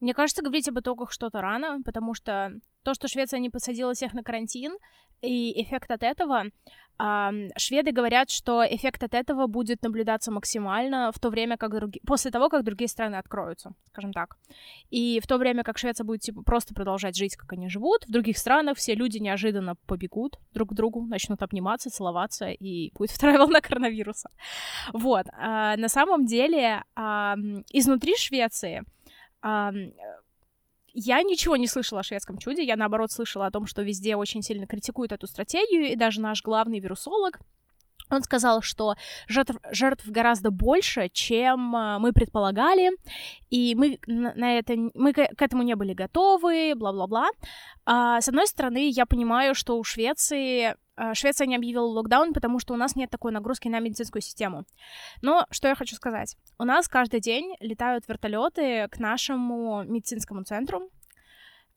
Мне 0.00 0.14
кажется, 0.14 0.42
говорить 0.42 0.68
об 0.68 0.80
итогах 0.80 1.12
что-то 1.12 1.40
рано, 1.40 1.80
потому 1.84 2.14
что 2.14 2.50
то, 2.82 2.94
что 2.94 3.06
Швеция 3.06 3.38
не 3.38 3.50
посадила 3.50 3.94
всех 3.94 4.14
на 4.14 4.24
карантин, 4.24 4.76
и 5.22 5.62
эффект 5.62 5.90
от 5.90 6.02
этого, 6.02 6.44
шведы 7.56 7.90
говорят, 7.90 8.30
что 8.30 8.62
эффект 8.64 9.02
от 9.02 9.14
этого 9.14 9.46
будет 9.46 9.82
наблюдаться 9.82 10.30
максимально 10.30 11.10
в 11.12 11.18
то 11.18 11.30
время, 11.30 11.56
как 11.56 11.74
други... 11.74 12.00
после 12.06 12.30
того, 12.30 12.48
как 12.48 12.62
другие 12.64 12.88
страны 12.88 13.16
откроются, 13.16 13.72
скажем 13.86 14.12
так. 14.12 14.36
И 14.90 15.18
в 15.20 15.26
то 15.26 15.38
время, 15.38 15.64
как 15.64 15.78
Швеция 15.78 16.04
будет 16.04 16.20
типа, 16.20 16.42
просто 16.42 16.74
продолжать 16.74 17.16
жить, 17.16 17.36
как 17.36 17.52
они 17.54 17.68
живут, 17.68 18.04
в 18.06 18.10
других 18.10 18.38
странах 18.38 18.76
все 18.78 18.94
люди 18.94 19.18
неожиданно 19.18 19.74
побегут 19.86 20.38
друг 20.52 20.70
к 20.70 20.74
другу, 20.74 21.04
начнут 21.04 21.42
обниматься, 21.42 21.90
целоваться, 21.90 22.50
и 22.50 22.92
будет 22.94 23.10
вторая 23.16 23.38
волна 23.38 23.60
коронавируса. 23.60 24.30
Вот. 24.92 25.26
А, 25.32 25.76
на 25.76 25.88
самом 25.88 26.26
деле, 26.26 26.84
изнутри 26.94 28.16
Швеции 28.16 28.84
я 30.92 31.22
ничего 31.22 31.56
не 31.56 31.66
слышала 31.66 32.00
о 32.00 32.04
шведском 32.04 32.38
чуде, 32.38 32.62
я 32.62 32.76
наоборот 32.76 33.10
слышала 33.12 33.46
о 33.46 33.50
том, 33.50 33.66
что 33.66 33.82
везде 33.82 34.16
очень 34.16 34.42
сильно 34.42 34.66
критикуют 34.66 35.12
эту 35.12 35.26
стратегию, 35.26 35.90
и 35.90 35.96
даже 35.96 36.20
наш 36.20 36.42
главный 36.42 36.80
вирусолог, 36.80 37.40
он 38.12 38.22
сказал, 38.22 38.62
что 38.62 38.94
жертв, 39.28 39.56
жертв 39.70 40.06
гораздо 40.06 40.50
больше, 40.50 41.08
чем 41.12 41.74
а, 41.74 41.98
мы 41.98 42.12
предполагали, 42.12 42.90
и 43.50 43.74
мы 43.74 43.98
на 44.06 44.58
это 44.58 44.74
мы 44.94 45.12
к 45.12 45.42
этому 45.42 45.62
не 45.62 45.74
были 45.74 45.94
готовы, 45.94 46.74
бла-бла-бла. 46.74 47.30
А, 47.84 48.20
с 48.20 48.28
одной 48.28 48.46
стороны, 48.46 48.90
я 48.90 49.06
понимаю, 49.06 49.54
что 49.54 49.78
у 49.78 49.84
Швеции 49.84 50.74
а, 50.94 51.14
Швеция 51.14 51.46
не 51.46 51.56
объявила 51.56 51.86
локдаун, 51.86 52.32
потому 52.32 52.58
что 52.58 52.74
у 52.74 52.76
нас 52.76 52.96
нет 52.96 53.10
такой 53.10 53.32
нагрузки 53.32 53.68
на 53.68 53.80
медицинскую 53.80 54.22
систему. 54.22 54.64
Но 55.22 55.46
что 55.50 55.68
я 55.68 55.74
хочу 55.74 55.96
сказать? 55.96 56.36
У 56.58 56.64
нас 56.64 56.88
каждый 56.88 57.20
день 57.20 57.56
летают 57.60 58.06
вертолеты 58.08 58.88
к 58.88 58.98
нашему 58.98 59.84
медицинскому 59.84 60.44
центру. 60.44 60.90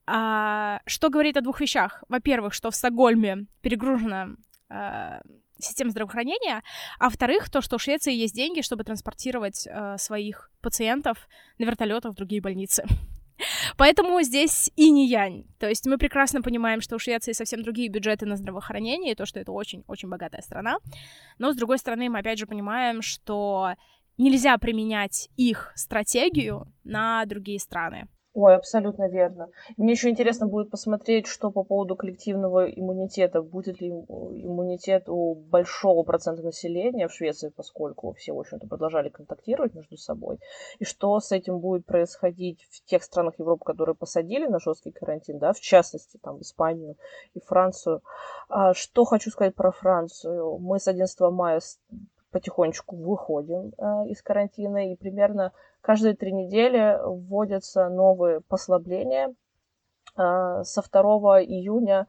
А, 0.06 0.82
что 0.86 1.10
говорит 1.10 1.38
о 1.38 1.42
двух 1.42 1.62
вещах? 1.62 2.04
Во-первых, 2.10 2.54
что 2.54 2.70
в 2.72 2.76
Стокгольме 2.76 3.48
перегружена 3.62 4.30
система 5.66 5.92
здравоохранения, 5.92 6.64
а 7.00 7.06
во-вторых, 7.06 7.50
то, 7.50 7.62
что 7.62 7.76
у 7.76 7.80
Швеции 7.80 8.14
есть 8.14 8.36
деньги, 8.36 8.62
чтобы 8.62 8.84
транспортировать 8.84 9.68
а, 9.68 9.98
своих 9.98 10.52
пациентов 10.62 11.28
на 11.58 11.66
вертолетах 11.66 12.14
в 12.14 12.16
другие 12.16 12.42
больницы. 12.42 12.86
Поэтому 13.78 14.22
здесь 14.22 14.72
и 14.76 14.92
не 14.92 15.08
янь. 15.08 15.46
То 15.60 15.68
есть 15.68 15.86
мы 15.86 15.98
прекрасно 15.98 16.42
понимаем, 16.42 16.82
что 16.82 16.96
у 16.96 17.00
Швеции 17.00 17.34
совсем 17.34 17.64
другие 17.64 17.90
бюджеты 17.90 18.26
на 18.26 18.38
здравоохранение, 18.38 19.14
и 19.14 19.16
то, 19.16 19.26
что 19.26 19.40
это 19.40 19.52
очень-очень 19.52 20.10
богатая 20.10 20.42
страна. 20.42 20.78
Но, 21.38 21.52
с 21.52 21.56
другой 21.56 21.78
стороны, 21.78 22.10
мы 22.10 22.20
опять 22.20 22.40
же 22.40 22.48
понимаем, 22.48 23.02
что 23.02 23.74
нельзя 24.18 24.58
применять 24.58 25.30
их 25.36 25.74
стратегию 25.76 26.72
на 26.84 27.26
другие 27.26 27.60
страны. 27.60 28.08
Ой, 28.36 28.54
абсолютно 28.54 29.08
верно. 29.08 29.48
Мне 29.78 29.94
еще 29.94 30.10
интересно 30.10 30.46
будет 30.46 30.70
посмотреть, 30.70 31.26
что 31.26 31.52
по 31.52 31.64
поводу 31.64 31.96
коллективного 31.96 32.70
иммунитета. 32.70 33.42
Будет 33.42 33.80
ли 33.80 33.88
иммунитет 33.88 35.08
у 35.08 35.36
большого 35.36 36.04
процента 36.04 36.44
населения 36.44 37.08
в 37.08 37.14
Швеции, 37.14 37.48
поскольку 37.56 38.12
все, 38.12 38.34
в 38.34 38.40
общем-то, 38.42 38.68
продолжали 38.68 39.08
контактировать 39.08 39.74
между 39.74 39.96
собой. 39.96 40.40
И 40.80 40.84
что 40.84 41.18
с 41.22 41.32
этим 41.32 41.60
будет 41.60 41.86
происходить 41.86 42.68
в 42.70 42.84
тех 42.84 43.04
странах 43.04 43.40
Европы, 43.40 43.64
которые 43.64 43.96
посадили 43.96 44.48
на 44.48 44.60
жесткий 44.60 44.92
карантин, 44.92 45.40
да, 45.40 45.54
в 45.54 45.62
частности, 45.62 46.20
там, 46.22 46.42
Испанию 46.42 46.98
и 47.36 47.40
Францию. 47.40 48.02
А 48.50 48.74
что 48.74 49.06
хочу 49.06 49.32
сказать 49.32 49.56
про 49.56 49.72
Францию. 49.72 50.58
Мы 50.58 50.82
с 50.82 50.90
11 50.90 51.18
мая 51.32 51.62
потихонечку 52.36 52.98
выходим 52.98 53.72
э, 53.78 54.10
из 54.10 54.22
карантина, 54.22 54.92
и 54.92 54.98
примерно 54.98 55.54
каждые 55.80 56.18
три 56.18 56.34
недели 56.34 57.00
вводятся 57.02 57.88
новые 57.88 58.42
послабления. 58.42 59.34
Э, 60.18 60.62
со 60.64 60.82
2 60.82 61.44
июня, 61.44 62.08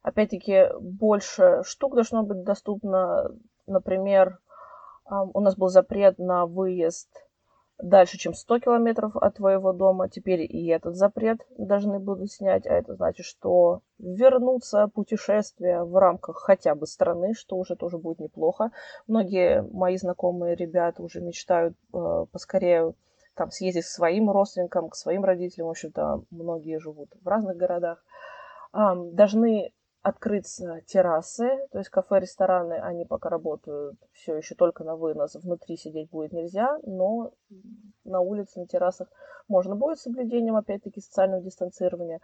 опять-таки, 0.00 0.68
больше 0.80 1.60
штук 1.64 1.96
должно 1.96 2.22
быть 2.22 2.44
доступно. 2.44 3.30
Например, 3.66 4.38
э, 5.04 5.14
у 5.34 5.40
нас 5.40 5.54
был 5.54 5.68
запрет 5.68 6.18
на 6.18 6.46
выезд 6.46 7.27
дальше, 7.78 8.18
чем 8.18 8.34
100 8.34 8.60
километров 8.60 9.16
от 9.16 9.36
твоего 9.36 9.72
дома. 9.72 10.08
Теперь 10.08 10.42
и 10.42 10.66
этот 10.66 10.96
запрет 10.96 11.46
должны 11.56 11.98
будут 11.98 12.30
снять, 12.30 12.66
а 12.66 12.74
это 12.74 12.94
значит, 12.94 13.24
что 13.24 13.82
вернуться 13.98 14.88
путешествие 14.88 15.84
в 15.84 15.96
рамках 15.96 16.38
хотя 16.38 16.74
бы 16.74 16.86
страны, 16.86 17.34
что 17.34 17.56
уже 17.56 17.76
тоже 17.76 17.98
будет 17.98 18.18
неплохо. 18.18 18.70
Многие 19.06 19.62
мои 19.72 19.96
знакомые 19.96 20.56
ребята 20.56 21.02
уже 21.02 21.20
мечтают 21.20 21.76
э, 21.94 22.26
поскорее 22.32 22.94
там 23.34 23.50
съездить 23.50 23.84
к 23.84 23.88
своим 23.88 24.30
родственникам, 24.30 24.88
к 24.88 24.96
своим 24.96 25.24
родителям. 25.24 25.68
В 25.68 25.70
общем-то, 25.70 26.22
многие 26.30 26.80
живут 26.80 27.10
в 27.22 27.28
разных 27.28 27.56
городах. 27.56 28.04
Э, 28.72 28.94
должны 29.12 29.72
открыться 30.08 30.80
террасы, 30.86 31.66
то 31.70 31.78
есть 31.78 31.90
кафе, 31.90 32.20
рестораны, 32.20 32.74
они 32.74 33.04
пока 33.04 33.28
работают 33.28 33.96
все 34.12 34.36
еще 34.36 34.54
только 34.54 34.84
на 34.84 34.96
вынос, 34.96 35.34
внутри 35.36 35.76
сидеть 35.76 36.10
будет 36.10 36.32
нельзя, 36.32 36.78
но 36.84 37.32
на 38.04 38.20
улице, 38.20 38.60
на 38.60 38.66
террасах 38.66 39.08
можно 39.48 39.74
будет 39.74 39.98
с 39.98 40.02
соблюдением, 40.02 40.56
опять-таки, 40.56 41.00
социального 41.00 41.42
дистанцирования. 41.42 42.20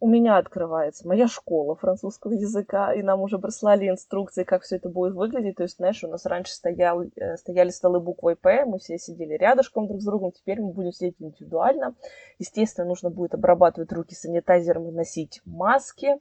У 0.00 0.08
меня 0.08 0.36
открывается 0.36 1.06
моя 1.06 1.28
школа 1.28 1.76
французского 1.76 2.32
языка, 2.32 2.92
и 2.92 3.02
нам 3.02 3.20
уже 3.20 3.38
прислали 3.38 3.88
инструкции, 3.88 4.42
как 4.42 4.62
все 4.62 4.76
это 4.76 4.88
будет 4.88 5.14
выглядеть. 5.14 5.56
То 5.56 5.62
есть, 5.62 5.76
знаешь, 5.76 6.02
у 6.02 6.08
нас 6.08 6.26
раньше 6.26 6.52
стоял, 6.52 7.02
э, 7.02 7.36
стояли 7.36 7.70
столы 7.70 8.00
буквой 8.00 8.34
«П», 8.34 8.64
мы 8.64 8.78
все 8.78 8.98
сидели 8.98 9.34
рядышком 9.34 9.86
друг 9.86 10.00
с 10.00 10.04
другом, 10.04 10.32
теперь 10.32 10.60
мы 10.60 10.72
будем 10.72 10.92
сидеть 10.92 11.14
индивидуально. 11.20 11.94
Естественно, 12.38 12.88
нужно 12.88 13.10
будет 13.10 13.34
обрабатывать 13.34 13.92
руки 13.92 14.16
санитайзером 14.16 14.88
и 14.88 14.92
носить 14.92 15.40
маски. 15.44 16.18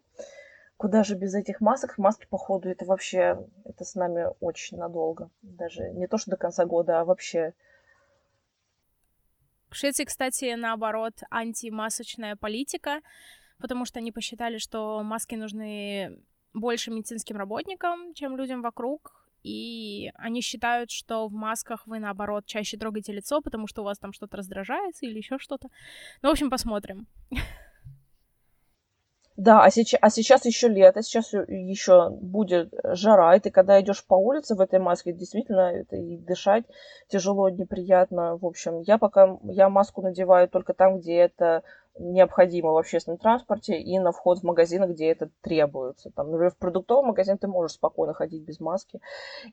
Куда 0.77 1.03
же 1.03 1.15
без 1.15 1.33
этих 1.33 1.61
масок? 1.61 1.97
Маски, 1.97 2.27
походу, 2.29 2.69
это 2.69 2.85
вообще, 2.85 3.47
это 3.63 3.85
с 3.85 3.95
нами 3.95 4.27
очень 4.41 4.77
надолго. 4.77 5.29
Даже 5.41 5.89
не 5.91 6.07
то, 6.07 6.17
что 6.17 6.31
до 6.31 6.37
конца 6.37 6.65
года, 6.65 6.99
а 6.99 7.05
вообще 7.05 7.53
в 9.75 9.77
Швеции, 9.77 10.05
кстати, 10.05 10.53
наоборот, 10.55 11.21
антимасочная 11.29 12.37
политика, 12.37 13.01
потому 13.59 13.83
что 13.83 13.99
они 13.99 14.13
посчитали, 14.13 14.57
что 14.57 15.03
маски 15.03 15.35
нужны 15.35 16.17
больше 16.53 16.91
медицинским 16.91 17.35
работникам, 17.35 18.13
чем 18.13 18.37
людям 18.37 18.61
вокруг, 18.61 19.27
и 19.43 20.11
они 20.15 20.39
считают, 20.39 20.91
что 20.91 21.27
в 21.27 21.33
масках 21.33 21.85
вы, 21.87 21.99
наоборот, 21.99 22.45
чаще 22.45 22.77
трогаете 22.77 23.11
лицо, 23.11 23.41
потому 23.41 23.67
что 23.67 23.81
у 23.81 23.85
вас 23.85 23.99
там 23.99 24.13
что-то 24.13 24.37
раздражается 24.37 25.05
или 25.05 25.17
еще 25.17 25.37
что-то. 25.39 25.67
Ну, 26.21 26.29
в 26.29 26.31
общем, 26.31 26.49
посмотрим. 26.49 27.07
Да, 29.37 29.63
а 29.63 29.69
сейчас, 29.69 29.99
а 30.01 30.09
сейчас 30.09 30.45
еще 30.45 30.69
лето, 30.69 31.01
сейчас 31.01 31.33
еще 31.33 32.09
будет 32.09 32.73
жара, 32.83 33.35
и 33.35 33.39
ты 33.41 33.51
когда 33.51 33.81
идешь 33.81 34.05
по 34.05 34.15
улице 34.15 34.55
в 34.55 34.61
этой 34.61 34.79
маске, 34.79 35.11
действительно, 35.11 35.71
это 35.71 35.97
и 35.97 36.17
дышать 36.17 36.63
тяжело, 37.09 37.49
неприятно. 37.49 38.37
В 38.37 38.45
общем, 38.45 38.79
я 38.81 38.97
пока 38.97 39.37
я 39.43 39.69
маску 39.69 40.01
надеваю 40.01 40.47
только 40.47 40.73
там, 40.73 40.99
где 40.99 41.15
это 41.15 41.63
необходимо 41.97 42.71
в 42.71 42.77
общественном 42.77 43.17
транспорте 43.17 43.77
и 43.77 43.99
на 43.99 44.11
вход 44.11 44.39
в 44.39 44.43
магазины, 44.43 44.85
где 44.85 45.11
это 45.11 45.29
требуется. 45.41 46.11
Там, 46.11 46.31
например, 46.31 46.51
в 46.51 46.57
продуктовый 46.57 47.05
магазин 47.05 47.37
ты 47.37 47.47
можешь 47.47 47.75
спокойно 47.75 48.13
ходить 48.13 48.43
без 48.43 48.59
маски 48.59 49.01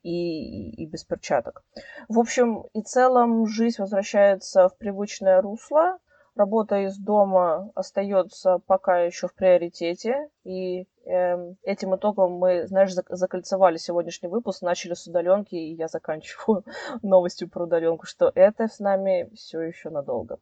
и, 0.03 0.11
и, 0.11 0.83
и 0.83 0.87
без 0.87 1.05
перчаток. 1.05 1.65
В 2.09 2.19
общем 2.19 2.65
и 2.73 2.83
целом 2.83 3.47
жизнь 3.47 3.81
возвращается 3.81 4.69
в 4.69 4.77
привычное 4.77 5.41
русло 5.41 5.99
работа 6.35 6.87
из 6.87 6.99
дома 6.99 7.71
остается 7.75 8.59
пока 8.67 9.01
еще 9.01 9.29
в 9.29 9.35
приоритете. 9.35 10.29
И 10.45 10.87
э, 11.05 11.55
этим 11.63 11.97
итогом 11.97 12.33
мы, 12.33 12.67
знаешь, 12.67 12.93
закольцевали 12.93 13.77
сегодняшний 13.77 14.29
выпуск, 14.29 14.63
начали 14.63 14.95
с 14.95 15.07
удаленки, 15.07 15.55
и 15.55 15.75
я 15.75 15.89
заканчиваю 15.89 16.65
новостью 17.03 17.49
про 17.49 17.65
удаленку, 17.65 18.07
что 18.07 18.31
это 18.35 18.69
с 18.69 18.79
нами 18.79 19.31
все 19.35 19.61
еще 19.61 19.91
надолго. 19.91 20.39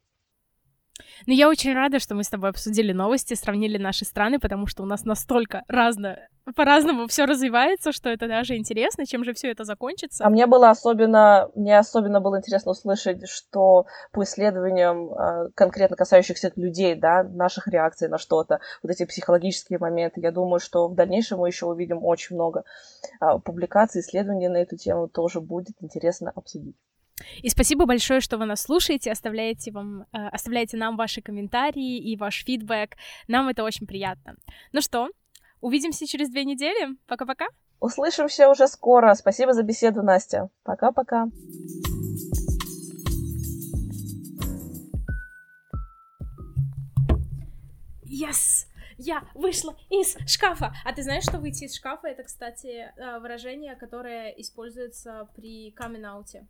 Ну, 1.26 1.32
я 1.34 1.48
очень 1.48 1.74
рада, 1.74 1.98
что 1.98 2.14
мы 2.14 2.24
с 2.24 2.28
тобой 2.28 2.50
обсудили 2.50 2.92
новости, 2.92 3.34
сравнили 3.34 3.78
наши 3.78 4.04
страны, 4.04 4.38
потому 4.38 4.66
что 4.66 4.82
у 4.82 4.86
нас 4.86 5.04
настолько 5.04 5.62
разно, 5.68 6.18
по-разному 6.56 7.06
все 7.06 7.24
развивается, 7.26 7.92
что 7.92 8.08
это 8.08 8.26
даже 8.26 8.56
интересно, 8.56 9.06
чем 9.06 9.24
же 9.24 9.32
все 9.32 9.50
это 9.50 9.64
закончится. 9.64 10.24
А 10.24 10.30
мне 10.30 10.46
было 10.46 10.70
особенно, 10.70 11.50
мне 11.54 11.78
особенно 11.78 12.20
было 12.20 12.38
интересно 12.38 12.72
услышать, 12.72 13.28
что 13.28 13.86
по 14.12 14.22
исследованиям 14.22 15.12
а, 15.12 15.48
конкретно 15.54 15.96
касающихся 15.96 16.52
людей, 16.56 16.94
да, 16.94 17.22
наших 17.22 17.68
реакций 17.68 18.08
на 18.08 18.18
что-то, 18.18 18.60
вот 18.82 18.90
эти 18.90 19.04
психологические 19.04 19.78
моменты, 19.78 20.20
я 20.20 20.32
думаю, 20.32 20.60
что 20.60 20.88
в 20.88 20.94
дальнейшем 20.94 21.38
мы 21.38 21.48
еще 21.48 21.66
увидим 21.66 22.04
очень 22.04 22.36
много 22.36 22.64
а, 23.20 23.38
публикаций, 23.38 24.00
исследований 24.00 24.48
на 24.48 24.58
эту 24.58 24.76
тему, 24.76 25.08
тоже 25.08 25.40
будет 25.40 25.76
интересно 25.80 26.32
обсудить. 26.34 26.76
И 27.42 27.48
спасибо 27.48 27.86
большое, 27.86 28.20
что 28.20 28.38
вы 28.38 28.46
нас 28.46 28.62
слушаете, 28.62 29.10
оставляете, 29.10 29.72
вам, 29.72 30.06
э, 30.12 30.28
оставляете 30.28 30.76
нам 30.76 30.96
ваши 30.96 31.22
комментарии 31.22 31.98
и 31.98 32.16
ваш 32.16 32.44
фидбэк. 32.44 32.96
Нам 33.28 33.48
это 33.48 33.64
очень 33.64 33.86
приятно. 33.86 34.36
Ну 34.72 34.80
что, 34.80 35.08
увидимся 35.60 36.06
через 36.06 36.30
две 36.30 36.44
недели. 36.44 36.96
Пока-пока. 37.06 37.46
Услышимся 37.80 38.50
уже 38.50 38.68
скоро. 38.68 39.14
Спасибо 39.14 39.52
за 39.52 39.62
беседу, 39.62 40.02
Настя. 40.02 40.50
Пока-пока. 40.64 41.28
Yes! 48.04 48.66
Я 49.02 49.22
вышла 49.32 49.74
из 49.88 50.14
шкафа! 50.26 50.74
А 50.84 50.92
ты 50.92 51.02
знаешь, 51.02 51.22
что 51.22 51.38
выйти 51.38 51.64
из 51.64 51.74
шкафа— 51.74 52.06
это, 52.08 52.22
кстати, 52.22 52.92
э, 52.94 53.18
выражение, 53.18 53.74
которое 53.74 54.28
используется 54.32 55.26
при 55.34 55.70
камин-ауте. 55.70 56.46